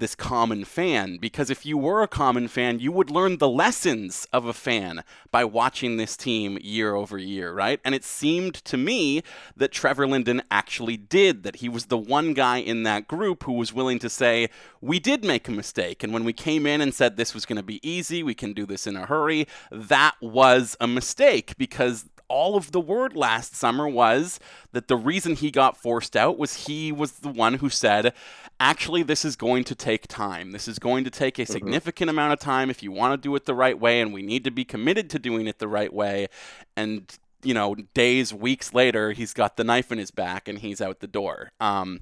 [0.00, 4.26] this common fan because if you were a common fan, you would learn the lessons
[4.32, 7.80] of a fan by watching this team year over year, right?
[7.84, 9.22] And it seemed to me
[9.56, 13.52] that Trevor Linden actually did, that he was the one guy in that group who
[13.52, 14.48] was willing to say,
[14.80, 16.02] we did make a mistake.
[16.02, 18.52] And when we came in and said this was going to be easy, we can
[18.52, 23.54] do this in a hurry, that was a mistake because all of the word last
[23.54, 24.38] summer was
[24.72, 28.14] that the reason he got forced out was he was the one who said,
[28.58, 30.52] actually, this is going to take time.
[30.52, 31.52] This is going to take a mm-hmm.
[31.52, 32.18] significant mm-hmm.
[32.18, 34.44] amount of time if you want to do it the right way, and we need
[34.44, 36.28] to be committed to doing it the right way.
[36.76, 37.12] And
[37.42, 41.00] you know, days, weeks later, he's got the knife in his back and he's out
[41.00, 41.50] the door.
[41.58, 42.00] Um,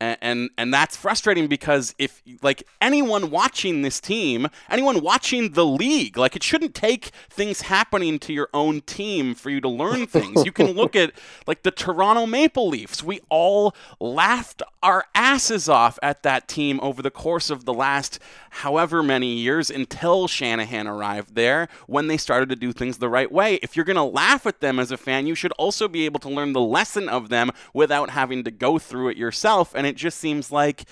[0.00, 5.64] and, and and that's frustrating because if like anyone watching this team, anyone watching the
[5.64, 10.06] league, like it shouldn't take things happening to your own team for you to learn
[10.06, 10.44] things.
[10.44, 11.12] you can look at
[11.46, 13.02] like the Toronto Maple Leafs.
[13.04, 18.18] We all laughed our asses off at that team over the course of the last
[18.50, 23.30] however many years until Shanahan arrived there when they started to do things the right
[23.30, 23.56] way.
[23.56, 26.20] If you're going to laugh at them as a fan, you should also be able
[26.20, 29.96] to learn the lesson of them without having to go through it yourself and it
[29.96, 30.84] just seems like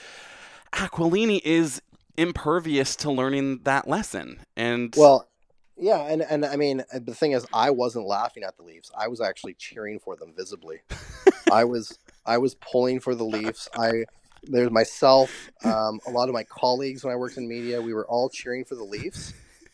[0.72, 1.82] Aquilini is
[2.16, 4.40] impervious to learning that lesson.
[4.56, 5.28] And well,
[5.76, 8.90] yeah, and and I mean uh, the thing is, I wasn't laughing at the Leafs.
[8.96, 10.80] I was actually cheering for them visibly.
[11.52, 13.68] I was I was pulling for the Leafs.
[13.74, 14.04] I
[14.45, 17.80] there's myself, um, a lot of my colleagues when I worked in media.
[17.80, 19.32] We were all cheering for the Leafs,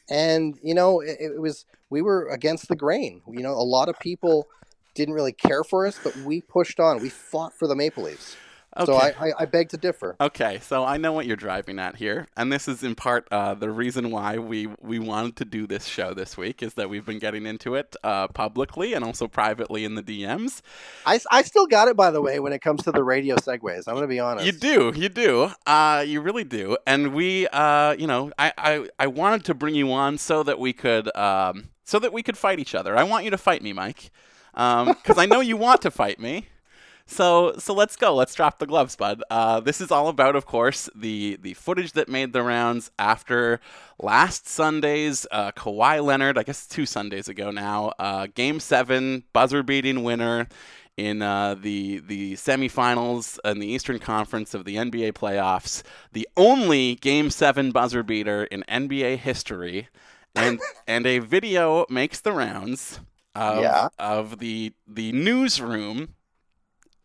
[0.09, 3.23] and you know it, it was we were against the grain.
[3.29, 4.49] You know, a lot of people
[4.95, 7.01] didn't really care for us, but we pushed on.
[7.01, 8.37] We fought for the Maple Leafs.
[8.77, 8.87] Okay.
[8.87, 10.16] So I, I, I, beg to differ.
[10.20, 13.55] Okay, so I know what you're driving at here, and this is in part uh,
[13.55, 17.07] the reason why we we wanted to do this show this week is that we've
[17.07, 20.61] been getting into it uh, publicly and also privately in the DMs.
[21.07, 23.87] I, I still got it by the way when it comes to the radio segues.
[23.87, 24.47] I'm going to be honest.
[24.47, 28.89] You do, you do, uh, you really do, and we, uh, you know, I, I
[28.99, 32.37] I wanted to bring you on so that we could um, so that we could
[32.37, 32.97] fight each other.
[32.97, 34.11] I want you to fight me, Mike,
[34.53, 36.49] because um, I know you want to fight me.
[37.07, 38.15] So so let's go.
[38.15, 39.23] Let's drop the gloves, bud.
[39.31, 43.61] Uh, this is all about, of course, the the footage that made the rounds after
[44.01, 46.39] last Sunday's uh, Kawhi Leonard.
[46.39, 47.93] I guess two Sundays ago now.
[47.99, 50.49] Uh, game seven, buzzer beating winner
[50.97, 55.83] in uh, the the semifinals in the Eastern Conference of the NBA playoffs.
[56.13, 59.89] The only Game Seven buzzer beater in NBA history,
[60.35, 63.01] and and a video makes the rounds
[63.35, 63.89] of, yeah.
[63.99, 66.15] of the the newsroom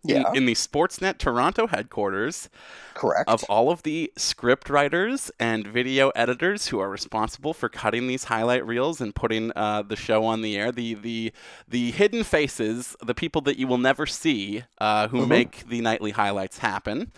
[0.04, 0.32] Yeah.
[0.34, 2.50] in the Sportsnet Toronto headquarters
[2.94, 3.30] Correct.
[3.30, 8.24] of all of the script writers and video editors who are responsible for cutting these
[8.26, 11.34] highlight reels and putting uh, the show on the air, the the
[11.68, 15.28] the hidden faces, the people that you will never see, uh, who Mhm.
[15.28, 17.12] make the nightly highlights happen.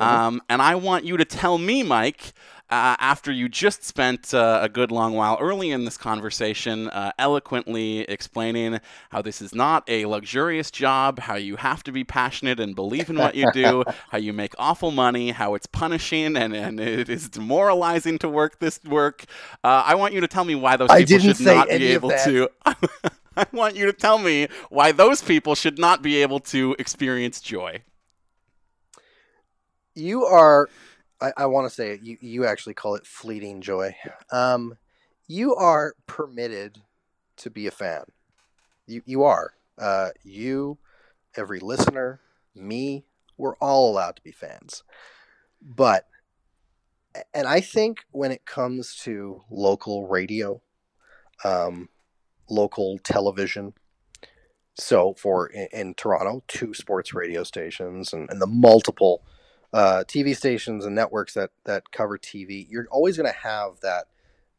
[0.00, 0.04] Mhm.
[0.04, 2.32] Um, and I want you to tell me, Mike,
[2.70, 7.12] uh, after you just spent uh, a good long while early in this conversation uh,
[7.18, 12.58] eloquently explaining how this is not a luxurious job, how you have to be passionate
[12.58, 16.54] and believe in what you do, how you make awful money, how it's punishing and,
[16.54, 19.24] and it is demoralizing to work this work.
[19.62, 21.92] Uh, I want you to tell me why those people should not be any of
[21.92, 22.24] able that.
[22.24, 22.48] to.
[23.36, 27.40] I want you to tell me why those people should not be able to experience
[27.40, 27.82] joy.
[29.94, 30.68] you are
[31.24, 33.94] i, I want to say you, you actually call it fleeting joy.
[34.30, 34.76] Um,
[35.26, 36.78] you are permitted
[37.38, 38.04] to be a fan.
[38.86, 39.52] You, you are.
[39.78, 40.78] Uh, you
[41.36, 42.20] every listener
[42.54, 43.04] me
[43.36, 44.84] we're all allowed to be fans.
[45.60, 46.06] But
[47.32, 50.60] and i think when it comes to local radio
[51.44, 51.88] um,
[52.48, 53.74] local television
[54.76, 59.22] so for in, in toronto two sports radio stations and, and the multiple
[59.74, 64.06] uh, TV stations and networks that that cover TV, you're always going to have that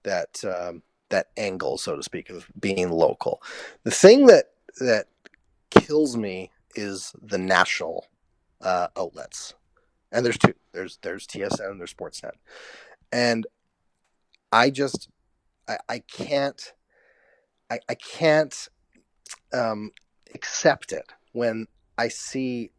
[0.03, 3.41] that um, that angle, so to speak, of being local.
[3.83, 4.47] The thing that
[4.81, 5.07] that
[5.71, 8.07] kills me is the national
[8.59, 9.53] uh, outlets,
[10.11, 10.53] and there's two.
[10.73, 12.33] There's there's TSN and there's Sportsnet,
[13.13, 13.47] and
[14.51, 15.07] I just
[15.65, 16.73] I, I can't
[17.71, 18.67] I, I can't
[19.53, 19.91] um,
[20.33, 22.71] accept it when I see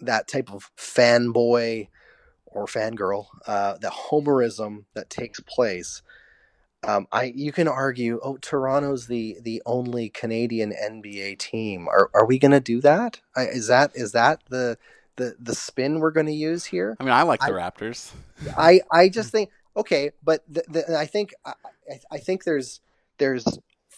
[0.00, 1.88] that type of fanboy
[2.46, 6.02] or fangirl, uh, the homerism that takes place.
[6.86, 11.88] Um, I you can argue, oh, Toronto's the the only Canadian NBA team.
[11.88, 13.20] Are are we going to do that?
[13.34, 14.76] I, is that is that the
[15.16, 16.96] the the spin we're going to use here?
[17.00, 18.12] I mean, I like the I- Raptors.
[18.56, 21.54] I I just think okay, but the, the, I think I,
[21.90, 22.80] I- I think there's
[23.18, 23.46] there's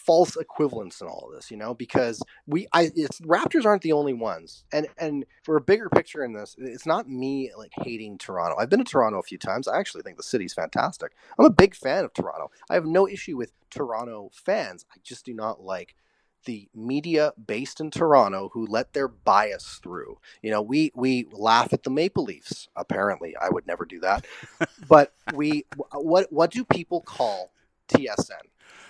[0.07, 3.91] false equivalence in all of this, you know, because we I it's Raptors aren't the
[3.91, 8.17] only ones, and and for a bigger picture in this, it's not me like hating
[8.17, 8.55] Toronto.
[8.57, 9.67] I've been to Toronto a few times.
[9.67, 11.11] I actually think the city's fantastic.
[11.37, 12.49] I'm a big fan of Toronto.
[12.69, 14.85] I have no issue with Toronto fans.
[14.91, 15.93] I just do not like
[16.45, 20.17] the media based in Toronto who let their bias through.
[20.41, 22.69] You know, we we laugh at the Maple Leafs.
[22.77, 24.25] Apparently, I would never do that.
[24.87, 27.51] but we what what do people call
[27.89, 28.47] TSN?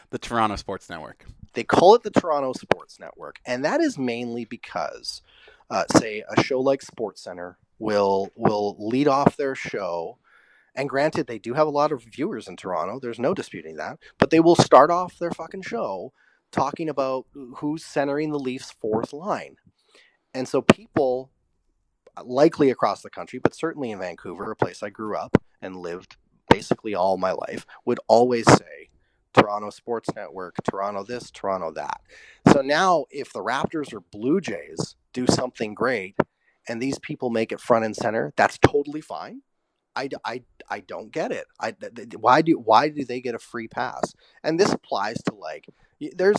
[0.09, 1.25] The Toronto Sports Network.
[1.53, 5.21] They call it the Toronto Sports Network, and that is mainly because,
[5.69, 10.17] uh, say, a show like Sports Center will will lead off their show.
[10.75, 12.99] And granted, they do have a lot of viewers in Toronto.
[12.99, 13.97] There's no disputing that.
[14.19, 16.13] But they will start off their fucking show
[16.51, 19.57] talking about who's centering the Leafs' fourth line.
[20.35, 21.31] And so people,
[22.23, 26.15] likely across the country, but certainly in Vancouver, a place I grew up and lived
[26.47, 28.89] basically all my life, would always say
[29.33, 32.01] Toronto Sports Network, Toronto this, Toronto that.
[32.51, 36.15] So now, if the Raptors or Blue Jays do something great
[36.67, 39.41] and these people make it front and center, that's totally fine.
[39.95, 41.45] I, I, I don't get it.
[41.59, 41.73] I,
[42.17, 44.13] why do why do they get a free pass?
[44.43, 45.67] And this applies to like
[46.15, 46.37] there's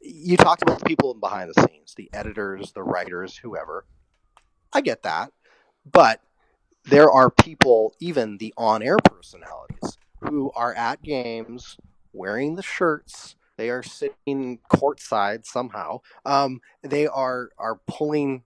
[0.00, 3.86] you talked about the people behind the scenes, the editors, the writers, whoever.
[4.72, 5.32] I get that,
[5.90, 6.20] but
[6.84, 11.76] there are people, even the on-air personalities, who are at games
[12.12, 13.36] wearing the shirts.
[13.56, 16.00] They are sitting courtside somehow.
[16.24, 18.42] Um, they are are pulling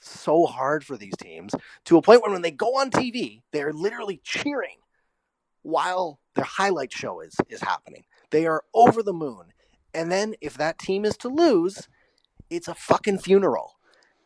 [0.00, 1.54] so hard for these teams
[1.84, 4.78] to a point where when they go on TV, they're literally cheering
[5.62, 8.04] while their highlight show is is happening.
[8.30, 9.52] They are over the moon.
[9.94, 11.88] And then if that team is to lose,
[12.50, 13.78] it's a fucking funeral.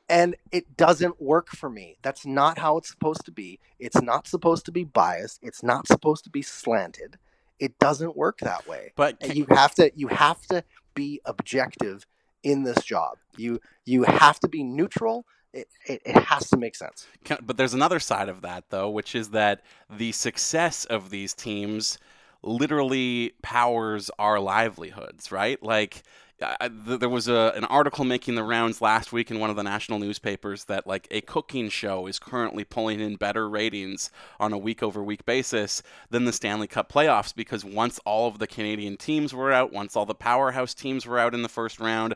[0.09, 1.97] And it doesn't work for me.
[2.03, 3.61] That's not how it's supposed to be.
[3.79, 5.39] It's not supposed to be biased.
[5.43, 7.17] It's not supposed to be slanted.
[7.61, 8.93] It doesn't work that way.
[8.97, 12.07] But can- you have to you have to be objective
[12.43, 13.19] in this job.
[13.37, 15.27] You you have to be neutral.
[15.53, 17.07] It, it, it has to make sense.
[17.25, 21.35] Can- But there's another side of that, though, which is that the success of these
[21.35, 21.99] teams
[22.43, 25.61] literally powers our livelihoods, right?
[25.63, 26.03] Like,
[26.43, 29.57] I- th- there was a, an article making the rounds last week in one of
[29.57, 34.53] the national newspapers that like a cooking show is currently pulling in better ratings on
[34.53, 38.47] a week over week basis than the Stanley Cup playoffs because once all of the
[38.47, 42.15] Canadian teams were out, once all the powerhouse teams were out in the first round,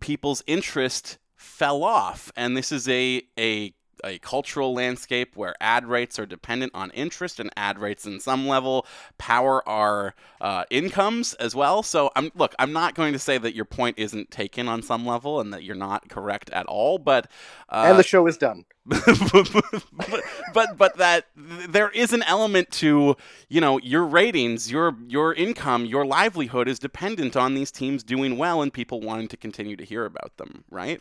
[0.00, 2.30] people's interest fell off.
[2.36, 7.40] And this is a a a cultural landscape where ad rates are dependent on interest,
[7.40, 8.86] and ad rates, in some level,
[9.18, 11.82] power our uh, incomes as well.
[11.82, 15.06] So, I'm look, I'm not going to say that your point isn't taken on some
[15.06, 17.30] level and that you're not correct at all, but
[17.68, 18.64] uh, and the show is done.
[18.86, 23.16] but, but but that there is an element to
[23.48, 28.36] you know your ratings, your your income, your livelihood is dependent on these teams doing
[28.36, 31.00] well and people wanting to continue to hear about them, right?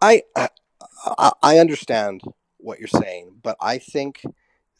[0.00, 0.22] I
[1.04, 2.22] I, I understand
[2.58, 4.22] what you're saying, but I think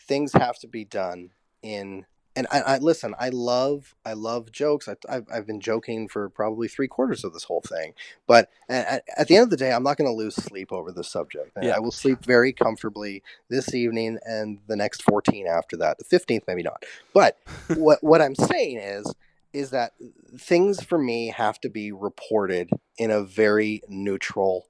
[0.01, 1.31] things have to be done
[1.63, 3.15] in and I, I, listen.
[3.19, 4.89] I love, I love jokes.
[4.89, 7.95] I, have I've been joking for probably three quarters of this whole thing.
[8.27, 10.91] But at, at the end of the day, I'm not going to lose sleep over
[10.91, 11.53] this subject.
[11.63, 11.77] Yeah.
[11.77, 15.99] I will sleep very comfortably this evening and the next 14 after that.
[15.99, 16.85] The 15th, maybe not.
[17.13, 17.39] But
[17.77, 19.13] what what I'm saying is,
[19.53, 19.93] is that
[20.37, 24.67] things for me have to be reported in a very neutral,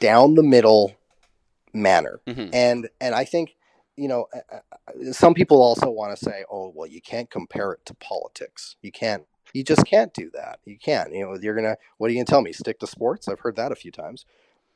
[0.00, 0.94] down the middle
[1.72, 2.20] manner.
[2.26, 2.54] Mm-hmm.
[2.54, 3.56] And and I think
[3.96, 4.26] you know,
[5.12, 8.76] some people also want to say, "Oh, well, you can't compare it to politics.
[8.82, 9.24] You can't.
[9.52, 10.60] You just can't do that.
[10.64, 11.12] You can't.
[11.14, 11.76] You know, you're gonna.
[11.98, 12.52] What are you gonna tell me?
[12.52, 13.28] Stick to sports?
[13.28, 14.24] I've heard that a few times.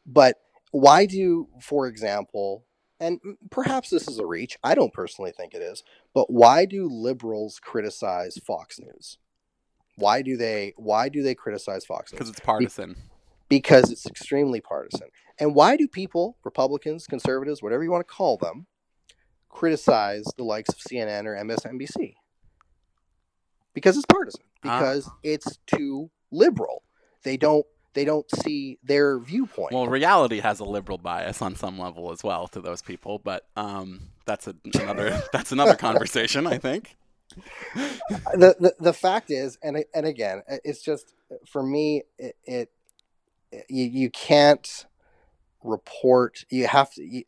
[0.05, 0.37] But
[0.71, 2.65] why do, for example,
[3.01, 4.59] and perhaps this is a reach.
[4.63, 5.83] I don't personally think it is.
[6.15, 9.19] But why do liberals criticize Fox News?
[9.97, 10.75] Why do they?
[10.77, 12.19] Why do they criticize Fox News?
[12.19, 12.93] Because it's partisan.
[12.93, 13.01] Be-
[13.49, 15.09] because it's extremely partisan.
[15.39, 18.67] And why do people, Republicans, conservatives, whatever you want to call them,
[19.49, 22.15] criticize the likes of CNN or MSNBC
[23.77, 24.79] because it's partisan ah.
[24.79, 26.83] because uh, it's too liberal.
[27.23, 29.73] They don't they don't see their viewpoint.
[29.73, 33.47] Well, reality has a liberal bias on some level as well to those people, but
[33.57, 36.97] um, that's a, another that's another conversation, I think.
[37.75, 41.15] the, the the fact is, and and again, it's just
[41.47, 42.71] for me, it, it
[43.69, 44.87] you, you can't
[45.63, 46.45] report.
[46.51, 47.05] You have to.
[47.05, 47.25] You,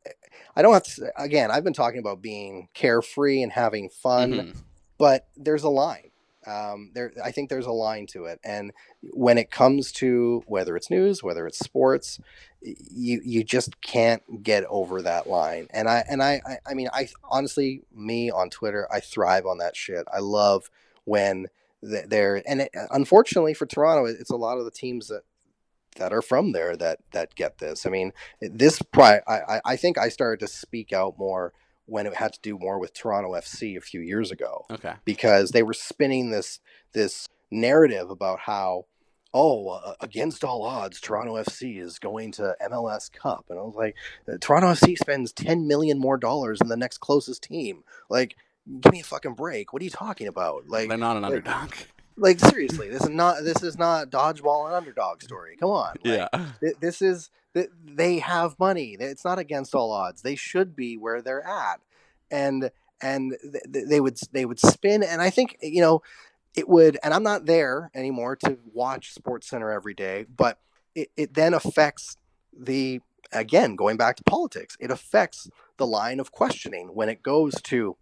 [0.57, 1.12] I don't have to.
[1.16, 4.59] Again, I've been talking about being carefree and having fun, mm-hmm.
[4.99, 6.11] but there's a line.
[6.47, 8.73] Um, there, I think there's a line to it, and
[9.12, 12.21] when it comes to whether it's news, whether it's sports,
[12.62, 15.66] you you just can't get over that line.
[15.71, 19.59] And I and I I, I mean I honestly, me on Twitter, I thrive on
[19.59, 20.07] that shit.
[20.12, 20.71] I love
[21.05, 21.49] when
[21.83, 25.23] they're and it, unfortunately for Toronto, it's a lot of the teams that
[25.99, 27.86] that are from there that that get this.
[27.86, 31.53] I mean, this pri- I I think I started to speak out more
[31.88, 34.66] when it had to do more with Toronto FC a few years ago.
[34.70, 34.94] Okay.
[35.05, 36.61] Because they were spinning this
[36.92, 38.84] this narrative about how
[39.32, 43.74] oh uh, against all odds Toronto FC is going to MLS Cup and I was
[43.74, 43.94] like
[44.40, 47.84] Toronto FC spends 10 million more dollars than the next closest team.
[48.11, 48.36] Like
[48.80, 49.72] give me a fucking break.
[49.72, 50.68] What are you talking about?
[50.68, 51.72] Like they're not an underdog
[52.19, 55.57] like seriously, this is not this is not dodgeball and underdog story.
[55.59, 56.47] Come on, like, yeah.
[56.61, 58.97] Th- this is th- they have money.
[58.99, 60.23] It's not against all odds.
[60.23, 61.81] They should be where they're at,
[62.31, 65.03] and and th- they would they would spin.
[65.03, 66.03] And I think you know
[66.57, 66.99] it would.
[67.03, 70.59] And I'm not there anymore to watch Sports Center every day, but
[70.95, 72.16] it, it then affects
[72.57, 73.01] the
[73.33, 74.77] again going back to politics.
[74.81, 77.97] It affects the line of questioning when it goes to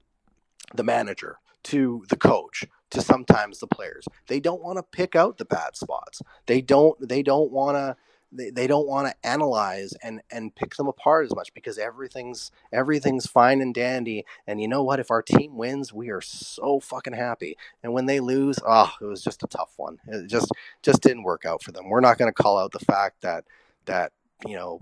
[0.74, 4.06] the manager, to the coach, to sometimes the players.
[4.26, 6.22] They don't want to pick out the bad spots.
[6.46, 7.96] They don't they don't want to
[8.32, 12.50] they, they don't want to analyze and and pick them apart as much because everything's
[12.72, 14.24] everything's fine and dandy.
[14.46, 15.00] And you know what?
[15.00, 17.56] If our team wins we are so fucking happy.
[17.82, 19.98] And when they lose oh it was just a tough one.
[20.06, 21.88] It just just didn't work out for them.
[21.88, 23.44] We're not going to call out the fact that
[23.86, 24.12] that
[24.46, 24.80] you know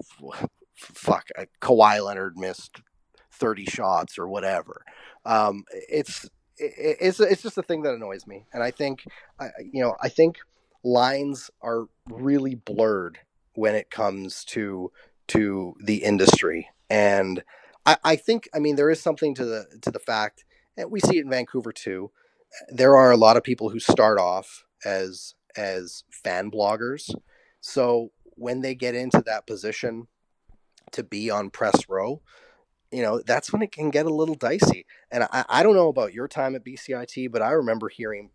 [0.74, 2.80] fuck uh, Kawhi Leonard missed
[3.32, 4.84] 30 shots or whatever.
[5.24, 6.28] Um, it's
[6.58, 9.04] it's it's just a thing that annoys me, and I think,
[9.72, 10.38] you know, I think
[10.82, 13.18] lines are really blurred
[13.54, 14.90] when it comes to
[15.28, 17.42] to the industry, and
[17.86, 20.44] I, I think, I mean, there is something to the to the fact,
[20.76, 22.10] and we see it in Vancouver too.
[22.68, 27.14] There are a lot of people who start off as as fan bloggers,
[27.60, 30.08] so when they get into that position
[30.92, 32.20] to be on press row,
[32.94, 34.86] you know, that's when it can get a little dicey.
[35.10, 38.30] And I, I don't know about your time at BCIT, but I remember hearing,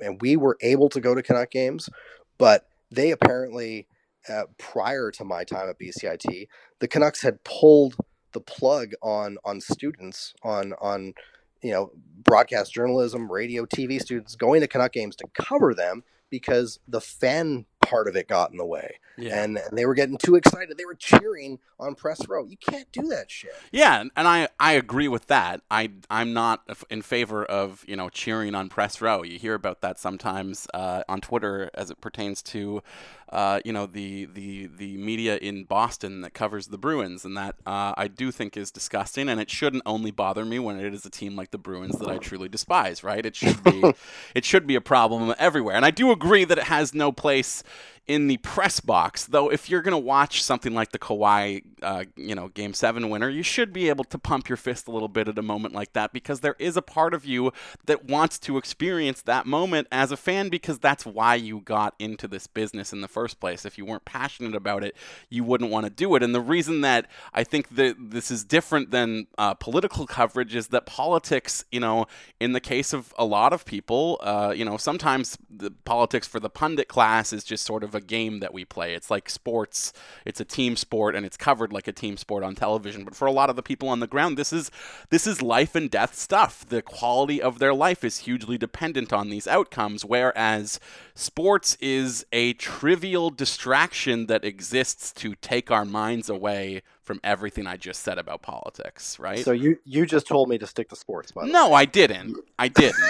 [0.00, 1.90] and we were able to go to Canuck games,
[2.38, 3.86] but they apparently,
[4.26, 6.48] uh, prior to my time at BCIT,
[6.78, 7.96] the Canucks had pulled
[8.32, 11.14] the plug on on students on on
[11.62, 11.90] you know
[12.24, 17.66] broadcast journalism, radio, TV students going to Canuck games to cover them because the fan
[17.88, 18.96] part of it got in the way.
[19.16, 19.42] Yeah.
[19.42, 20.76] And, and they were getting too excited.
[20.76, 22.44] They were cheering on press row.
[22.44, 23.52] You can't do that shit.
[23.72, 25.62] Yeah, and I, I agree with that.
[25.70, 29.22] I I'm not in favor of you know cheering on press row.
[29.22, 32.82] You hear about that sometimes uh, on Twitter as it pertains to
[33.30, 37.56] uh, you know, the the the media in Boston that covers the Bruins, and that
[37.66, 41.04] uh, I do think is disgusting, and it shouldn't only bother me when it is
[41.04, 43.04] a team like the Bruins that I truly despise.
[43.04, 43.24] Right?
[43.24, 43.92] It should be
[44.34, 47.62] it should be a problem everywhere, and I do agree that it has no place
[48.08, 49.26] in the press box.
[49.26, 53.10] Though, if you're going to watch something like the Kawhi, uh, you know, Game Seven
[53.10, 55.74] winner, you should be able to pump your fist a little bit at a moment
[55.74, 57.52] like that because there is a part of you
[57.84, 62.26] that wants to experience that moment as a fan because that's why you got into
[62.26, 63.66] this business in the first place.
[63.66, 64.96] If you weren't passionate about it,
[65.28, 66.22] you wouldn't want to do it.
[66.22, 70.68] And the reason that I think that this is different than uh, political coverage is
[70.68, 72.06] that politics, you know,
[72.40, 76.40] in the case of a lot of people, uh, you know, sometimes the politics for
[76.40, 78.94] the pundit class is just sort of a game that we play.
[78.94, 79.92] It's like sports,
[80.24, 83.04] it's a team sport and it's covered like a team sport on television.
[83.04, 84.70] But for a lot of the people on the ground, this is
[85.10, 86.66] this is life and death stuff.
[86.66, 90.80] The quality of their life is hugely dependent on these outcomes whereas
[91.14, 97.76] sports is a trivial distraction that exists to take our minds away from everything I
[97.76, 99.44] just said about politics, right?
[99.44, 101.76] So you you just told me to stick to sports, by the no, way.
[101.76, 102.36] I didn't.
[102.58, 103.02] I didn't.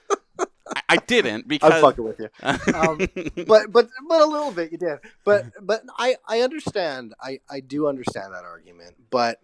[0.74, 2.28] I, I didn't because I'm fucking with you.
[2.74, 2.98] Um,
[3.46, 4.98] but but but a little bit you did.
[5.24, 7.14] But but I I understand.
[7.20, 8.96] I I do understand that argument.
[9.10, 9.38] But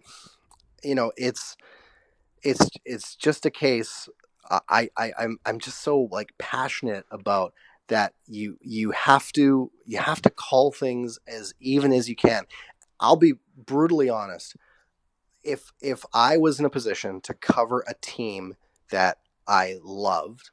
[0.83, 1.55] you know, it's
[2.43, 4.09] it's it's just a case.
[4.49, 7.53] I I I'm I'm just so like passionate about
[7.87, 8.13] that.
[8.27, 12.45] You you have to you have to call things as even as you can.
[12.99, 14.55] I'll be brutally honest.
[15.43, 18.55] If if I was in a position to cover a team
[18.91, 19.17] that
[19.47, 20.51] I loved,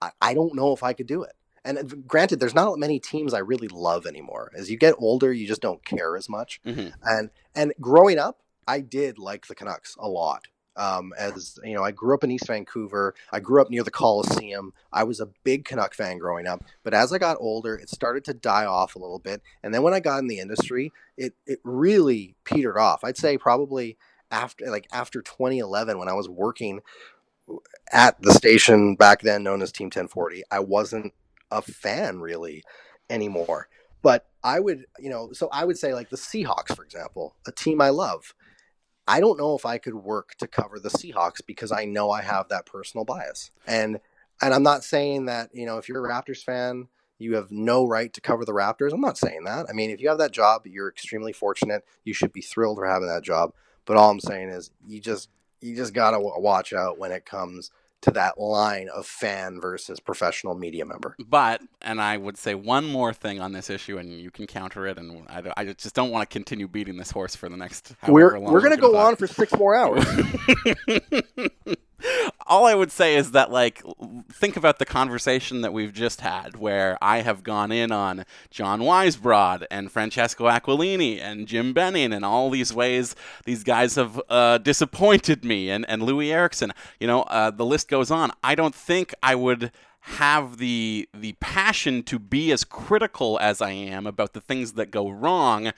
[0.00, 1.32] I, I don't know if I could do it.
[1.64, 4.50] And uh, granted, there's not many teams I really love anymore.
[4.56, 6.60] As you get older, you just don't care as much.
[6.64, 6.92] Mhm.
[7.02, 10.46] And and growing up, I did like the Canucks a lot.
[10.76, 13.12] Um, as you know, I grew up in East Vancouver.
[13.32, 14.72] I grew up near the Coliseum.
[14.92, 16.62] I was a big Canuck fan growing up.
[16.84, 19.42] But as I got older, it started to die off a little bit.
[19.64, 23.02] And then when I got in the industry, it it really petered off.
[23.02, 23.98] I'd say probably
[24.30, 26.80] after like after 2011 when I was working
[27.92, 31.12] at the station back then known as Team 1040, I wasn't
[31.50, 32.62] a fan really
[33.10, 33.68] anymore.
[34.02, 37.52] But I would, you know, so I would say like the Seahawks, for example, a
[37.52, 38.34] team I love.
[39.06, 42.22] I don't know if I could work to cover the Seahawks because I know I
[42.22, 43.50] have that personal bias.
[43.66, 44.00] And
[44.40, 46.88] and I'm not saying that, you know, if you're a Raptors fan,
[47.18, 48.92] you have no right to cover the Raptors.
[48.92, 49.66] I'm not saying that.
[49.68, 51.84] I mean, if you have that job, you're extremely fortunate.
[52.04, 53.52] You should be thrilled for having that job.
[53.84, 55.28] But all I'm saying is you just
[55.60, 59.98] you just got to watch out when it comes to that line of fan versus
[59.98, 61.16] professional media member.
[61.18, 64.86] But, and I would say one more thing on this issue, and you can counter
[64.86, 67.92] it, and I, I just don't want to continue beating this horse for the next.
[68.06, 70.04] We're however long we're going to go on for 6 more hours.
[72.48, 73.82] All I would say is that, like,
[74.32, 78.80] think about the conversation that we've just had, where I have gone in on John
[78.80, 84.58] Weisbrod and Francesco Aquilini and Jim Benning and all these ways these guys have uh,
[84.58, 86.72] disappointed me, and, and Loui Eriksson.
[86.98, 88.32] You know, uh, the list goes on.
[88.42, 89.70] I don't think I would
[90.00, 94.90] have the the passion to be as critical as I am about the things that
[94.90, 95.72] go wrong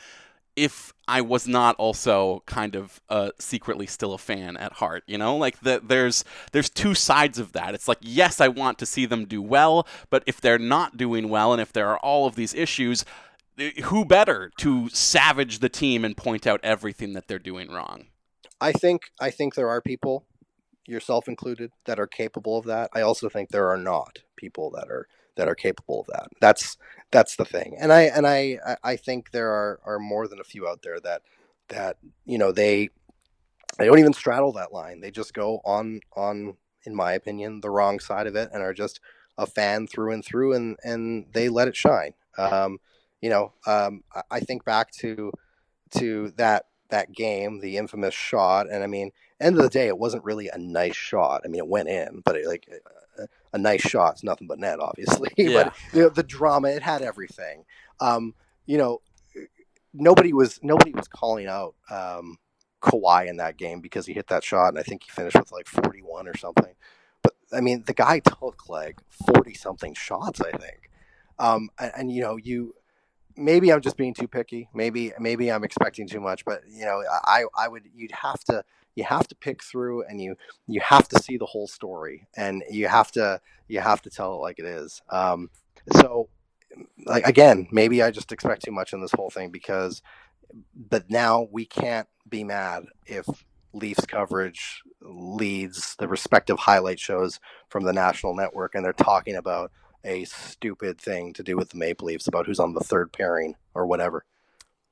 [0.60, 5.16] if I was not also kind of uh, secretly still a fan at heart, you
[5.16, 7.74] know, like the, there's there's two sides of that.
[7.74, 11.30] It's like yes, I want to see them do well, but if they're not doing
[11.30, 13.06] well, and if there are all of these issues,
[13.58, 18.08] eh, who better to savage the team and point out everything that they're doing wrong?
[18.60, 20.26] I think I think there are people,
[20.86, 22.90] yourself included, that are capable of that.
[22.94, 25.08] I also think there are not people that are
[25.40, 26.28] that are capable of that.
[26.40, 26.78] That's
[27.12, 27.76] that's the thing.
[27.80, 31.00] And I and I I- think there are are more than a few out there
[31.00, 31.22] that
[31.70, 32.90] that you know they
[33.78, 35.00] they don't even straddle that line.
[35.00, 38.74] They just go on on in my opinion the wrong side of it and are
[38.74, 39.00] just
[39.38, 42.14] a fan through and through and and they let it shine.
[42.38, 42.78] Um,
[43.20, 45.32] you know, um, I think back to
[45.92, 49.98] to that that game, the infamous shot, and I mean, end of the day, it
[49.98, 51.42] wasn't really a nice shot.
[51.44, 52.68] I mean, it went in, but it, like
[53.52, 54.14] a, nice shot.
[54.14, 55.30] It's nothing but net, obviously.
[55.36, 55.64] Yeah.
[55.64, 57.64] but the, the drama, it had everything.
[58.00, 58.34] Um,
[58.66, 59.00] you know,
[59.92, 62.38] nobody was nobody was calling out um,
[62.82, 65.52] Kawhi in that game because he hit that shot, and I think he finished with
[65.52, 66.74] like forty one or something.
[67.22, 70.90] But I mean, the guy took like forty something shots, I think.
[71.38, 72.74] Um, and, and you know, you
[73.36, 74.68] maybe I'm just being too picky.
[74.74, 76.44] Maybe maybe I'm expecting too much.
[76.44, 78.64] But you know, I I would you'd have to
[78.94, 80.36] you have to pick through, and you
[80.66, 84.34] you have to see the whole story, and you have to you have to tell
[84.34, 85.02] it like it is.
[85.10, 85.50] Um,
[85.92, 86.28] so
[87.06, 90.02] like again, maybe I just expect too much in this whole thing because,
[90.74, 93.26] but now we can't be mad if
[93.72, 99.70] Leafs coverage leads the respective highlight shows from the national network, and they're talking about
[100.04, 103.54] a stupid thing to do with the Maple Leafs about who's on the third pairing
[103.74, 104.24] or whatever.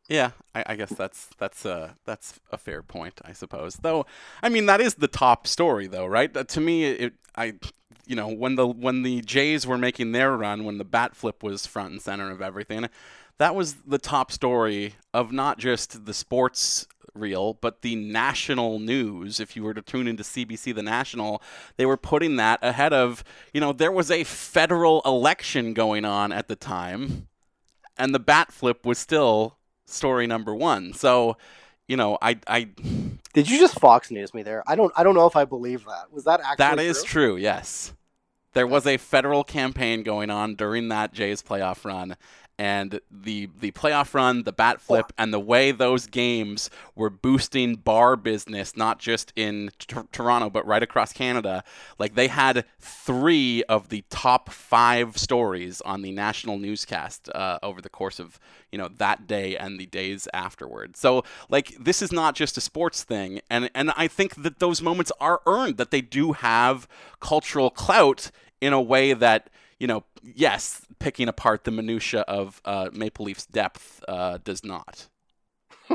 [0.08, 3.76] Yeah, I, I, guess that's that's a that's a fair point, I suppose.
[3.76, 4.06] Though,
[4.42, 6.34] I mean, that is the top story, though, right?
[6.34, 7.54] Uh, to me, it I
[8.06, 11.42] you know when the when the Jays were making their run, when the bat flip
[11.42, 12.88] was front and center of everything,
[13.36, 19.40] that was the top story of not just the sports reel, but the national news.
[19.40, 21.42] If you were to tune into CBC The National,
[21.76, 26.32] they were putting that ahead of, you know, there was a federal election going on
[26.32, 27.28] at the time,
[27.96, 29.57] and the bat flip was still
[29.88, 30.92] story number one.
[30.92, 31.36] So,
[31.86, 32.68] you know, I, I
[33.32, 34.62] did you just Fox News me there?
[34.66, 36.12] I don't, I don't know if I believe that.
[36.12, 36.56] Was that actually?
[36.56, 37.34] That is true.
[37.34, 37.92] true yes,
[38.52, 42.16] there was a federal campaign going on during that Jays playoff run,
[42.58, 47.76] and the the playoff run, the bat flip, and the way those games were boosting
[47.76, 51.62] bar business, not just in t- Toronto but right across Canada.
[51.98, 57.80] Like they had three of the top five stories on the national newscast uh, over
[57.80, 58.40] the course of
[58.72, 60.96] you know that day and the days afterward.
[60.96, 64.82] So like this is not just a sports thing, and and I think that those
[64.82, 66.88] moments are earned, that they do have
[67.20, 69.48] cultural clout in a way that
[69.78, 75.08] you know, yes, picking apart the minutia of uh, Maple Leafs depth uh, does not.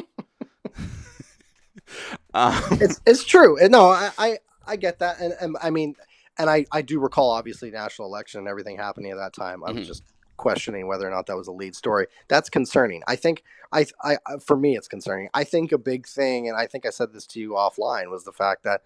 [2.33, 3.57] um, it's it's true.
[3.69, 5.95] No, I, I, I get that, and, and, I mean,
[6.37, 9.63] and I I do recall obviously national election and everything happening at that time.
[9.63, 9.87] I was mm-hmm.
[9.87, 10.03] just
[10.37, 12.07] questioning whether or not that was a lead story.
[12.27, 13.03] That's concerning.
[13.07, 15.29] I think I, I for me it's concerning.
[15.33, 18.23] I think a big thing, and I think I said this to you offline, was
[18.23, 18.81] the fact that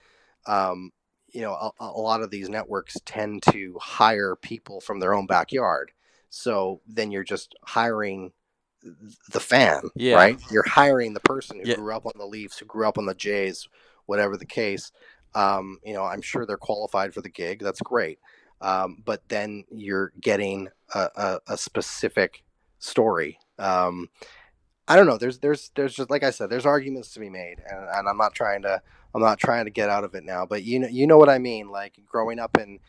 [0.46, 0.92] um,
[1.30, 5.28] you know, a, a, lot of these networks tend to hire people from their own
[5.28, 5.92] backyard.
[6.30, 8.32] So then you're just hiring
[9.32, 10.16] the fan, yeah.
[10.16, 10.40] right?
[10.52, 11.76] You're hiring the person who yeah.
[11.76, 13.68] grew up on the Leafs, who grew up on the Jays,
[14.06, 14.92] whatever the case.
[15.36, 17.60] Um, you know, I'm sure they're qualified for the gig.
[17.60, 18.20] That's great.
[18.62, 22.44] Um, but then you're getting a, a, a specific
[22.80, 23.40] story.
[23.60, 24.10] Um,
[24.88, 25.18] I don't know.
[25.18, 28.18] There's there's there's just like I said, there's arguments to be made, and, and I'm
[28.18, 28.82] not trying to
[29.18, 31.28] I'm not trying to get out of it now, but you know, you know what
[31.28, 31.70] I mean.
[31.70, 32.80] Like growing up in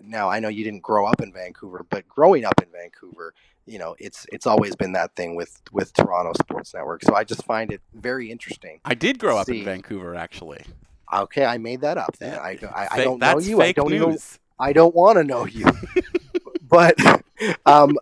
[0.00, 3.34] now, I know you didn't grow up in Vancouver, but growing up in Vancouver,
[3.66, 7.04] you know, it's it's always been that thing with with Toronto Sports Network.
[7.04, 8.80] So I just find it very interesting.
[8.84, 10.64] I did grow up in Vancouver, actually.
[11.14, 12.16] Okay, I made that up.
[12.18, 13.62] Then I, I, I don't know you.
[13.62, 14.00] I don't news.
[14.00, 14.18] even.
[14.58, 15.66] I don't want to know you.
[16.62, 16.98] but
[17.64, 17.96] um,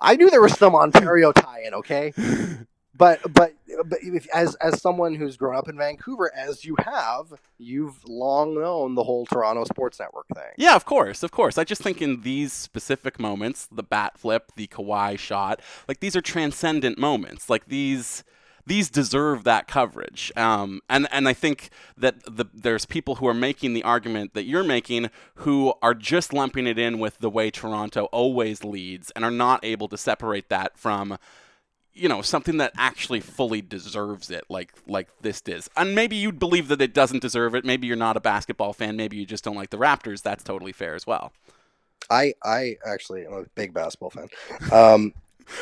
[0.00, 1.74] I knew there was some Ontario tie-in.
[1.74, 2.14] Okay,
[2.96, 7.34] but but but if, as as someone who's grown up in Vancouver, as you have,
[7.58, 10.52] you've long known the whole Toronto Sports Network thing.
[10.56, 11.58] Yeah, of course, of course.
[11.58, 16.16] I just think in these specific moments, the bat flip, the Kawhi shot, like these
[16.16, 17.50] are transcendent moments.
[17.50, 18.24] Like these
[18.66, 20.32] these deserve that coverage.
[20.36, 24.44] Um, and and I think that the, there's people who are making the argument that
[24.44, 29.24] you're making who are just lumping it in with the way Toronto always leads and
[29.24, 31.16] are not able to separate that from
[31.96, 36.38] you know something that actually fully deserves it like like this does and maybe you'd
[36.38, 39.42] believe that it doesn't deserve it maybe you're not a basketball fan maybe you just
[39.42, 41.32] don't like the raptors that's totally fair as well
[42.10, 44.28] i i actually am a big basketball fan
[44.72, 45.12] um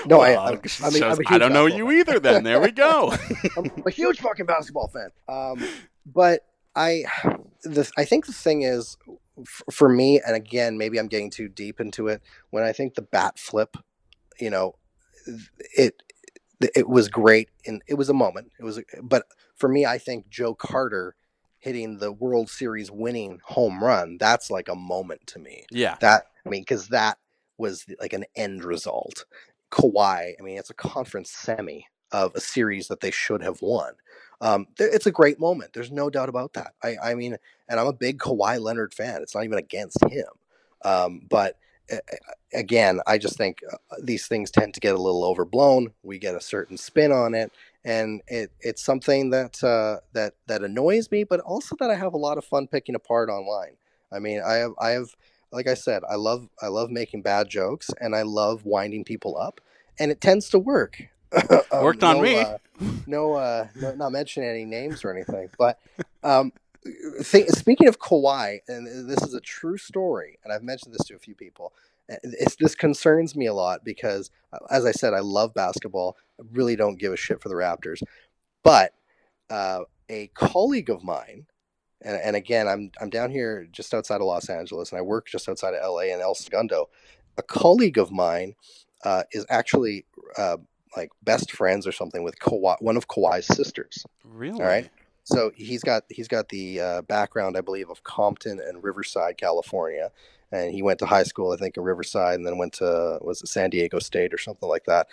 [0.06, 1.98] no, well, I, I, I mean, shows, I don't know you fan.
[1.98, 2.18] either.
[2.18, 3.12] Then there we go.
[3.56, 5.10] I'm a huge fucking basketball fan.
[5.28, 5.62] Um,
[6.06, 7.04] but I,
[7.62, 8.96] the I think the thing is,
[9.70, 12.22] for me, and again, maybe I'm getting too deep into it.
[12.50, 13.76] When I think the bat flip,
[14.40, 14.76] you know,
[15.76, 16.02] it
[16.74, 18.52] it was great and it was a moment.
[18.58, 19.24] It was, but
[19.56, 21.14] for me, I think Joe Carter
[21.58, 25.64] hitting the World Series winning home run, that's like a moment to me.
[25.70, 25.96] Yeah.
[26.00, 27.18] That, I mean, because that
[27.56, 29.24] was like an end result.
[29.70, 33.94] Kawhi, I mean, it's a conference semi of a series that they should have won.
[34.40, 35.72] Um, it's a great moment.
[35.72, 36.74] There's no doubt about that.
[36.82, 37.36] I, I mean,
[37.68, 39.22] and I'm a big Kawhi Leonard fan.
[39.22, 40.26] It's not even against him.
[40.84, 41.56] Um, but
[42.52, 45.92] again, I just think uh, these things tend to get a little overblown.
[46.02, 47.52] We get a certain spin on it,
[47.84, 52.14] and it, it's something that uh, that that annoys me, but also that I have
[52.14, 53.76] a lot of fun picking apart online.
[54.12, 55.14] I mean, I have I have
[55.52, 59.36] like I said, I love I love making bad jokes, and I love winding people
[59.38, 59.60] up,
[59.98, 61.02] and it tends to work.
[61.72, 62.38] um, Worked on no, me.
[62.38, 62.58] Uh,
[63.06, 65.78] no, uh, no, not mentioning any names or anything, but
[66.22, 66.52] um,
[66.84, 71.14] Th- speaking of Kawhi, and this is a true story, and I've mentioned this to
[71.14, 71.72] a few people.
[72.08, 76.18] It's, this concerns me a lot because, uh, as I said, I love basketball.
[76.38, 78.02] I really don't give a shit for the Raptors.
[78.62, 78.92] But
[79.48, 79.80] uh,
[80.10, 81.46] a colleague of mine,
[82.02, 85.26] and, and, again, I'm I'm down here just outside of Los Angeles, and I work
[85.26, 86.90] just outside of LA in El Segundo.
[87.38, 88.54] A colleague of mine
[89.04, 90.04] uh, is actually
[90.36, 90.58] uh,
[90.94, 94.04] like best friends or something with Kawhi, one of Kawhi's sisters.
[94.22, 94.60] Really?
[94.60, 94.90] All right
[95.24, 100.10] So he's got he's got the uh, background, I believe, of Compton and Riverside, California,
[100.52, 103.42] and he went to high school, I think, in Riverside, and then went to was
[103.42, 105.08] it San Diego State or something like that.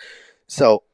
[0.46, 0.84] So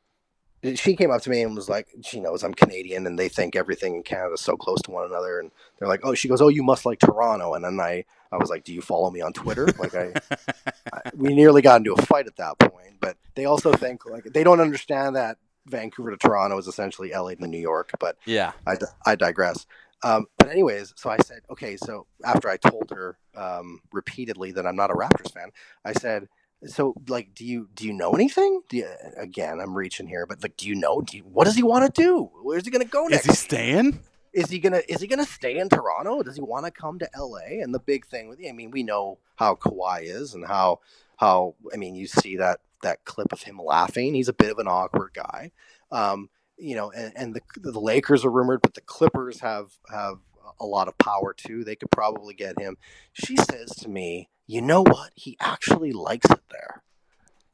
[0.74, 3.56] she came up to me and was like, she knows I'm Canadian, and they think
[3.56, 6.40] everything in Canada is so close to one another, and they're like, oh, she goes,
[6.40, 9.20] oh, you must like Toronto, and then I I was like, do you follow me
[9.20, 9.66] on Twitter?
[9.78, 10.12] Like I,
[10.92, 14.24] I we nearly got into a fight at that point, but they also think like
[14.24, 15.38] they don't understand that
[15.68, 18.52] Vancouver to Toronto is essentially LA to New York, but Yeah.
[18.66, 18.76] I,
[19.06, 19.66] I digress.
[20.02, 24.66] Um, but anyways, so I said, okay, so after I told her um, repeatedly that
[24.66, 25.50] I'm not a Raptors fan,
[25.84, 26.28] I said,
[26.66, 28.62] so like, do you do you know anything?
[28.68, 31.00] Do you, again, I'm reaching here, but like, do you know?
[31.00, 32.30] Do you, what does he want to do?
[32.42, 33.26] Where's he going to go next?
[33.26, 34.00] Is he staying?
[34.32, 36.22] is he gonna is he gonna stay in Toronto?
[36.22, 37.62] Does he want to come to LA?
[37.62, 40.80] And the big thing with I mean, we know how Kawhi is and how
[41.18, 44.14] how I mean, you see that that clip of him laughing.
[44.14, 45.50] He's a bit of an awkward guy.
[45.90, 50.18] Um, you know, and, and the the Lakers are rumored, but the Clippers have have
[50.60, 51.64] a lot of power too.
[51.64, 52.78] They could probably get him.
[53.12, 55.10] She says to me, "You know what?
[55.14, 56.82] He actually likes it there.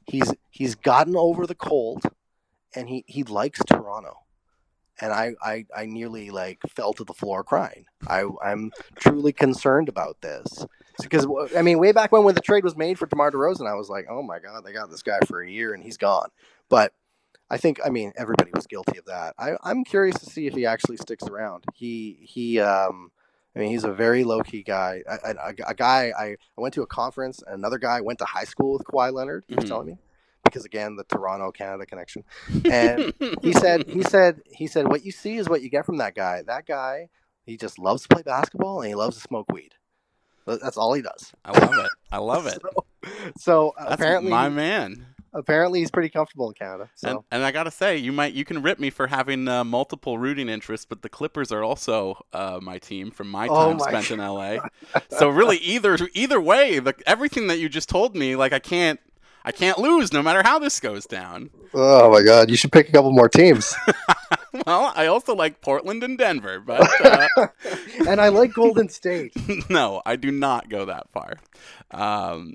[0.06, 2.02] He's he's gotten over the cold,
[2.74, 4.20] and he he likes Toronto."
[5.00, 7.86] and I, I, I nearly like fell to the floor crying.
[8.06, 10.64] I, I'm truly concerned about this
[11.02, 11.26] because
[11.56, 13.88] I mean, way back when when the trade was made for DeMar DeRozan, I was
[13.88, 16.28] like, oh my god, they got this guy for a year and he's gone.
[16.68, 16.92] But
[17.50, 19.34] I think I mean everybody was guilty of that.
[19.38, 21.64] I, I'm curious to see if he actually sticks around.
[21.74, 23.10] He he um.
[23.56, 25.04] I mean, he's a very low key guy.
[25.06, 28.24] A, a, a guy I, I went to a conference, and another guy went to
[28.24, 29.44] high school with Kawhi Leonard.
[29.46, 29.68] He was Mhm.
[29.68, 29.98] telling me
[30.42, 32.24] because again, the Toronto Canada connection.
[32.68, 33.12] And
[33.42, 36.16] he said he said he said what you see is what you get from that
[36.16, 36.42] guy.
[36.42, 37.10] That guy,
[37.46, 39.74] he just loves to play basketball and he loves to smoke weed.
[40.46, 41.32] Th- That's all he does.
[41.44, 41.90] I love it.
[42.12, 42.60] I love it.
[43.06, 45.04] So, so apparently, my man.
[45.34, 46.88] apparently he's pretty comfortable in Canada.
[46.94, 49.62] So And, and I gotta say, you might you can rip me for having uh,
[49.62, 53.76] multiple rooting interests, but the Clippers are also uh, my team from my Oh time
[53.76, 54.56] my spent in LA.
[55.10, 58.98] so really, either either way, the, everything that you just told me, like I can't
[59.44, 61.50] I can't lose no matter how this goes down.
[61.74, 63.74] oh my god, you should pick a couple more teams.
[64.66, 67.26] well, I also like Portland and Denver, but uh,
[68.08, 69.32] and I like Golden State.
[69.70, 71.34] no, I do not go that far.
[71.90, 72.54] Um,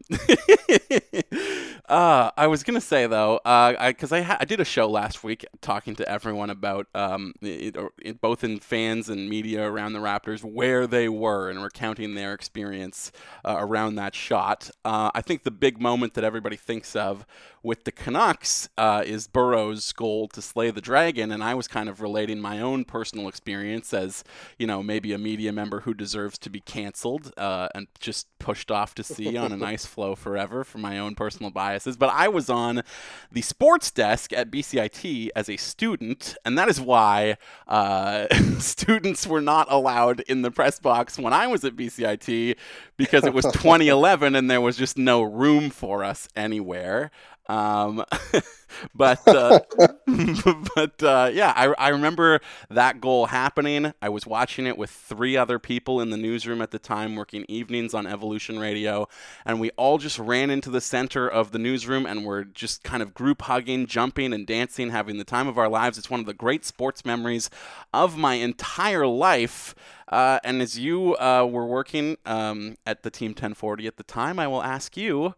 [1.88, 4.88] uh, I was gonna say though, because I, 'cause I, ha- I did a show
[4.89, 9.93] last week talking to everyone about um, it, it, both in fans and media around
[9.93, 13.11] the Raptors where they were and recounting their experience
[13.45, 14.69] uh, around that shot.
[14.85, 17.26] Uh, I think the big moment that everybody thinks of
[17.63, 21.89] with the Canucks uh, is Burrows' goal to slay the dragon, and I was kind
[21.90, 24.24] of relating my own personal experience as
[24.57, 28.72] you know maybe a media member who deserves to be canceled uh, and just pushed
[28.72, 31.98] off to sea on an ice floe forever for my own personal biases.
[31.98, 32.84] But I was on
[33.32, 37.38] the sports desk at BCIT as a student, and that is why
[37.68, 38.28] uh,
[38.60, 42.56] students were not allowed in the press box when I was at BCIT
[42.98, 47.11] because it was 2011 and there was just no room for us anywhere.
[47.49, 48.05] Um,
[48.95, 49.59] but uh,
[50.76, 52.39] but uh, yeah, I, I remember
[52.69, 53.91] that goal happening.
[54.01, 57.45] I was watching it with three other people in the newsroom at the time, working
[57.49, 59.07] evenings on Evolution Radio,
[59.45, 63.01] and we all just ran into the center of the newsroom and were just kind
[63.01, 65.97] of group hugging, jumping, and dancing, having the time of our lives.
[65.97, 67.49] It's one of the great sports memories
[67.93, 69.73] of my entire life.
[70.07, 74.39] Uh, and as you uh, were working um, at the Team 1040 at the time,
[74.39, 75.34] I will ask you,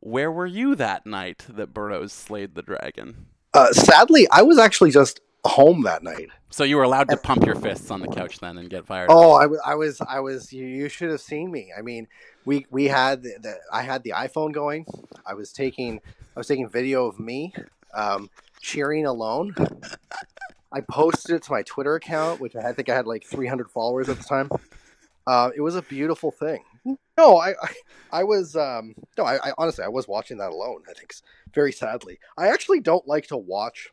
[0.00, 3.26] where were you that night that Burrows slayed the dragon?
[3.52, 6.28] Uh, sadly, I was actually just home that night.
[6.50, 9.08] So you were allowed to pump your fists on the couch then and get fired.
[9.10, 10.52] Oh, I, I was, I was.
[10.52, 11.72] You, you should have seen me.
[11.76, 12.08] I mean,
[12.44, 14.86] we we had the, the I had the iPhone going.
[15.24, 16.00] I was taking
[16.34, 17.54] I was taking video of me
[17.94, 19.54] um, cheering alone.
[20.72, 24.08] I posted it to my Twitter account, which I think I had like 300 followers
[24.08, 24.50] at the time.
[25.30, 26.64] Uh, it was a beautiful thing.
[27.16, 27.68] No, I, I,
[28.10, 30.82] I was, um, no, I, I honestly, I was watching that alone.
[30.90, 31.12] I think,
[31.54, 33.90] very sadly, I actually don't like to watch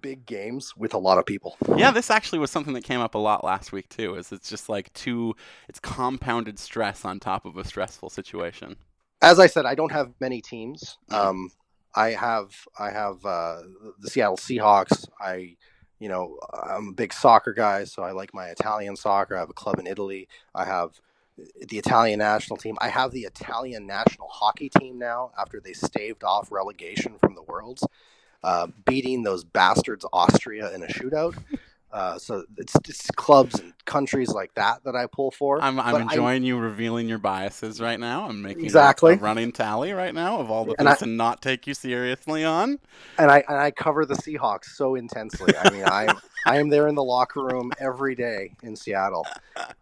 [0.00, 1.56] big games with a lot of people.
[1.76, 4.14] Yeah, this actually was something that came up a lot last week too.
[4.14, 5.34] Is it's just like two,
[5.68, 8.76] it's compounded stress on top of a stressful situation.
[9.22, 10.98] as I said, I don't have many teams.
[11.10, 11.50] Um,
[11.94, 13.62] I have I have uh,
[13.98, 15.08] the Seattle Seahawks.
[15.20, 15.56] I,
[16.00, 19.36] you know, I'm a big soccer guy, so I like my Italian soccer.
[19.36, 20.28] I have a club in Italy.
[20.54, 21.00] I have
[21.36, 22.76] the Italian national team.
[22.80, 27.42] I have the Italian national hockey team now after they staved off relegation from the
[27.42, 27.86] Worlds,
[28.42, 31.36] uh, beating those bastards Austria in a shootout.
[31.92, 35.60] Uh, so it's, it's clubs and countries like that that I pull for.
[35.60, 38.26] I'm, I'm But I- enjoying you revealing your biases right now.
[38.28, 39.14] I'm making Exactly.
[39.14, 41.74] a, running tally right now of all the And things I- to not take you
[41.74, 42.78] seriously on.
[43.18, 45.52] and I and I cover the Seahawks so intensely.
[45.56, 46.08] I mean, I
[46.46, 49.26] I am there in the locker room every day in Seattle.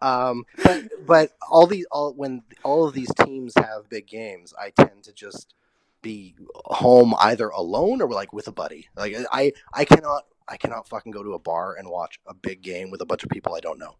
[0.01, 4.71] Um, but but all these all when all of these teams have big games, I
[4.71, 5.53] tend to just
[6.01, 6.35] be
[6.65, 8.87] home either alone or like with a buddy.
[8.95, 12.33] Like uh, I I cannot I cannot fucking go to a bar and watch a
[12.33, 13.95] big game with a bunch of people I don't know.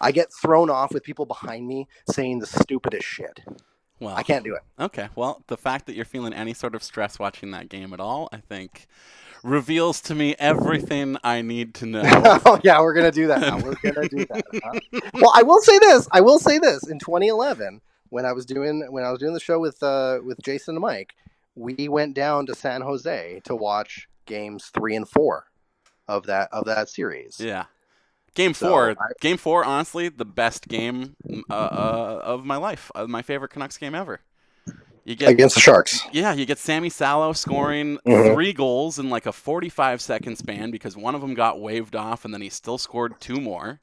[0.00, 3.40] I get thrown off with people behind me saying the stupidest shit.
[4.00, 4.62] Well, I can't do it.
[4.78, 8.00] Okay, well, the fact that you're feeling any sort of stress watching that game at
[8.00, 8.86] all, I think,
[9.42, 12.02] reveals to me everything I need to know.
[12.46, 13.40] oh yeah, we're gonna do that.
[13.40, 13.58] Now.
[13.58, 14.42] We're gonna do that.
[14.64, 15.00] huh?
[15.14, 16.08] well, I will say this.
[16.12, 16.88] I will say this.
[16.88, 20.38] In 2011, when I was doing when I was doing the show with uh, with
[20.42, 21.14] Jason and Mike,
[21.54, 25.46] we went down to San Jose to watch games three and four
[26.06, 27.40] of that of that series.
[27.40, 27.64] yeah.
[28.34, 31.16] Game So, four, I- game four, honestly, the best game
[31.50, 34.20] uh, uh, of my life, uh, my favorite Canucks game ever.
[35.04, 36.02] You get Against the Sharks.
[36.12, 38.32] Yeah, you get Sami Salo scoring Mhm.
[38.34, 42.24] three goals in like a 45 second span because one of them got waved off
[42.24, 43.80] and then he still scored two more.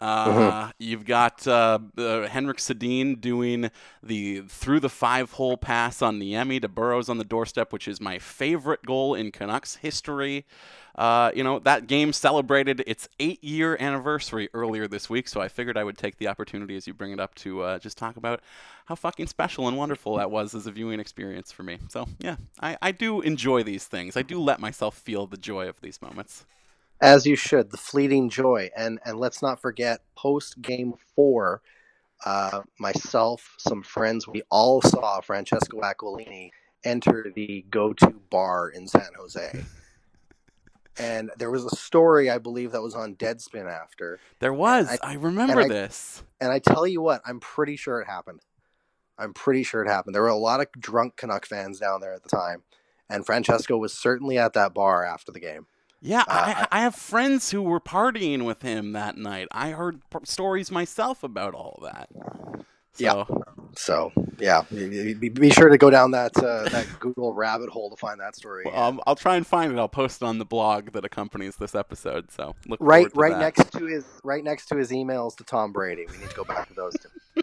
[0.00, 0.70] Uh, Mm-hmm.
[0.78, 3.70] You've got uh, uh, Henrik Sedin doing
[4.02, 8.00] the through the five hole pass on Niemi to Burrows on the doorstep, which is
[8.00, 10.46] my favorite goal in Canucks history.
[10.96, 15.48] Uh, you know, that game celebrated its eight year anniversary earlier this week, so I
[15.48, 18.16] figured I would take the opportunity as you bring it up to uh, just talk
[18.16, 18.40] about
[18.86, 21.78] how fucking special and wonderful that was as a viewing experience for me.
[21.88, 24.16] So, yeah, I, I do enjoy these things.
[24.16, 26.44] I do let myself feel the joy of these moments.
[27.00, 31.62] As you should, the fleeting joy, and and let's not forget post game four,
[32.26, 36.50] uh, myself, some friends, we all saw Francesco Aquilini
[36.84, 39.64] enter the go-to bar in San Jose,
[40.98, 44.88] and there was a story I believe that was on Deadspin after, There was.
[45.02, 46.22] I- I, remember I- this.
[46.40, 48.40] and I tell you what, I'm pretty sure it happened.
[49.18, 50.14] I'm pretty sure it happened.
[50.14, 52.62] There were a lot of drunk Canuck fans down there at the time,
[53.08, 55.66] and Francesco was certainly at that bar after the game.
[56.00, 59.48] Yeah, Uh, I, I have friends who were partying with him that night.
[59.52, 62.08] I heard p- stories myself about all of that.
[62.92, 63.24] So, Yeah.
[63.76, 64.10] So
[64.40, 68.18] yeah, be, be- sure to go down that uh, that Google rabbit hole to find
[68.20, 68.64] that story.
[68.66, 69.78] well, um, I'll try and find it.
[69.78, 72.32] I'll post it on the blog that accompanies this episode.
[72.32, 73.38] So look right, right that.
[73.38, 76.04] next to his right next to his emails to Tom Brady.
[76.10, 77.08] We need to go back to those two.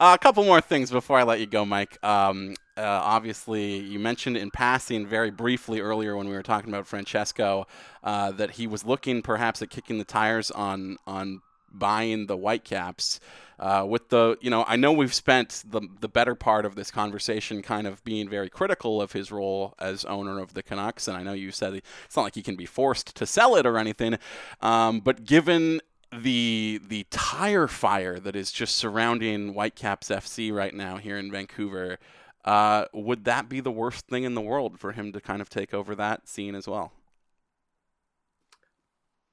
[0.00, 2.02] Uh, a couple more things before I let you go, Mike.
[2.04, 6.86] Um, uh, obviously, you mentioned in passing very briefly earlier when we were talking about
[6.86, 7.66] Francesco
[8.02, 11.40] uh, that he was looking perhaps at kicking the tires on on
[11.70, 13.20] buying the Whitecaps.
[13.58, 16.90] Uh, with the, you know, I know we've spent the the better part of this
[16.90, 21.16] conversation kind of being very critical of his role as owner of the Canucks, and
[21.16, 23.78] I know you said it's not like he can be forced to sell it or
[23.78, 24.18] anything.
[24.60, 25.80] Um, but given
[26.22, 31.98] the the tire fire that is just surrounding Whitecaps FC right now here in Vancouver,
[32.44, 35.48] uh, would that be the worst thing in the world for him to kind of
[35.50, 36.92] take over that scene as well?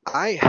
[0.05, 0.39] I,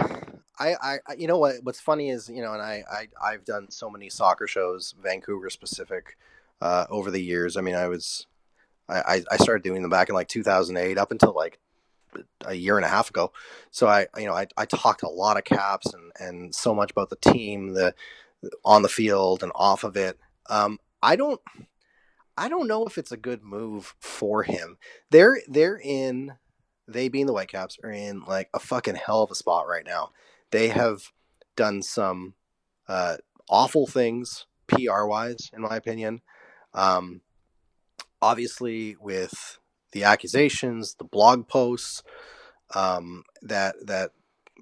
[0.59, 0.75] I,
[1.07, 1.57] I, you know what?
[1.63, 5.51] What's funny is you know, and I, I, I've done so many soccer shows, Vancouver
[5.51, 6.17] specific,
[6.61, 7.57] uh, over the years.
[7.57, 8.27] I mean, I was,
[8.89, 11.61] I- I started doing them back in like 2008, up until like
[12.45, 13.33] a year and a half ago.
[13.71, 16.91] So I, you know, I, I talked a lot of caps and and so much
[16.91, 17.95] about the team, the
[18.65, 20.19] on the field and off of it.
[20.49, 21.41] Um, I don't,
[22.37, 24.79] I don't know if it's a good move for him.
[25.11, 26.35] They're they're in
[26.89, 30.11] they being the Whitecaps are in like a fucking hell of a spot right now.
[30.51, 31.13] They have
[31.57, 32.35] done some
[32.89, 33.19] uh,
[33.49, 36.21] awful things PR wise, in my opinion.
[36.75, 37.21] Um,
[38.21, 39.59] obviously, with
[39.93, 42.03] the accusations, the blog posts
[42.75, 44.11] um, that that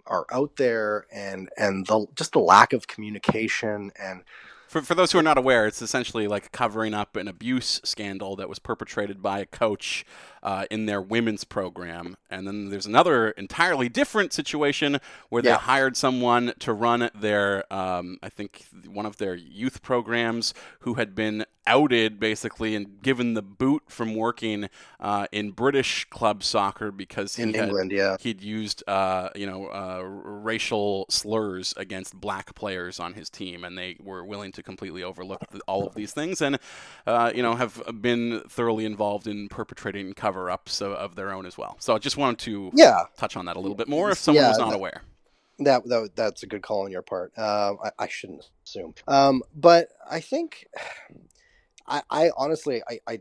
[0.07, 4.23] are out there, and and the just the lack of communication and
[4.69, 8.37] For, for those who are not aware, it's essentially like covering up an abuse scandal
[8.37, 10.05] that was perpetrated by a coach
[10.45, 12.17] uh, in their women's program.
[12.31, 18.19] And then there's another entirely different situation where they hired someone to run their, um,
[18.23, 23.43] I think, one of their youth programs who had been outed basically and given the
[23.43, 24.69] boot from working
[24.99, 29.47] uh, in British club soccer because he in had, England, yeah, he'd used uh, you
[29.47, 34.63] know uh, racial slurs against black players on his team, and they were willing to
[34.63, 36.59] completely overlook all of these things, and
[37.07, 41.57] uh, you know have been thoroughly involved in perpetrating cover-ups of, of their own as
[41.59, 41.77] well.
[41.79, 43.03] So I just wanted to yeah.
[43.19, 45.03] touch on that a little bit more if someone Yeah, was not that- aware.
[45.63, 47.39] That, that that's a good call on your part.
[47.39, 50.67] Um, I, I shouldn't assume, um, but I think
[51.87, 53.21] I, I honestly I, I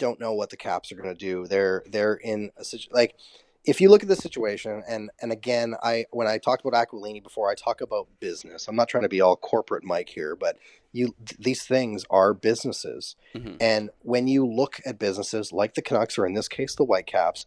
[0.00, 1.46] don't know what the Caps are going to do.
[1.46, 3.14] They're they're in a situation like
[3.62, 7.22] if you look at the situation, and and again, I when I talked about Aquilini
[7.22, 8.66] before, I talk about business.
[8.66, 10.56] I'm not trying to be all corporate Mike here, but
[10.92, 13.56] you these things are businesses, mm-hmm.
[13.60, 17.44] and when you look at businesses like the Canucks, or in this case, the Whitecaps,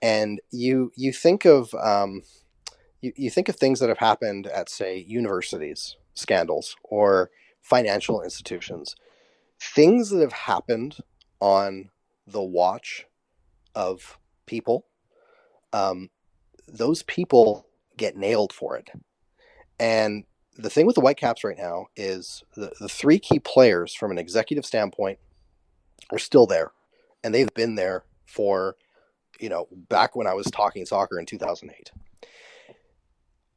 [0.00, 2.22] and you you think of um,
[3.02, 7.30] you, you think of things that have happened at say universities scandals or
[7.60, 8.96] financial institutions
[9.60, 10.98] things that have happened
[11.40, 11.90] on
[12.26, 13.06] the watch
[13.74, 14.86] of people
[15.72, 16.10] um,
[16.66, 17.66] those people
[17.96, 18.90] get nailed for it.
[19.78, 20.24] And
[20.56, 24.18] the thing with the whitecaps right now is the, the three key players from an
[24.18, 25.18] executive standpoint
[26.10, 26.72] are still there.
[27.22, 28.76] And they've been there for
[29.38, 31.90] you know back when i was talking soccer in 2008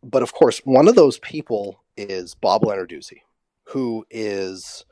[0.03, 3.21] but of course, one of those people is Bob Lenarduzzi,
[3.69, 4.83] who is,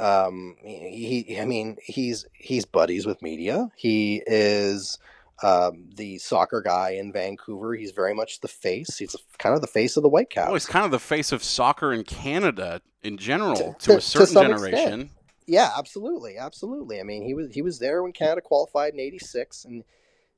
[0.00, 3.70] um, he, I mean, he's he's buddies with media.
[3.76, 4.98] He is
[5.42, 7.74] um, the soccer guy in Vancouver.
[7.74, 8.98] He's very much the face.
[8.98, 10.50] He's kind of the face of the Whitecaps.
[10.50, 13.96] Oh, he's kind of the face of soccer in Canada in general to, to, to
[13.98, 14.78] a certain to generation.
[14.78, 15.10] Extent.
[15.46, 17.00] Yeah, absolutely, absolutely.
[17.00, 19.84] I mean, he was he was there when Canada qualified in '86, and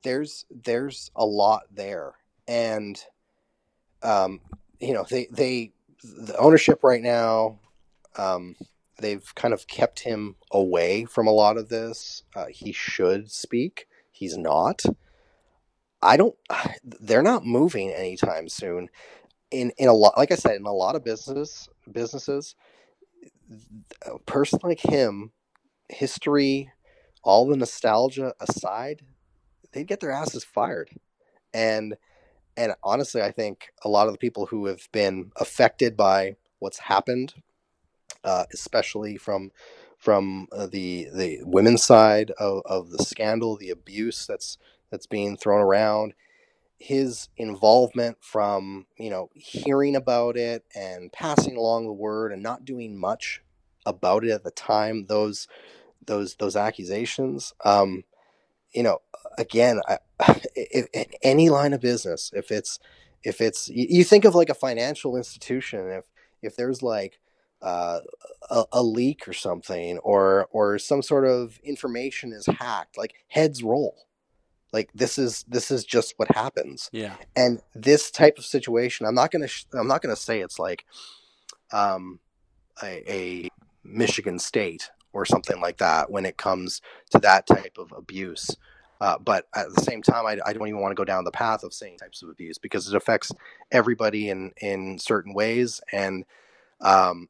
[0.02, 2.12] there's there's a lot there,
[2.48, 3.02] and
[4.02, 4.40] um,
[4.80, 5.72] you know, they they
[6.02, 7.58] the ownership right now,
[8.16, 8.56] um,
[8.98, 12.22] they've kind of kept him away from a lot of this.
[12.34, 13.86] Uh, he should speak.
[14.10, 14.82] He's not.
[16.02, 16.34] I don't.
[16.84, 18.88] They're not moving anytime soon.
[19.50, 22.54] In in a lot, like I said, in a lot of business businesses,
[24.06, 25.32] a person like him,
[25.88, 26.70] history,
[27.22, 29.02] all the nostalgia aside,
[29.72, 30.90] they'd get their asses fired.
[31.52, 31.96] And
[32.56, 36.78] and honestly, I think a lot of the people who have been affected by what's
[36.78, 37.34] happened,
[38.24, 39.50] uh, especially from
[39.98, 44.58] from uh, the the women's side of, of the scandal, the abuse that's
[44.90, 46.14] that's being thrown around,
[46.78, 52.64] his involvement from you know hearing about it and passing along the word and not
[52.64, 53.42] doing much
[53.86, 55.48] about it at the time, those
[56.06, 57.54] those those accusations.
[57.64, 58.04] Um,
[58.72, 59.00] you know,
[59.38, 59.98] again, I,
[60.54, 62.78] if, in any line of business, if it's
[63.22, 66.04] if it's you think of like a financial institution, if
[66.42, 67.18] if there's like
[67.62, 68.00] uh,
[68.50, 73.62] a, a, leak or something, or or some sort of information is hacked, like heads
[73.62, 74.06] roll.
[74.72, 76.90] Like this is this is just what happens.
[76.92, 77.14] Yeah.
[77.36, 80.84] And this type of situation, I'm not gonna sh- I'm not gonna say it's like
[81.72, 82.18] um,
[82.82, 83.48] a, a
[83.84, 86.80] Michigan State or something like that when it comes
[87.10, 88.56] to that type of abuse.
[89.00, 91.32] Uh, but at the same time, I, I, don't even want to go down the
[91.32, 93.32] path of saying types of abuse because it affects
[93.72, 96.24] everybody in in certain ways, and
[96.80, 97.28] um,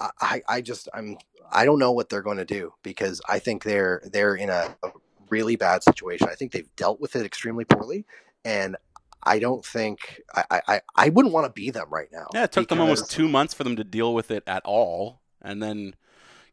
[0.00, 1.16] I I just I'm
[1.50, 4.74] I don't know what they're going to do because I think they're they're in a,
[4.82, 4.90] a
[5.30, 6.28] really bad situation.
[6.30, 8.06] I think they've dealt with it extremely poorly,
[8.44, 8.76] and
[9.22, 12.28] I don't think I, I, I wouldn't want to be them right now.
[12.32, 15.20] Yeah, it took them almost two months for them to deal with it at all,
[15.42, 15.94] and then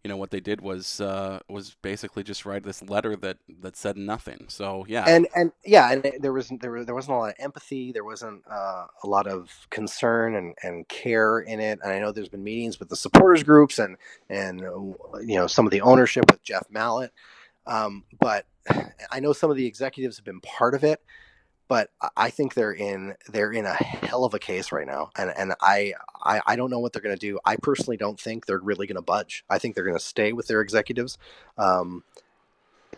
[0.05, 3.75] you know what they did was uh, was basically just write this letter that that
[3.75, 4.45] said nothing.
[4.49, 7.35] So yeah, and and yeah, and there was there was there wasn't a lot of
[7.39, 7.91] empathy.
[7.91, 11.79] There wasn't uh, a lot of concern and, and care in it.
[11.83, 13.97] And I know there's been meetings with the supporters groups and
[14.29, 17.11] and you know some of the ownership with Jeff Mallett.
[17.65, 18.45] Um, but
[19.11, 21.01] I know some of the executives have been part of it
[21.67, 25.33] but I think they're in they're in a hell of a case right now, and
[25.35, 25.93] and I
[26.23, 27.39] I, I don't know what they're going to do.
[27.45, 29.43] I personally don't think they're really going to budge.
[29.49, 31.17] I think they're going to stay with their executives.
[31.57, 32.03] Um,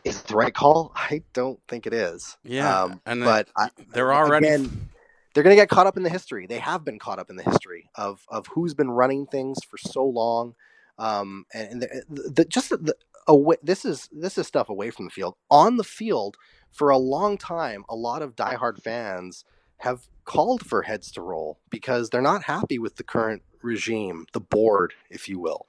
[0.03, 0.91] is the right call?
[0.95, 2.38] I don't think it is.
[2.44, 4.48] Yeah, um, and but I, they're already.
[4.48, 4.89] Again,
[5.34, 6.48] they're going to get caught up in the history.
[6.48, 9.77] They have been caught up in the history of of who's been running things for
[9.77, 10.56] so long,
[10.98, 12.95] um, and, the, the, just the
[13.28, 13.58] away.
[13.62, 15.36] This is this is stuff away from the field.
[15.49, 16.38] On the field,
[16.72, 19.45] for a long time, a lot of diehard fans
[19.78, 24.40] have called for heads to roll because they're not happy with the current regime, the
[24.40, 25.68] board, if you will.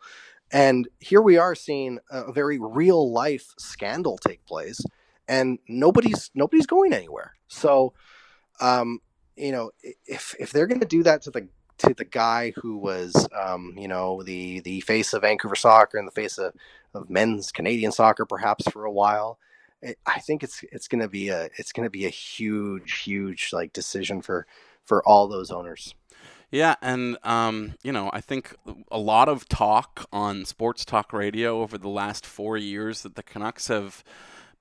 [0.51, 4.81] And here we are seeing a very real life scandal take place,
[5.27, 7.35] and nobody's nobody's going anywhere.
[7.49, 7.93] So,
[8.61, 9.01] um,
[9.37, 9.73] you know,
[10.07, 11.49] if if they're going to do that to the
[11.79, 16.07] to the guy who was, um, you know, the the face of Vancouver soccer and
[16.07, 16.55] the face of,
[16.95, 19.39] of men's Canadian soccer, perhaps for a while,
[20.07, 23.51] I think it's it's going to be a it's going to be a huge huge
[23.53, 24.47] like decision for
[24.85, 25.95] for all those owners.
[26.51, 28.57] Yeah, and um, you know, I think
[28.91, 33.23] a lot of talk on sports talk radio over the last four years that the
[33.23, 34.03] Canucks have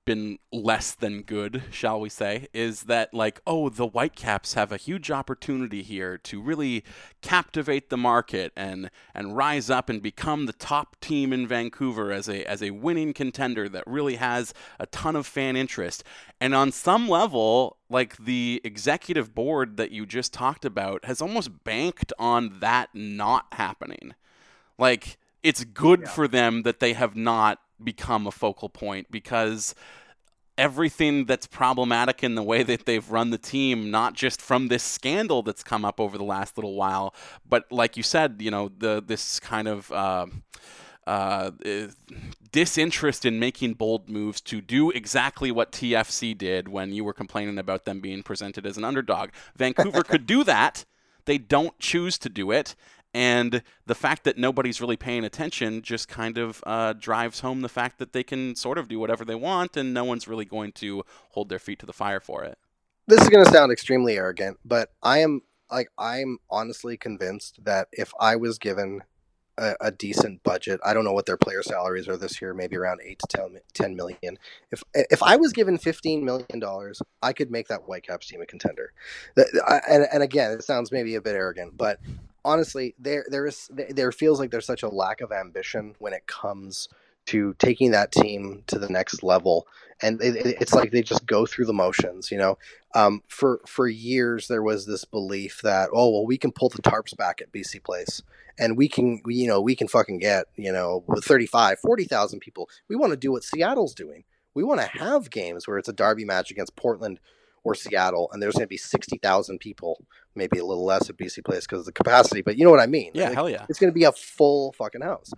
[0.08, 4.78] been less than good, shall we say, is that like, oh, the Whitecaps have a
[4.78, 6.82] huge opportunity here to really
[7.20, 12.26] captivate the market and and rise up and become the top team in Vancouver as
[12.26, 16.02] a as a winning contender that really has a ton of fan interest.
[16.40, 21.64] And on some level, like the executive board that you just talked about has almost
[21.64, 24.14] banked on that not happening.
[24.78, 26.08] Like it's good yeah.
[26.08, 29.74] for them that they have not become a focal point because
[30.58, 34.82] everything that's problematic in the way that they've run the team, not just from this
[34.82, 37.14] scandal that's come up over the last little while,
[37.48, 40.26] but like you said, you know, the this kind of uh,
[41.06, 41.52] uh,
[42.50, 47.58] disinterest in making bold moves to do exactly what TFC did when you were complaining
[47.58, 49.30] about them being presented as an underdog.
[49.56, 50.84] Vancouver could do that.
[51.24, 52.74] They don't choose to do it.
[53.14, 57.68] And the fact that nobody's really paying attention just kind of uh, drives home the
[57.68, 60.72] fact that they can sort of do whatever they want and no one's really going
[60.72, 62.58] to hold their feet to the fire for it.
[63.06, 65.40] This is going to sound extremely arrogant, but I am
[65.70, 69.02] like I'm honestly convinced that if I was given
[69.58, 70.80] a, a, decent budget.
[70.84, 73.60] I don't know what their player salaries are this year, maybe around eight to 10,
[73.74, 74.38] 10 million.
[74.70, 78.46] If if I was given fifteen million dollars, I could make that Whitecaps team a
[78.46, 78.92] contender.
[79.36, 81.98] And, and again, it sounds maybe a bit arrogant, but
[82.48, 86.26] honestly, there there is there feels like there's such a lack of ambition when it
[86.26, 86.88] comes
[87.26, 89.66] to taking that team to the next level.
[90.00, 92.56] And it, it's like they just go through the motions you know?
[92.94, 96.80] Um, for for years there was this belief that oh well we can pull the
[96.80, 98.22] tarps back at bc place.
[98.58, 102.70] And we can you know we can fucking get you know 35 40,000 people.
[102.88, 104.24] We want to do what seattle's doing.
[104.54, 107.20] We want to have games where it's a derby match against portland
[107.64, 110.04] or Seattle, and there's going to be sixty thousand people,
[110.38, 112.40] maybe a little less at BC Place because of the capacity.
[112.40, 113.10] But you know what I mean?
[113.14, 113.66] Yeah, like, hell yeah.
[113.68, 115.32] It's going to be a full fucking house,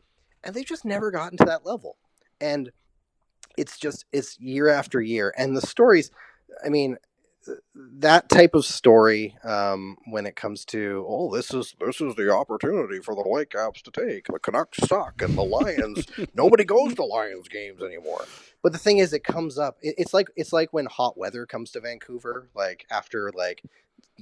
[0.44, 1.96] and they've just never gotten to that level.
[2.40, 2.70] And
[3.56, 6.10] it's just it's year after year, and the stories.
[6.64, 6.96] I mean,
[7.74, 12.30] that type of story um, when it comes to oh this is this is the
[12.30, 17.04] opportunity for the Whitecaps to take the Canucks suck and the Lions nobody goes to
[17.04, 18.24] Lions games anymore.
[18.62, 19.78] But the thing is, it comes up.
[19.80, 23.62] It, it's like it's like when hot weather comes to Vancouver, like after like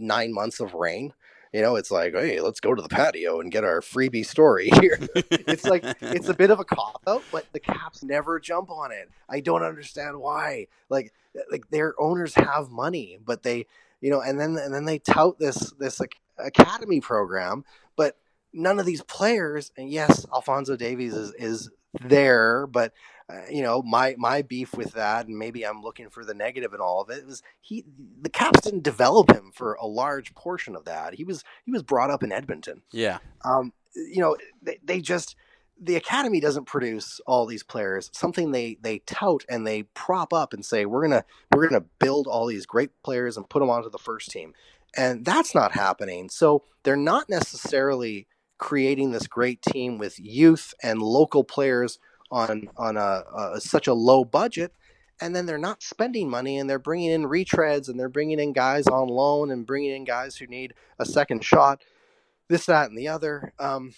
[0.00, 1.12] nine months of rain.
[1.52, 4.70] You know, it's like, hey, let's go to the patio and get our freebie story
[4.80, 4.98] here.
[5.14, 8.92] it's like it's a bit of a cop out, but the Caps never jump on
[8.92, 9.10] it.
[9.28, 10.66] I don't understand why.
[10.90, 13.66] Like, uh, like their owners have money, but they,
[14.00, 17.64] you know, and then and then they tout this this like, academy program,
[17.96, 18.16] but
[18.52, 19.72] none of these players.
[19.76, 21.70] And yes, Alphonso Davies is is
[22.01, 22.93] there, but
[23.31, 26.73] uh, you know my my beef with that and maybe i'm looking for the negative
[26.73, 27.85] in all of it was he
[28.23, 31.15] the caps didn't develop him for a large portion of that.
[31.15, 32.82] He was he was brought up in edmonton.
[32.90, 33.19] Yeah.
[33.44, 35.36] Um you know they, they just
[35.81, 38.10] the academy doesn't produce all these players.
[38.15, 41.24] Something they they tout and they prop up and say we're gonna
[41.55, 44.55] we're gonna build all these great players and put them onto the first team.
[44.97, 46.31] And that's not happening.
[46.31, 48.27] So they're not necessarily
[48.59, 51.98] creating this great team with youth and local players
[52.30, 53.22] on on a,
[53.55, 54.72] a, such a low budget
[55.20, 58.52] and then they're not spending money and they're bringing in retreads and they're bringing in
[58.52, 61.82] guys on loan and bringing in guys who need a second shot
[62.48, 63.52] this that and the other.
[63.59, 63.93] Um,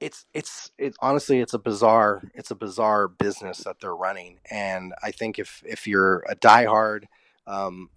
[0.00, 4.92] it's it's it's honestly it's a bizarre it's a bizarre business that they're running and
[5.00, 7.04] i think if if you're a diehard
[7.46, 7.88] um,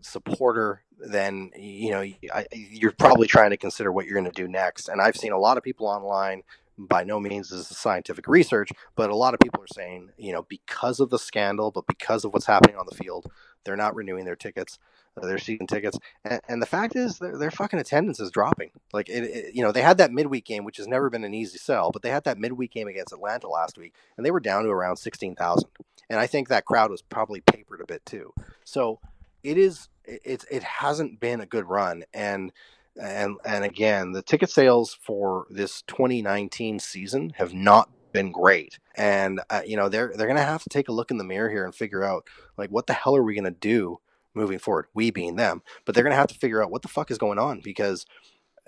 [0.00, 2.04] supporter then you know
[2.52, 5.38] you're probably trying to consider what you're going to do next and i've seen a
[5.38, 6.42] lot of people online
[6.88, 10.42] by no means is scientific research, but a lot of people are saying, you know,
[10.48, 13.30] because of the scandal, but because of what's happening on the field,
[13.64, 14.78] they're not renewing their tickets,
[15.20, 18.70] uh, their season tickets, and, and, the fact is, their, their fucking attendance is dropping.
[18.92, 21.34] Like, it, it, you know, they had that midweek game, which has never been an
[21.34, 24.40] easy sell, but they had that midweek game against Atlanta last week, and they were
[24.40, 25.68] down to around sixteen thousand,
[26.08, 28.32] and I think that crowd was probably papered a bit too.
[28.64, 29.00] So,
[29.42, 29.88] it is,
[30.24, 32.52] it, it hasn't been a good run, and
[33.00, 38.78] and and again, the ticket sales for this 2019 season have not been great.
[38.96, 41.24] And uh, you know, they're they're going to have to take a look in the
[41.24, 42.26] mirror here and figure out
[42.56, 44.00] like what the hell are we going to do
[44.34, 44.86] moving forward?
[44.94, 47.18] We being them, but they're going to have to figure out what the fuck is
[47.18, 48.06] going on because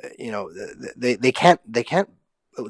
[0.02, 0.50] uh, you know,
[0.96, 2.10] they they can't they can't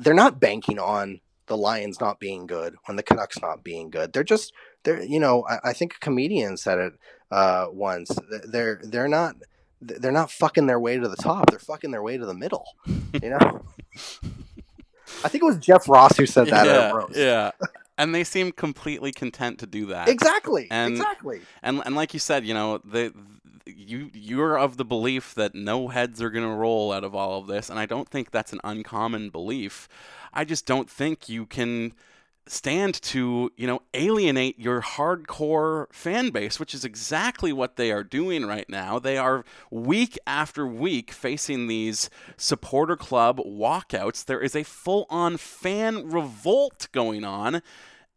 [0.00, 4.12] they're not banking on the Lions not being good, on the Canucks not being good.
[4.12, 4.52] They're just
[4.84, 6.94] they're you know I, I think a comedian said it
[7.32, 8.16] uh, once.
[8.44, 9.36] They're they're not
[9.80, 11.50] they're not fucking their way to the top.
[11.50, 12.64] They're fucking their way to the middle.
[12.86, 13.64] You know.
[15.24, 16.66] I think it was Jeff Ross who said that.
[16.66, 17.50] Yeah, yeah.
[17.98, 20.08] and they seem completely content to do that.
[20.08, 20.68] Exactly.
[20.70, 21.42] And, exactly.
[21.62, 23.12] And and like you said, you know, the
[23.66, 27.38] you you're of the belief that no heads are going to roll out of all
[27.38, 29.88] of this, and I don't think that's an uncommon belief.
[30.32, 31.92] I just don't think you can
[32.46, 38.02] stand to, you know, alienate your hardcore fan base, which is exactly what they are
[38.02, 38.98] doing right now.
[38.98, 44.24] They are week after week facing these supporter club walkouts.
[44.24, 47.62] There is a full on fan revolt going on,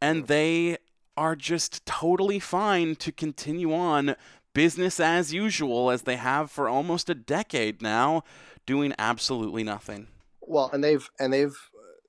[0.01, 0.77] and they
[1.15, 4.15] are just totally fine to continue on
[4.53, 8.23] business as usual as they have for almost a decade now,
[8.65, 10.07] doing absolutely nothing.
[10.41, 11.55] Well, and they've and they've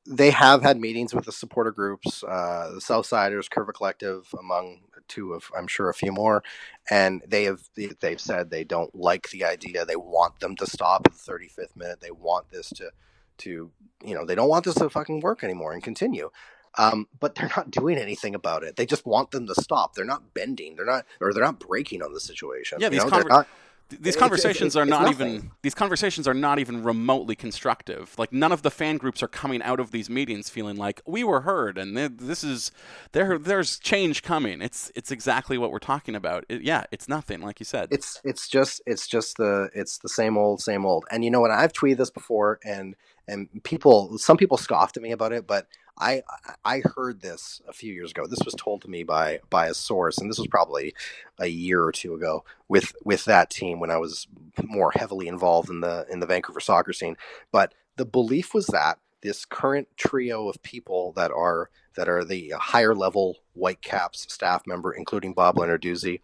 [0.07, 5.33] they have had meetings with the supporter groups, uh, the Southsiders, Curva Collective, among two
[5.35, 6.43] of I'm sure a few more,
[6.91, 7.63] and they have
[8.01, 9.85] they've said they don't like the idea.
[9.85, 12.01] They want them to stop at the 35th minute.
[12.01, 12.91] They want this to
[13.39, 13.71] to
[14.05, 16.31] you know they don't want this to fucking work anymore and continue.
[16.79, 18.77] Um, but they're not doing anything about it.
[18.77, 19.95] They just want them to stop.
[19.95, 20.77] They're not bending.
[20.77, 22.79] They're not, or they're not breaking on the situation.
[22.81, 23.17] Yeah, these you know?
[23.17, 23.49] conver- not,
[23.89, 28.15] these conversations it's, it's, are not even these conversations are not even remotely constructive.
[28.19, 31.23] Like none of the fan groups are coming out of these meetings feeling like we
[31.23, 32.73] were heard and this is
[33.13, 33.39] there.
[33.39, 34.61] There's change coming.
[34.61, 36.45] It's it's exactly what we're talking about.
[36.49, 37.89] It, yeah, it's nothing like you said.
[37.91, 41.05] It's it's just it's just the it's the same old same old.
[41.11, 41.51] And you know what?
[41.51, 42.97] I've tweeted this before, and
[43.29, 45.67] and people some people scoffed at me about it, but
[45.99, 46.23] I
[46.65, 48.27] I heard this a few years ago.
[48.27, 50.95] This was told to me by by a source, and this was probably
[51.39, 54.27] a year or two ago with with that team when I was
[54.63, 57.17] more heavily involved in the in the Vancouver soccer scene.
[57.51, 62.53] But the belief was that this current trio of people that are that are the
[62.59, 66.21] higher level Whitecaps staff member, including Bob Lenarduzzi,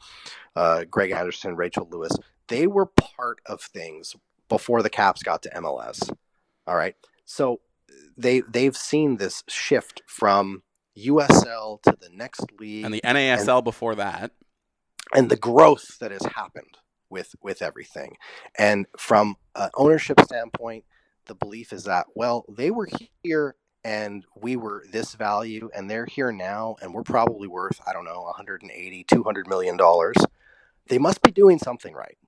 [0.55, 2.13] uh, Greg Anderson, Rachel Lewis,
[2.49, 4.15] they were part of things
[4.51, 6.15] before the Caps got to MLS.
[6.67, 6.95] All right,
[7.25, 7.61] so
[8.17, 10.63] they they've seen this shift from
[10.99, 14.33] USL to the next league and the NASL and, before that,
[15.15, 16.79] and the growth that has happened
[17.11, 18.17] with with everything.
[18.57, 20.85] And from an ownership standpoint,
[21.27, 22.89] the belief is that well, they were
[23.23, 27.93] here and we were this value and they're here now and we're probably worth i
[27.93, 30.17] don't know 180 200 million dollars.
[30.89, 32.19] They must be doing something right.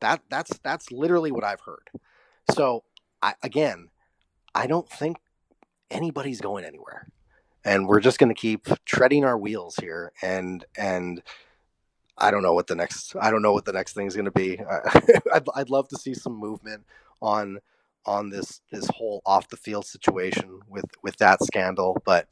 [0.00, 1.90] That that's that's literally what i've heard.
[2.52, 2.84] So
[3.26, 3.88] I, again
[4.54, 5.18] I don't think
[5.90, 7.08] anybody's going anywhere.
[7.64, 11.22] And we're just going to keep treading our wheels here and and
[12.18, 14.26] I don't know what the next I don't know what the next thing is going
[14.26, 14.58] to be.
[15.34, 16.84] I'd, I'd love to see some movement
[17.20, 17.58] on
[18.06, 22.28] on this this whole off the field situation with with that scandal, but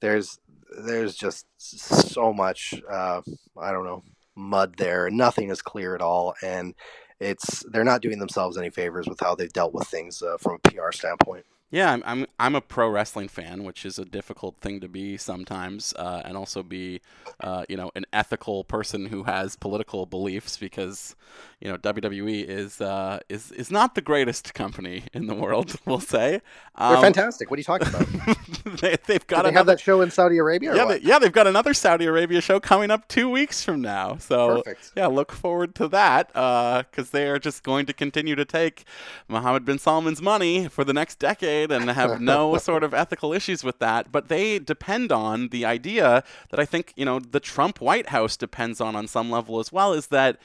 [0.00, 0.38] there's
[0.84, 3.22] there's just so much uh,
[3.58, 4.04] I don't know
[4.36, 5.10] mud there.
[5.10, 6.74] Nothing is clear at all, and
[7.20, 10.58] it's they're not doing themselves any favors with how they've dealt with things uh, from
[10.64, 11.44] a PR standpoint.
[11.70, 15.16] Yeah, I'm, I'm I'm a pro wrestling fan, which is a difficult thing to be
[15.16, 17.00] sometimes, uh, and also be,
[17.40, 21.16] uh, you know, an ethical person who has political beliefs because,
[21.60, 25.74] you know, WWE is uh, is is not the greatest company in the world.
[25.86, 26.40] We'll say
[26.74, 27.48] um, they're fantastic.
[27.48, 28.06] What are you talking about?
[28.80, 29.36] they, have got.
[29.36, 30.74] Do they another, have that show in Saudi Arabia.
[30.74, 34.16] yeah, they, yeah, they've got another Saudi Arabia show coming up two weeks from now.
[34.16, 34.92] So Perfect.
[34.96, 38.84] yeah, look forward to that because uh, they are just going to continue to take
[39.28, 43.64] Mohammed bin Salman's money for the next decade and have no sort of ethical issues
[43.64, 44.12] with that.
[44.12, 48.36] But they depend on the idea that I think, you know, the Trump White House
[48.36, 50.38] depends on on some level as well is that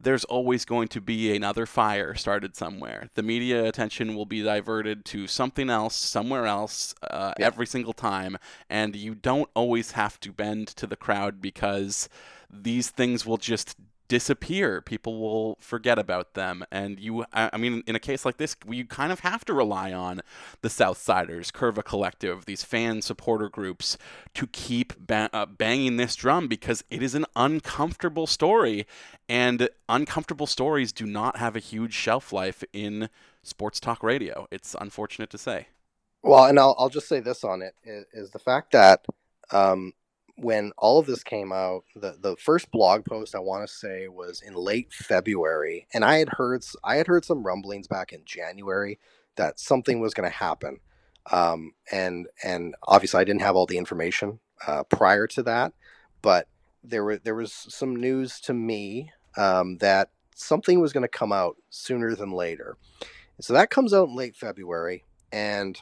[0.00, 3.08] there's always going to be another fire started somewhere.
[3.14, 7.46] The media attention will be diverted to something else, somewhere else, uh, yeah.
[7.46, 8.36] every single time.
[8.68, 12.08] And you don't always have to bend to the crowd because
[12.50, 13.76] these things will just
[14.08, 14.80] disappear.
[14.80, 16.64] People will forget about them.
[16.70, 19.92] And you, I mean, in a case like this, you kind of have to rely
[19.92, 20.20] on
[20.62, 23.96] the Southsiders, Curva Collective, these fan supporter groups
[24.34, 28.86] to keep ba- uh, banging this drum because it is an uncomfortable story.
[29.28, 33.08] And uncomfortable stories do not have a huge shelf life in
[33.42, 34.46] sports talk radio.
[34.50, 35.68] It's unfortunate to say.
[36.22, 39.04] Well, and I'll, I'll just say this on it is, is the fact that
[39.50, 39.92] um,
[40.36, 44.08] when all of this came out, the the first blog post I want to say
[44.08, 48.22] was in late February, and I had heard I had heard some rumblings back in
[48.24, 48.98] January
[49.36, 50.80] that something was going to happen,
[51.30, 55.72] um, and and obviously I didn't have all the information uh, prior to that,
[56.20, 56.48] but
[56.82, 61.32] there were there was some news to me um, that something was going to come
[61.32, 62.76] out sooner than later,
[63.40, 65.80] so that comes out in late February, and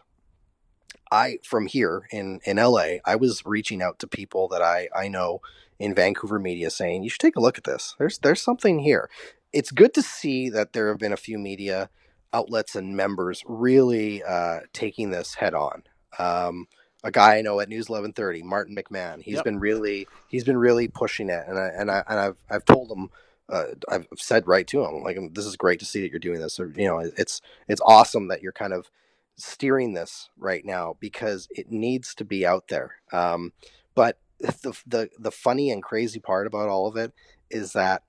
[1.12, 5.08] I from here in in LA, I was reaching out to people that I I
[5.08, 5.42] know
[5.78, 7.94] in Vancouver media saying you should take a look at this.
[7.98, 9.10] There's there's something here.
[9.52, 11.90] It's good to see that there have been a few media
[12.32, 15.82] outlets and members really uh, taking this head on.
[16.18, 16.66] Um,
[17.04, 19.20] a guy I know at News 1130, Martin McMahon.
[19.20, 19.44] He's yep.
[19.44, 22.90] been really he's been really pushing it, and I and I and I've I've told
[22.90, 23.10] him.
[23.48, 26.40] Uh, I've said right to him, like, this is great to see that you're doing
[26.40, 26.58] this.
[26.58, 28.88] Or, you know, it's it's awesome that you're kind of
[29.36, 32.96] steering this right now because it needs to be out there.
[33.12, 33.52] Um,
[33.94, 37.12] but the, the the funny and crazy part about all of it
[37.50, 38.02] is that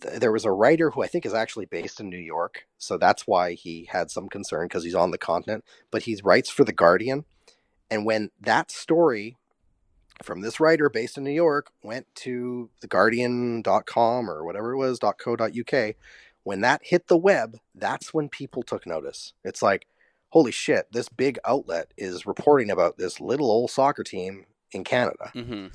[0.00, 2.96] th- there was a writer who I think is actually based in New York, so
[2.96, 5.64] that's why he had some concern because he's on the continent.
[5.90, 7.24] But he writes for the Guardian,
[7.90, 9.36] and when that story
[10.22, 14.98] from this writer based in New York went to the Guardian.com or whatever it was
[14.98, 15.94] .co.uk,
[16.46, 19.32] when that hit the web, that's when people took notice.
[19.42, 19.88] It's like,
[20.28, 25.32] holy shit, this big outlet is reporting about this little old soccer team in Canada.
[25.34, 25.66] Mm-hmm.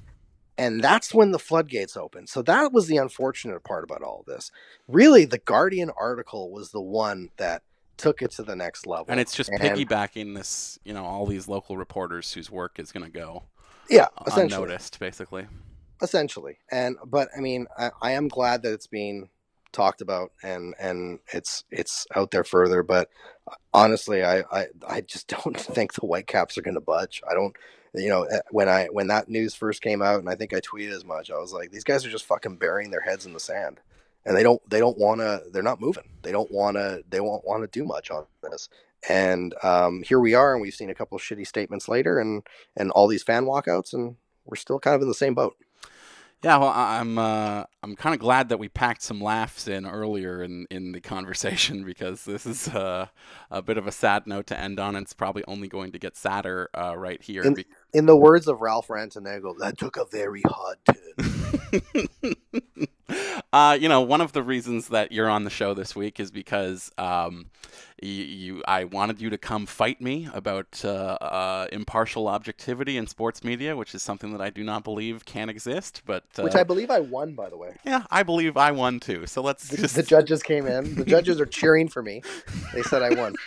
[0.57, 2.30] And that's when the floodgates opened.
[2.30, 4.49] So that was the unfortunate part about all this.
[4.88, 7.64] Really, the Guardian article was the one that
[7.98, 9.07] took it to the next level.
[9.10, 12.93] And it's just And- piggybacking this, you know, all these local reporters whose work is
[12.93, 13.43] going to go
[13.89, 14.45] Yeah, essentially.
[14.64, 15.48] unnoticed, basically.
[16.02, 19.30] essentially and but i mean I, I am glad that it's being
[19.72, 23.10] talked about and and it's it's out there further but
[23.73, 27.22] honestly i i, I just don't think the whitecaps are going to budge.
[27.30, 27.56] I don't
[27.93, 30.61] you know eh, when i when that news first came out and i think i
[30.61, 33.34] tweeted as much i was like these guys are just fucking burying their heads in
[33.34, 33.81] the sand
[34.26, 36.10] and they don't they don't want to they're not moving.
[36.22, 38.69] They don't want to they won't want to do much on this.
[39.10, 42.43] And um, here we are and we've seen a couple shitty statements later and
[42.77, 44.15] and all these fan walkouts and
[44.45, 45.56] we're still kind of in the same boat
[46.43, 49.85] Yeah, well, I- I'm uh, I'm kind of glad that we packed some laughs in
[49.85, 53.07] earlier in, in the conversation because this is uh,
[53.51, 54.95] a bit of a sad note to end on.
[54.95, 57.43] and It's probably only going to get sadder uh, right here.
[57.43, 57.55] In-
[57.93, 62.35] in the words of Ralph Rantignago, that took a very hard turn.
[63.53, 66.31] uh, you know, one of the reasons that you're on the show this week is
[66.31, 67.49] because um,
[68.01, 70.89] you, you I wanted you to come fight me about uh,
[71.21, 75.49] uh, impartial objectivity in sports media, which is something that I do not believe can
[75.49, 76.01] exist.
[76.05, 77.75] But uh, Which I believe I won, by the way.
[77.85, 79.25] yeah, I believe I won too.
[79.27, 80.95] So let's The, just the judges came in.
[80.95, 82.21] The judges are cheering for me.
[82.73, 83.35] They said I won.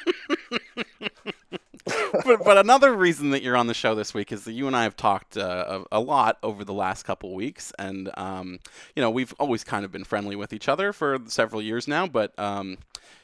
[2.25, 4.75] but, but another reason that you're on the show this week is that you and
[4.75, 8.59] I have talked uh, a, a lot over the last couple weeks, and um,
[8.97, 12.07] you know we've always kind of been friendly with each other for several years now.
[12.07, 12.79] But um,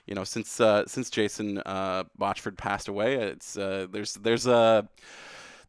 [0.06, 4.86] you know since uh, since Jason uh, Botchford passed away, it's uh, there's there's a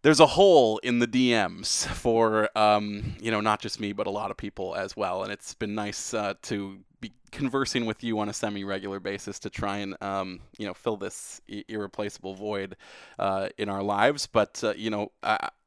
[0.02, 4.12] there's a hole in the DMs for um, you know not just me but a
[4.12, 8.20] lot of people as well, and it's been nice uh, to be conversing with you
[8.20, 12.78] on a semi-regular basis to try and um, you know fill this I- irreplaceable void
[13.20, 14.28] uh, in our lives.
[14.28, 15.12] But uh, you know,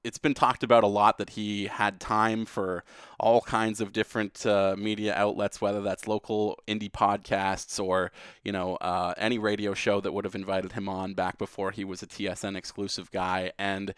[0.04, 2.84] it's been talked about a lot that he had time for
[3.18, 8.12] all kinds of different uh, media outlets, whether that's local indie podcasts or
[8.44, 11.84] you know uh, any radio show that would have invited him on back before he
[11.84, 13.94] was a TSN exclusive guy, and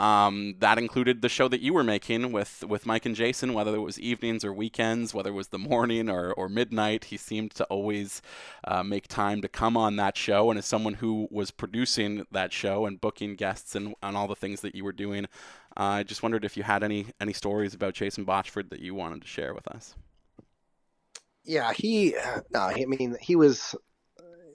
[0.00, 3.74] um, that included the show that you were making with, with Mike and Jason, whether
[3.74, 7.04] it was evenings or weekends, whether it was the morning or, or midnight.
[7.04, 8.22] He seemed to always
[8.64, 10.50] uh, make time to come on that show.
[10.50, 14.34] And as someone who was producing that show and booking guests and, and all the
[14.34, 15.26] things that you were doing,
[15.76, 18.94] uh, I just wondered if you had any, any stories about Jason Botchford that you
[18.94, 19.94] wanted to share with us.
[21.44, 22.16] Yeah, he.
[22.16, 23.74] Uh, no, I mean, he was.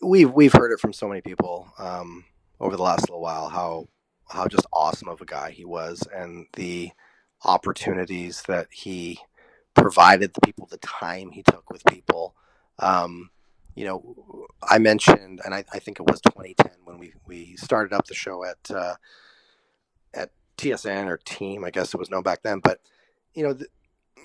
[0.02, 2.26] We've we've heard it from so many people um,
[2.60, 3.88] over the last little while how
[4.30, 6.92] how just awesome of a guy he was, and the
[7.44, 9.20] opportunities that he
[9.74, 12.36] provided the people, the time he took with people.
[12.80, 13.30] Um,
[13.76, 17.94] you know, I mentioned, and I, I think it was 2010 when we we started
[17.94, 18.96] up the show at uh,
[20.14, 22.80] at TSN or Team, I guess it was known back then, but
[23.34, 23.58] you know.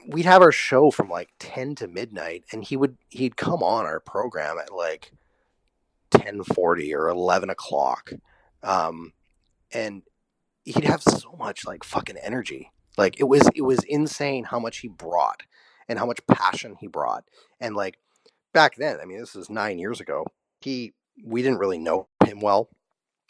[0.09, 3.85] We'd have our show from like 10 to midnight and he would he'd come on
[3.85, 5.13] our program at like
[6.13, 8.11] 1040 or 11 o'clock
[8.63, 9.13] um
[9.73, 10.03] and
[10.65, 12.73] he'd have so much like fucking energy.
[12.99, 15.43] Like it was it was insane how much he brought
[15.89, 17.25] and how much passion he brought.
[17.61, 17.99] And like
[18.53, 20.27] back then i mean this is nine years ago
[20.61, 20.93] he
[21.25, 22.69] we didn't really know him well.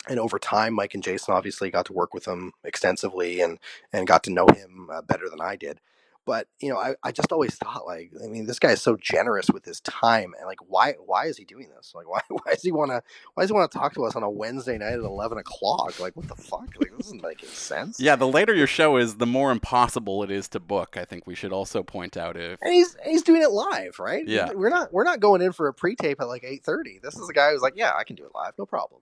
[0.08, 3.58] And over time mike and jason obviously got to work with him extensively and
[3.92, 5.80] and got to know him uh, better than i did
[6.26, 8.96] but you know I, I just always thought like i mean this guy is so
[8.96, 11.92] generous with his time and like why why is he doing this?
[11.94, 13.02] Like why why does he want to
[13.34, 15.98] why does he want to talk to us on a wednesday night at 11 o'clock?
[16.00, 16.68] Like what the fuck?
[16.78, 18.00] Like this doesn't make any sense.
[18.00, 20.96] Yeah, the later your show is, the more impossible it is to book.
[20.96, 24.26] I think we should also point out if and he's he's doing it live right?
[24.26, 24.52] Yeah.
[24.52, 27.32] we're not we're not going in for a pre-tape at like 8.30 this is a
[27.32, 29.00] guy who's like yeah i can do it live no problem.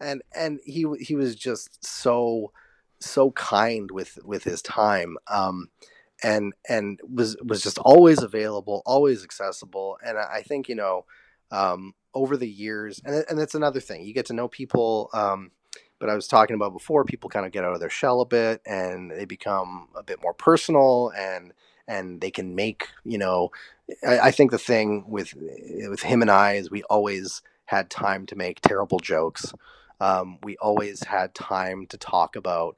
[0.00, 2.52] And and he he was just so
[3.00, 5.16] so kind with with his time.
[5.28, 5.68] Um
[6.22, 11.04] and and was was just always available always accessible and i think you know
[11.50, 15.50] um over the years and and that's another thing you get to know people um
[16.00, 18.26] but I was talking about before, people kind of get out of their shell a
[18.26, 21.54] bit and they become a bit more personal and
[21.88, 23.50] and they can make you know
[24.06, 28.26] I, I think the thing with with him and I is we always had time
[28.26, 29.52] to make terrible jokes.
[30.00, 32.76] Um, we always had time to talk about,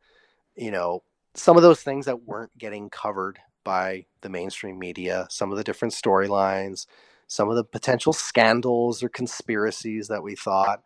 [0.55, 1.03] you know,
[1.37, 5.65] some of those things that weren't getting covered by the mainstream media, some of the
[5.65, 6.87] different storylines,
[7.27, 10.83] some of the potential scandals or conspiracies that we thought.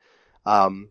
[0.47, 0.91] Um,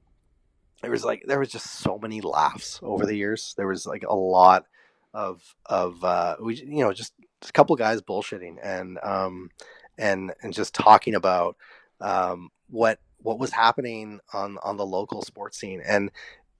[0.82, 3.54] there was like there was just so many laughs over the years.
[3.58, 4.66] There was like a lot
[5.14, 9.50] of of uh, we you know just, just a couple guys bullshitting and um,
[9.98, 11.58] and and just talking about
[12.00, 15.82] um, what what was happening on on the local sports scene.
[15.86, 16.12] And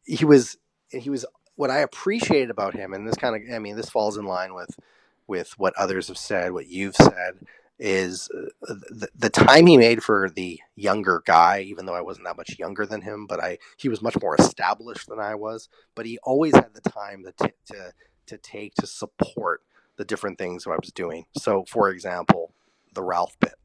[0.04, 0.58] he was
[0.90, 1.26] he was
[1.60, 4.54] what I appreciated about him, and this kind of I mean this falls in line
[4.54, 4.80] with
[5.28, 7.34] with what others have said, what you've said,
[7.78, 8.30] is
[8.66, 12.38] uh, the, the time he made for the younger guy even though i wasn't that
[12.38, 16.06] much younger than him but i he was much more established than i was but
[16.06, 17.94] he always had the time to, to
[18.26, 19.62] to take to support
[19.98, 21.26] the different things i was doing.
[21.38, 22.54] So for example
[22.94, 23.56] the ralph bit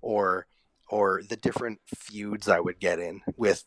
[0.00, 0.46] or
[0.88, 3.64] or the different feuds i would get in with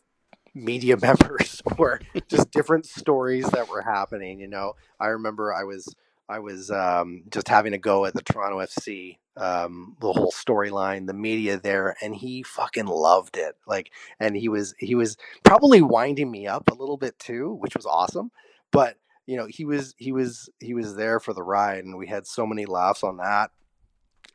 [0.54, 5.96] media members or just different stories that were happening you know i remember i was
[6.30, 11.08] I was um, just having a go at the Toronto FC, um, the whole storyline,
[11.08, 13.58] the media there, and he fucking loved it.
[13.66, 17.76] Like, and he was he was probably winding me up a little bit too, which
[17.76, 18.30] was awesome.
[18.72, 22.06] But you know, he was he was he was there for the ride, and we
[22.06, 23.50] had so many laughs on that.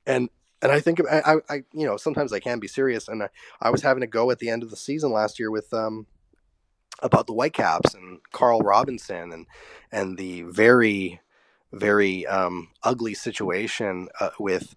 [0.04, 0.30] And
[0.64, 3.28] and I think I, I you know sometimes I can be serious, and I,
[3.62, 6.06] I was having a go at the end of the season last year with um
[7.02, 9.46] about the Whitecaps and Carl Robinson and
[9.92, 11.20] and the very
[11.74, 14.76] very um, ugly situation uh, with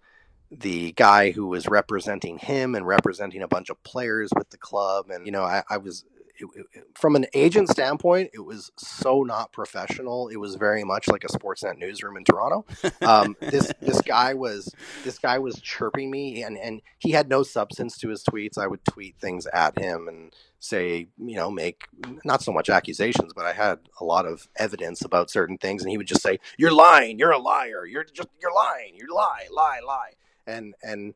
[0.49, 5.09] the guy who was representing him and representing a bunch of players with the club.
[5.09, 6.05] And, you know, I, I was,
[6.39, 10.27] it, it, from an agent standpoint, it was so not professional.
[10.29, 12.65] It was very much like a Sportsnet newsroom in Toronto.
[13.01, 14.73] Um, this this guy was
[15.03, 18.57] this guy was chirping me, and and he had no substance to his tweets.
[18.57, 21.85] I would tweet things at him and say, you know, make
[22.25, 25.91] not so much accusations, but I had a lot of evidence about certain things, and
[25.91, 27.19] he would just say, "You're lying.
[27.19, 27.85] You're a liar.
[27.85, 28.95] You're just you're lying.
[28.95, 30.11] You lie, lie, lie."
[30.45, 31.13] And and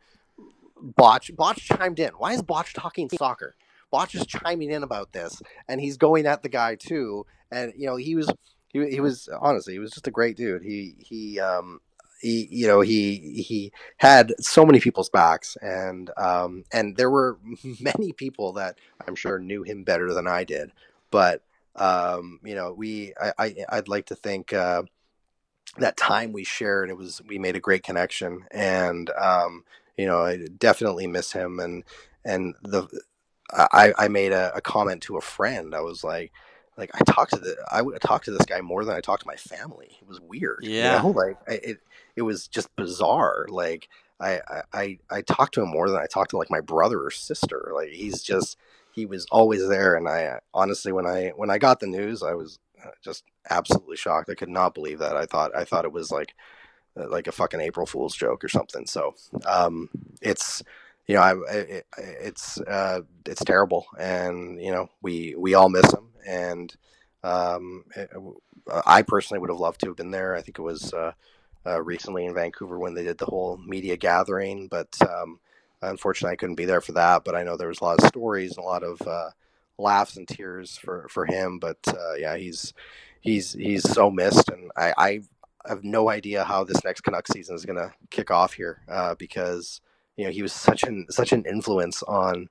[0.81, 2.11] Botch Botch chimed in.
[2.17, 3.55] Why is Botch talking soccer?
[3.91, 7.25] Botch is chiming in about this, and he's going at the guy too.
[7.51, 8.31] And you know, he was
[8.69, 10.63] he, he was honestly he was just a great dude.
[10.63, 11.81] He he um
[12.21, 17.39] he, you know, he he had so many people's backs, and um, and there were
[17.79, 20.71] many people that I'm sure knew him better than I did.
[21.09, 21.43] But
[21.75, 23.33] um, you know, we I,
[23.69, 24.83] I would like to think uh,
[25.79, 29.63] that time we shared it was we made a great connection, and um,
[29.97, 31.83] you know, I definitely miss him, and
[32.23, 32.87] and the
[33.53, 35.75] I I made a, a comment to a friend.
[35.75, 36.31] I was like
[36.77, 39.23] like I talked to the I would talk to this guy more than I talked
[39.23, 39.97] to my family.
[40.01, 40.59] It was weird.
[40.63, 40.97] Yeah.
[40.97, 41.13] You know?
[41.15, 41.79] Like it
[42.15, 43.47] it was just bizarre.
[43.49, 44.39] Like I,
[44.71, 47.71] I I talked to him more than I talked to like my brother or sister.
[47.73, 48.57] Like he's just
[48.93, 49.95] he was always there.
[49.95, 53.97] And I honestly when I when I got the news, I was uh, just absolutely
[53.97, 54.29] shocked.
[54.29, 55.17] I could not believe that.
[55.17, 56.33] I thought I thought it was like
[56.97, 58.85] uh, like a fucking April Fool's joke or something.
[58.85, 59.15] So
[59.45, 59.89] um,
[60.21, 60.63] it's
[61.11, 65.91] you know, I, it, it's uh, it's terrible, and you know, we we all miss
[65.91, 66.73] him, and
[67.21, 68.09] um, it,
[68.85, 70.37] I personally would have loved to have been there.
[70.37, 71.11] I think it was uh,
[71.65, 75.41] uh, recently in Vancouver when they did the whole media gathering, but um,
[75.81, 77.25] unfortunately, I couldn't be there for that.
[77.25, 79.31] But I know there was a lot of stories and a lot of uh,
[79.77, 81.59] laughs and tears for for him.
[81.59, 82.73] But uh, yeah, he's
[83.19, 85.21] he's he's so missed, and I, I
[85.67, 89.15] have no idea how this next Canucks season is going to kick off here uh,
[89.15, 89.81] because
[90.17, 92.49] you know he was such an such an influence on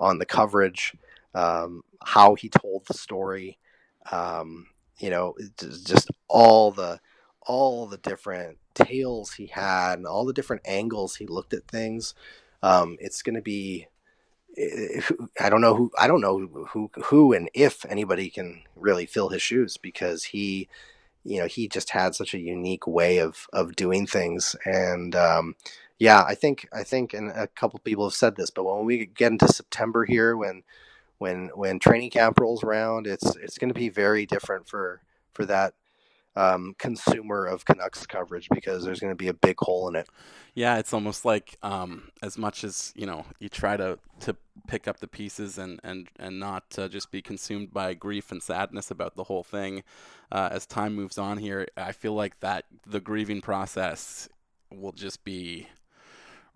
[0.00, 0.94] on the coverage,
[1.34, 3.58] um, how he told the story,
[4.12, 4.66] um,
[4.98, 7.00] you know, just all the
[7.42, 12.14] all the different tales he had and all the different angles he looked at things.
[12.62, 13.86] Um, it's going to be
[15.40, 16.38] I don't know who I don't know
[16.72, 20.68] who who and if anybody can really fill his shoes because he
[21.24, 25.56] you know he just had such a unique way of of doing things and um,
[25.98, 29.06] yeah, I think I think, and a couple people have said this, but when we
[29.06, 30.62] get into September here, when
[31.18, 35.00] when when training camp rolls around, it's it's going to be very different for
[35.32, 35.74] for that
[36.36, 40.06] um, consumer of Canucks coverage because there's going to be a big hole in it.
[40.54, 44.36] Yeah, it's almost like um, as much as you know, you try to to
[44.66, 48.42] pick up the pieces and and and not uh, just be consumed by grief and
[48.42, 49.82] sadness about the whole thing.
[50.30, 54.28] Uh, as time moves on here, I feel like that the grieving process
[54.70, 55.68] will just be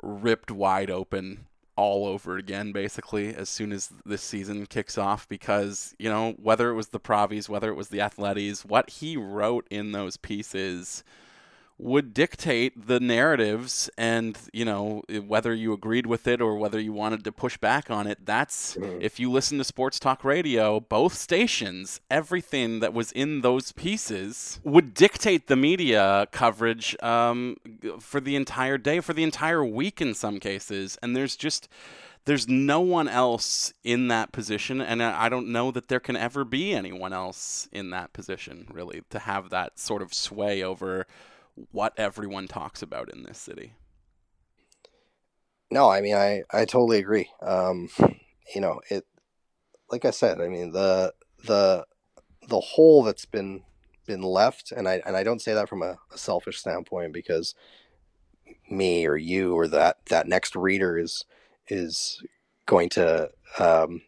[0.03, 1.47] ripped wide open
[1.77, 6.69] all over again basically as soon as this season kicks off because you know whether
[6.69, 11.03] it was the Provies whether it was the Athletes what he wrote in those pieces
[11.83, 16.93] would dictate the narratives and you know whether you agreed with it or whether you
[16.93, 18.27] wanted to push back on it.
[18.27, 18.99] That's Mhm.
[19.01, 24.61] if you listen to sports talk radio both stations everything that was in those pieces
[24.63, 27.57] would dictate the media coverage um,
[27.99, 30.99] for the entire day for the entire week in some cases.
[31.03, 31.69] And there's just
[32.27, 34.83] there's no one else in that position.
[34.83, 39.01] And I don't know that there can ever be anyone else in that position really
[39.09, 41.07] to have that sort of sway over
[41.71, 43.75] what everyone talks about in this city.
[45.71, 47.31] No, I mean I I totally agree.
[47.43, 47.89] Um,
[48.55, 49.07] you know, it
[49.91, 51.15] like I said, I mean the
[51.45, 51.87] the
[52.49, 53.63] the hole that's been
[54.07, 57.55] been left, and I and I don't say that from a, a selfish standpoint because
[58.69, 61.25] me or you or that that next reader is
[61.69, 62.23] is
[62.67, 64.03] going to um,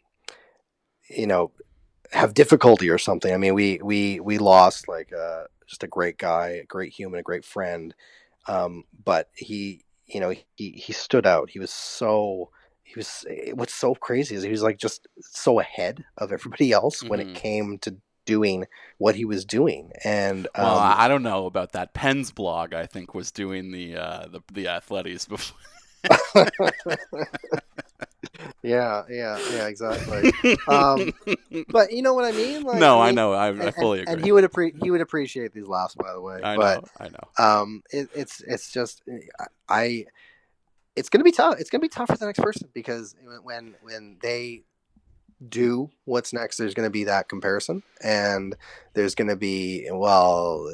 [1.09, 1.53] you know
[2.13, 3.33] have difficulty or something.
[3.33, 7.21] I mean, we we we lost like uh, just a great guy, a great human,
[7.21, 7.95] a great friend,
[8.49, 11.51] um, but he you know he he stood out.
[11.51, 12.51] He was so
[12.85, 13.25] he was
[13.55, 17.23] what's so crazy is he was like just so ahead of everybody else when Mhm.
[17.23, 17.97] it came to
[18.27, 18.67] doing
[18.99, 21.95] what he was doing and um, Well, I don't know about that.
[21.95, 25.59] Penn's blog, I think, was doing the uh, the the athletics before.
[28.63, 30.33] yeah yeah yeah exactly
[30.69, 31.13] um
[31.69, 33.33] but you know what i mean like no, I mean, know.
[33.33, 34.15] I, I fully and, agree.
[34.15, 36.89] and he would appre- he would appreciate these laughs by the way I but know.
[37.01, 37.45] I know.
[37.45, 39.03] um it, it's it's just
[39.69, 40.05] i
[40.95, 44.19] it's gonna be tough it's gonna be tough for the next person because when when
[44.23, 44.63] they
[45.49, 48.55] do what's next there's gonna be that comparison and
[48.95, 50.65] there's gonna be well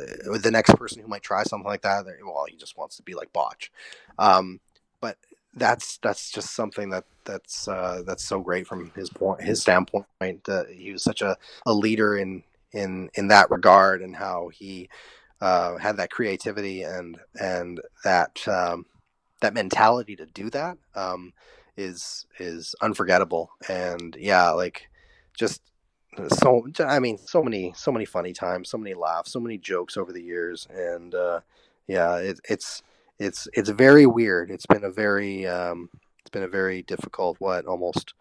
[0.42, 3.14] the next person who might try something like that well he just wants to be
[3.14, 3.72] like botch
[4.18, 4.60] um
[5.00, 5.16] but
[5.54, 10.06] that's that's just something that that's uh that's so great from his point his standpoint
[10.48, 11.36] uh, he was such a,
[11.66, 12.42] a leader in
[12.72, 14.88] in in that regard and how he
[15.40, 18.86] uh, had that creativity and and that um,
[19.40, 21.32] that mentality to do that um,
[21.76, 23.50] is is unforgettable.
[23.68, 24.88] And yeah, like
[25.36, 25.62] just
[26.28, 29.96] so I mean, so many so many funny times, so many laughs, so many jokes
[29.96, 31.40] over the years, and uh,
[31.86, 32.82] yeah, it, it's
[33.18, 34.50] it's it's very weird.
[34.50, 35.88] It's been a very um,
[36.28, 38.14] it's been a very difficult what almost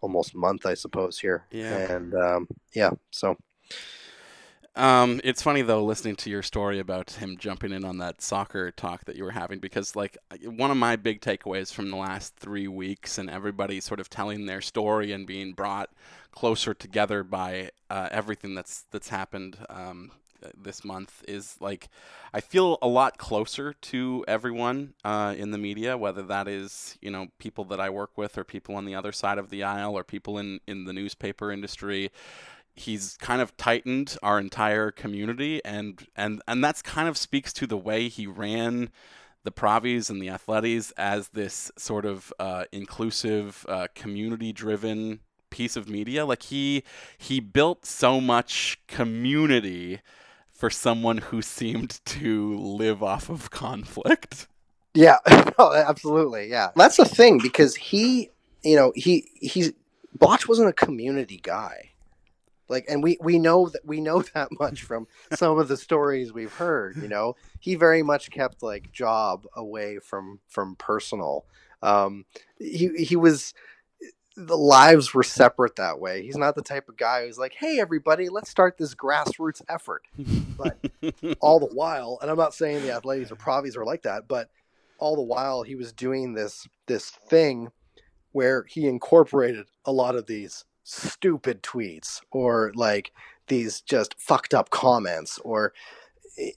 [0.00, 1.46] almost month I suppose here.
[1.50, 1.76] Yeah.
[1.94, 3.36] And um, yeah, so
[4.76, 8.70] Um, it's funny though listening to your story about him jumping in on that soccer
[8.70, 12.36] talk that you were having because like one of my big takeaways from the last
[12.36, 15.90] three weeks and everybody sort of telling their story and being brought
[16.32, 20.12] closer together by uh, everything that's that's happened um,
[20.56, 21.88] this month is like
[22.32, 27.10] I feel a lot closer to everyone uh, in the media, whether that is you
[27.10, 29.96] know people that I work with or people on the other side of the aisle
[29.96, 32.10] or people in in the newspaper industry
[32.72, 37.66] he's kind of tightened our entire community and and and that's kind of speaks to
[37.66, 38.88] the way he ran
[39.44, 45.88] the Provies and the Athletes as this sort of uh, inclusive, uh, community-driven piece of
[45.88, 46.26] media.
[46.26, 46.84] Like he
[47.18, 50.00] he built so much community
[50.60, 54.46] for someone who seemed to live off of conflict.
[54.92, 55.16] Yeah,
[55.58, 56.50] absolutely.
[56.50, 58.30] Yeah, that's the thing because he,
[58.62, 59.72] you know, he he's
[60.14, 61.92] Botch wasn't a community guy.
[62.68, 66.34] Like, and we we know that we know that much from some of the stories
[66.34, 66.96] we've heard.
[66.96, 71.46] You know, he very much kept like job away from from personal.
[71.82, 72.26] Um,
[72.58, 73.54] he he was
[74.36, 76.22] the lives were separate that way.
[76.22, 80.02] He's not the type of guy who's like, "Hey, everybody, let's start this grassroots effort."
[80.56, 80.78] But
[81.40, 84.50] all the while, and I'm not saying the Athletics or Provies are like that, but
[84.98, 87.70] all the while he was doing this this thing
[88.32, 93.12] where he incorporated a lot of these stupid tweets or like
[93.48, 95.72] these just fucked up comments or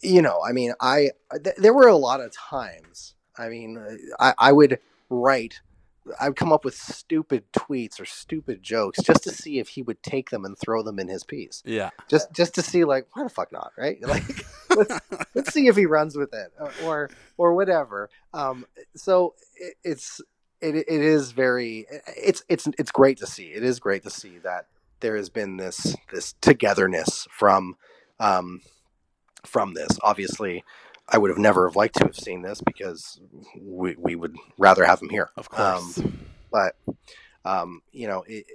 [0.01, 1.09] you know i mean i
[1.43, 3.83] th- there were a lot of times i mean
[4.19, 4.79] I, I would
[5.09, 5.61] write
[6.19, 10.01] i'd come up with stupid tweets or stupid jokes just to see if he would
[10.03, 11.61] take them and throw them in his piece.
[11.65, 11.89] Yeah.
[12.07, 13.97] just just to see like why the fuck not right?
[14.07, 14.23] Like
[14.75, 14.99] let's,
[15.35, 18.09] let's see if he runs with it or or, or whatever.
[18.33, 18.65] Um
[18.95, 20.21] so it, it's
[20.61, 21.85] it, it is very
[22.15, 23.45] it's it's it's great to see.
[23.47, 24.67] It is great to see that
[24.99, 27.75] there has been this this togetherness from
[28.19, 28.61] um
[29.45, 29.97] from this.
[30.01, 30.63] Obviously
[31.13, 33.21] i would have never have liked to have seen this because
[33.61, 36.01] we, we would rather have him here Of course.
[36.51, 36.75] but
[37.45, 38.45] um, you know, it,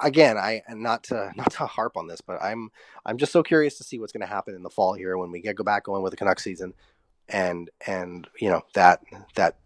[0.00, 2.70] again, I and not to not to harp on this, but I'm
[3.04, 5.30] I'm just so curious to see what's going to happen in the fall here when
[5.30, 6.74] we get go back going with the Canucks season,
[7.28, 9.02] and and you know that
[9.34, 9.58] that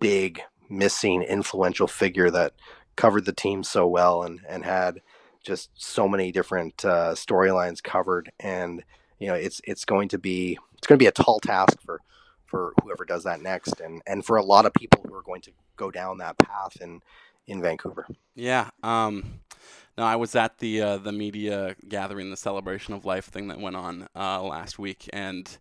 [0.00, 2.54] big missing influential figure that
[2.96, 5.00] covered the team so well and and had
[5.44, 8.82] just so many different uh, storylines covered, and
[9.18, 12.00] you know it's it's going to be it's going to be a tall task for
[12.44, 15.40] for whoever does that next, and and for a lot of people who are going
[15.40, 17.00] to go down that path in
[17.46, 18.06] in Vancouver.
[18.34, 18.68] Yeah.
[18.82, 19.40] Um,
[19.96, 23.60] no, I was at the uh, the media gathering, the celebration of life thing that
[23.60, 25.56] went on uh, last week, and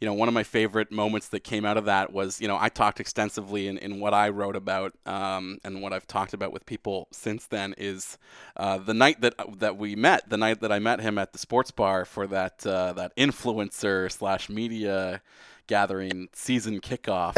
[0.00, 2.58] you know, one of my favorite moments that came out of that was, you know,
[2.60, 6.52] I talked extensively in, in what I wrote about um, and what I've talked about
[6.52, 8.18] with people since then is
[8.56, 11.38] uh, the night that that we met, the night that I met him at the
[11.38, 15.22] sports bar for that uh, that influencer slash media
[15.66, 17.34] gathering season kickoff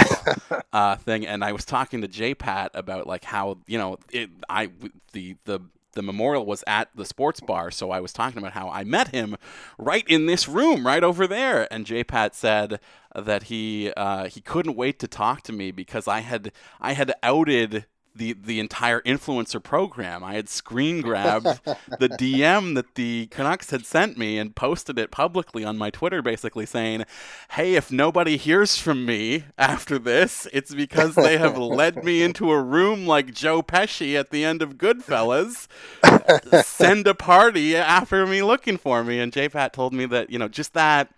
[0.73, 4.31] uh, thing, and I was talking to J Pat about like how you know it,
[4.49, 4.71] I
[5.13, 5.61] the the
[5.97, 9.09] the memorial was at the sports bar, so I was talking about how I met
[9.09, 9.37] him
[9.79, 11.67] right in this room, right over there.
[11.73, 12.79] And J Pat said
[13.15, 17.13] that he uh, he couldn't wait to talk to me because I had I had
[17.25, 17.87] outed
[18.17, 20.25] the the entire influencer program.
[20.25, 25.11] I had screen grabbed the DM that the Canucks had sent me and posted it
[25.11, 27.05] publicly on my Twitter, basically saying,
[27.51, 32.51] "Hey, if nobody hears from me after this, it's because they have led me into
[32.51, 35.69] a room like Joe Pesci at the end of Goodfellas.
[36.65, 40.39] Send a party after me looking for me." And J Pat told me that you
[40.39, 41.11] know just that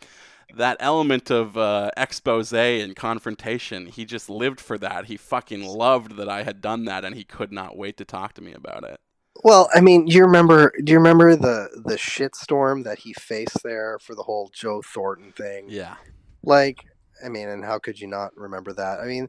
[0.57, 5.07] that element of uh, expose and confrontation, he just lived for that.
[5.07, 8.35] He fucking loved that I had done that, and he could not wait to talk
[8.35, 8.99] to me about it.
[9.45, 10.73] Well, I mean, do you remember?
[10.83, 15.33] Do you remember the the shitstorm that he faced there for the whole Joe Thornton
[15.33, 15.67] thing?
[15.69, 15.97] Yeah.
[16.43, 16.85] Like,
[17.25, 19.01] I mean, and how could you not remember that?
[19.01, 19.29] I mean,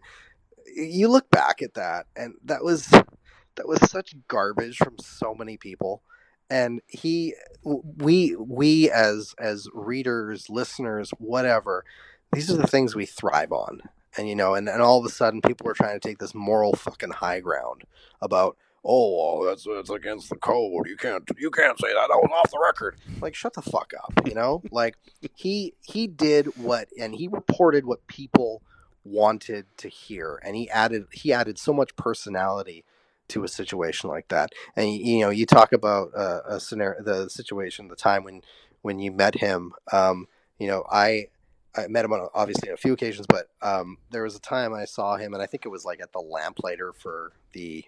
[0.75, 5.57] you look back at that, and that was that was such garbage from so many
[5.57, 6.01] people
[6.49, 11.83] and he we we as as readers listeners whatever
[12.31, 13.81] these are the things we thrive on.
[14.17, 16.33] And you know and, and all of a sudden people are trying to take this
[16.33, 17.83] moral fucking high ground
[18.21, 20.87] about oh that's that's against the code.
[20.87, 22.97] You can't you can't say that that was off the record.
[23.21, 24.63] Like shut the fuck up you know?
[24.71, 24.95] Like
[25.35, 28.63] he he did what and he reported what people
[29.05, 32.83] wanted to hear and he added he added so much personality
[33.29, 34.51] to a situation like that.
[34.75, 38.41] And you know, you talk about uh, a scenario, the situation, the time when
[38.81, 39.73] when you met him.
[39.91, 40.27] Um,
[40.57, 41.27] you know, I
[41.75, 44.73] I met him on obviously on a few occasions, but um, there was a time
[44.73, 47.85] I saw him, and I think it was like at the Lamplighter for the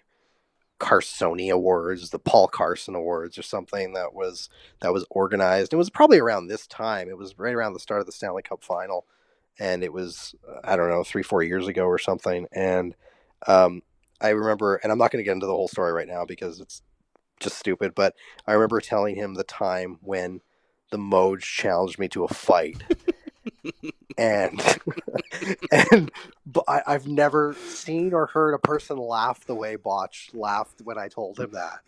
[0.80, 4.48] Carsoni Awards, the Paul Carson Awards, or something that was
[4.80, 5.72] that was organized.
[5.72, 7.08] It was probably around this time.
[7.08, 9.06] It was right around the start of the Stanley Cup Final,
[9.58, 12.46] and it was I don't know three four years ago or something.
[12.52, 12.94] And
[13.46, 13.82] um,
[14.22, 16.60] I remember, and I'm not going to get into the whole story right now because
[16.60, 16.82] it's
[17.40, 18.14] just stupid, but
[18.46, 20.40] I remember telling him the time when
[20.90, 22.82] the Moj challenged me to a fight.
[24.18, 24.78] and
[25.72, 26.10] and
[26.46, 30.98] but I, I've never seen or heard a person laugh the way Botch laughed when
[30.98, 31.80] I told him that.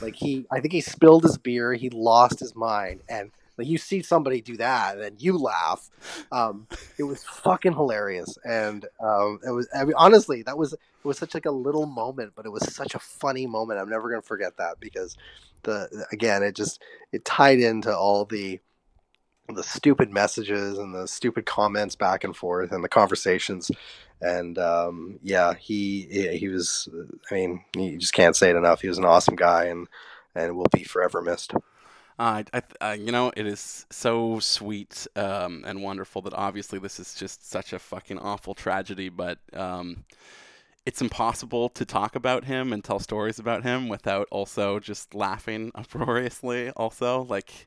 [0.00, 3.78] Like he, I think he spilled his beer, he lost his mind, and like you
[3.78, 5.90] see somebody do that, and you laugh.
[6.32, 6.66] Um,
[6.98, 9.68] it was fucking hilarious, and um, it was.
[9.74, 12.74] I mean, honestly, that was it was such like a little moment, but it was
[12.74, 13.80] such a funny moment.
[13.80, 15.16] I'm never gonna forget that because
[15.62, 16.82] the again, it just
[17.12, 18.60] it tied into all the
[19.54, 23.70] the stupid messages and the stupid comments back and forth and the conversations
[24.20, 26.06] and um, yeah he
[26.38, 26.88] he was
[27.30, 29.88] i mean you just can't say it enough he was an awesome guy and
[30.34, 31.52] and will be forever missed
[32.20, 37.00] uh, I, uh, you know, it is so sweet um, and wonderful that obviously this
[37.00, 40.04] is just such a fucking awful tragedy, but um,
[40.84, 45.72] it's impossible to talk about him and tell stories about him without also just laughing
[45.74, 46.68] uproariously.
[46.70, 47.66] Also, like,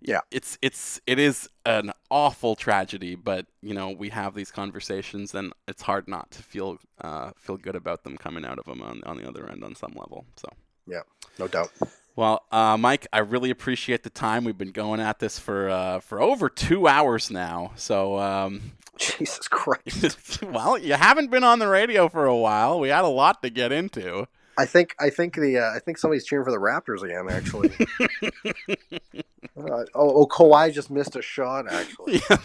[0.00, 5.32] yeah, it's it's it is an awful tragedy, but you know we have these conversations,
[5.32, 8.82] and it's hard not to feel uh, feel good about them coming out of them
[8.82, 10.24] on on the other end on some level.
[10.34, 10.48] So
[10.88, 11.02] yeah,
[11.38, 11.70] no doubt.
[12.14, 14.44] Well, uh, Mike, I really appreciate the time.
[14.44, 17.72] We've been going at this for uh, for over two hours now.
[17.76, 20.42] So, um, Jesus Christ.
[20.44, 22.78] well, you haven't been on the radio for a while.
[22.78, 24.26] We had a lot to get into.
[24.58, 27.28] I think I think the uh, I think somebody's cheering for the Raptors again.
[27.30, 27.72] Actually,
[29.56, 31.66] uh, oh, oh, Kawhi just missed a shot.
[31.70, 32.36] Actually, yeah,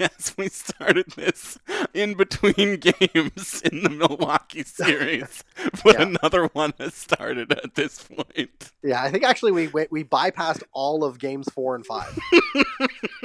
[0.00, 1.58] yes, we started this
[1.94, 5.44] in between games in the Milwaukee series,
[5.84, 6.02] but yeah.
[6.02, 8.72] another one has started at this point.
[8.82, 12.18] Yeah, I think actually we we bypassed all of games four and five.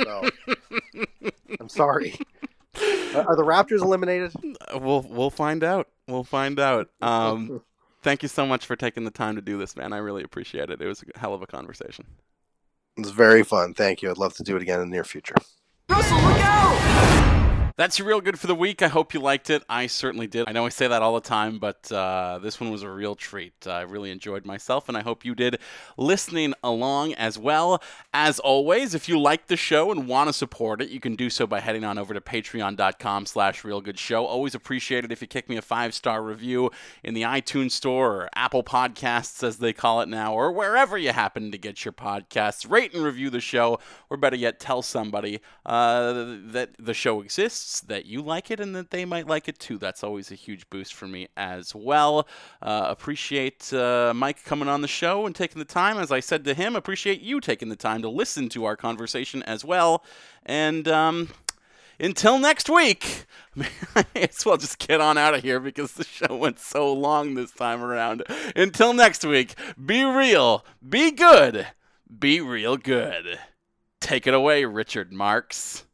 [0.04, 0.30] so,
[1.60, 2.16] I'm sorry.
[3.16, 4.34] Are the Raptors eliminated?
[4.76, 5.88] We'll we'll find out.
[6.08, 6.90] We'll find out.
[7.02, 7.62] Um,
[8.04, 9.94] thank you so much for taking the time to do this, man.
[9.94, 10.80] I really appreciate it.
[10.80, 12.06] It was a hell of a conversation.
[12.98, 13.74] It was very fun.
[13.74, 14.10] Thank you.
[14.10, 15.36] I'd love to do it again in the near future.
[15.90, 17.41] Russell, look out!
[17.78, 18.82] That's real good for the week.
[18.82, 19.64] I hope you liked it.
[19.70, 20.48] I certainly did.
[20.48, 23.16] I know I say that all the time, but uh, this one was a real
[23.16, 23.66] treat.
[23.66, 25.58] I really enjoyed myself, and I hope you did
[25.98, 27.82] listening along as well.
[28.14, 31.30] As always, if you like the show and want to support it, you can do
[31.30, 34.22] so by heading on over to patreon.com slash realgoodshow.
[34.22, 36.72] Always appreciate it if you kick me a five-star review
[37.04, 41.14] in the iTunes Store or Apple Podcasts, as they call it now, or wherever you
[41.14, 42.70] happen to get your podcasts.
[42.70, 43.80] Rate and review the show,
[44.10, 46.12] or better yet, tell somebody uh,
[46.52, 49.78] that the show exists that you like it and that they might like it too.
[49.78, 52.28] That's always a huge boost for me as well.
[52.62, 55.98] Uh, appreciate uh, Mike coming on the show and taking the time.
[55.98, 59.44] As I said to him, appreciate you taking the time to listen to our conversation
[59.44, 60.04] as well.
[60.46, 61.30] And um,
[62.00, 63.26] until next week,
[63.96, 66.92] I may as well just get on out of here because the show went so
[66.92, 68.24] long this time around.
[68.56, 71.68] Until next week, be real, be good,
[72.20, 73.40] be real good.
[74.00, 75.86] Take it away, Richard Marx.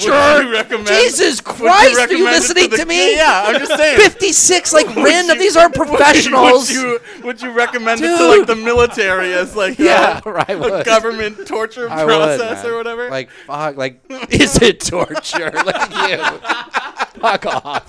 [0.00, 0.86] It you- Would you recommend?
[0.88, 3.14] Jesus would Christ, are you listening the- to me?
[3.16, 3.98] Yeah, I'm just saying.
[4.00, 5.36] 56, like Would random.
[5.36, 6.68] you- These aren't would professionals.
[6.68, 10.50] Would you, would you recommend it to like the military as like Yeah, a, right,
[10.50, 10.84] a would.
[10.84, 12.72] government torture I process man.
[12.72, 13.10] or whatever?
[13.10, 14.00] Like, fuck, like,
[14.30, 15.50] is it torture?
[15.64, 16.18] like you.
[17.20, 17.79] Fuck off.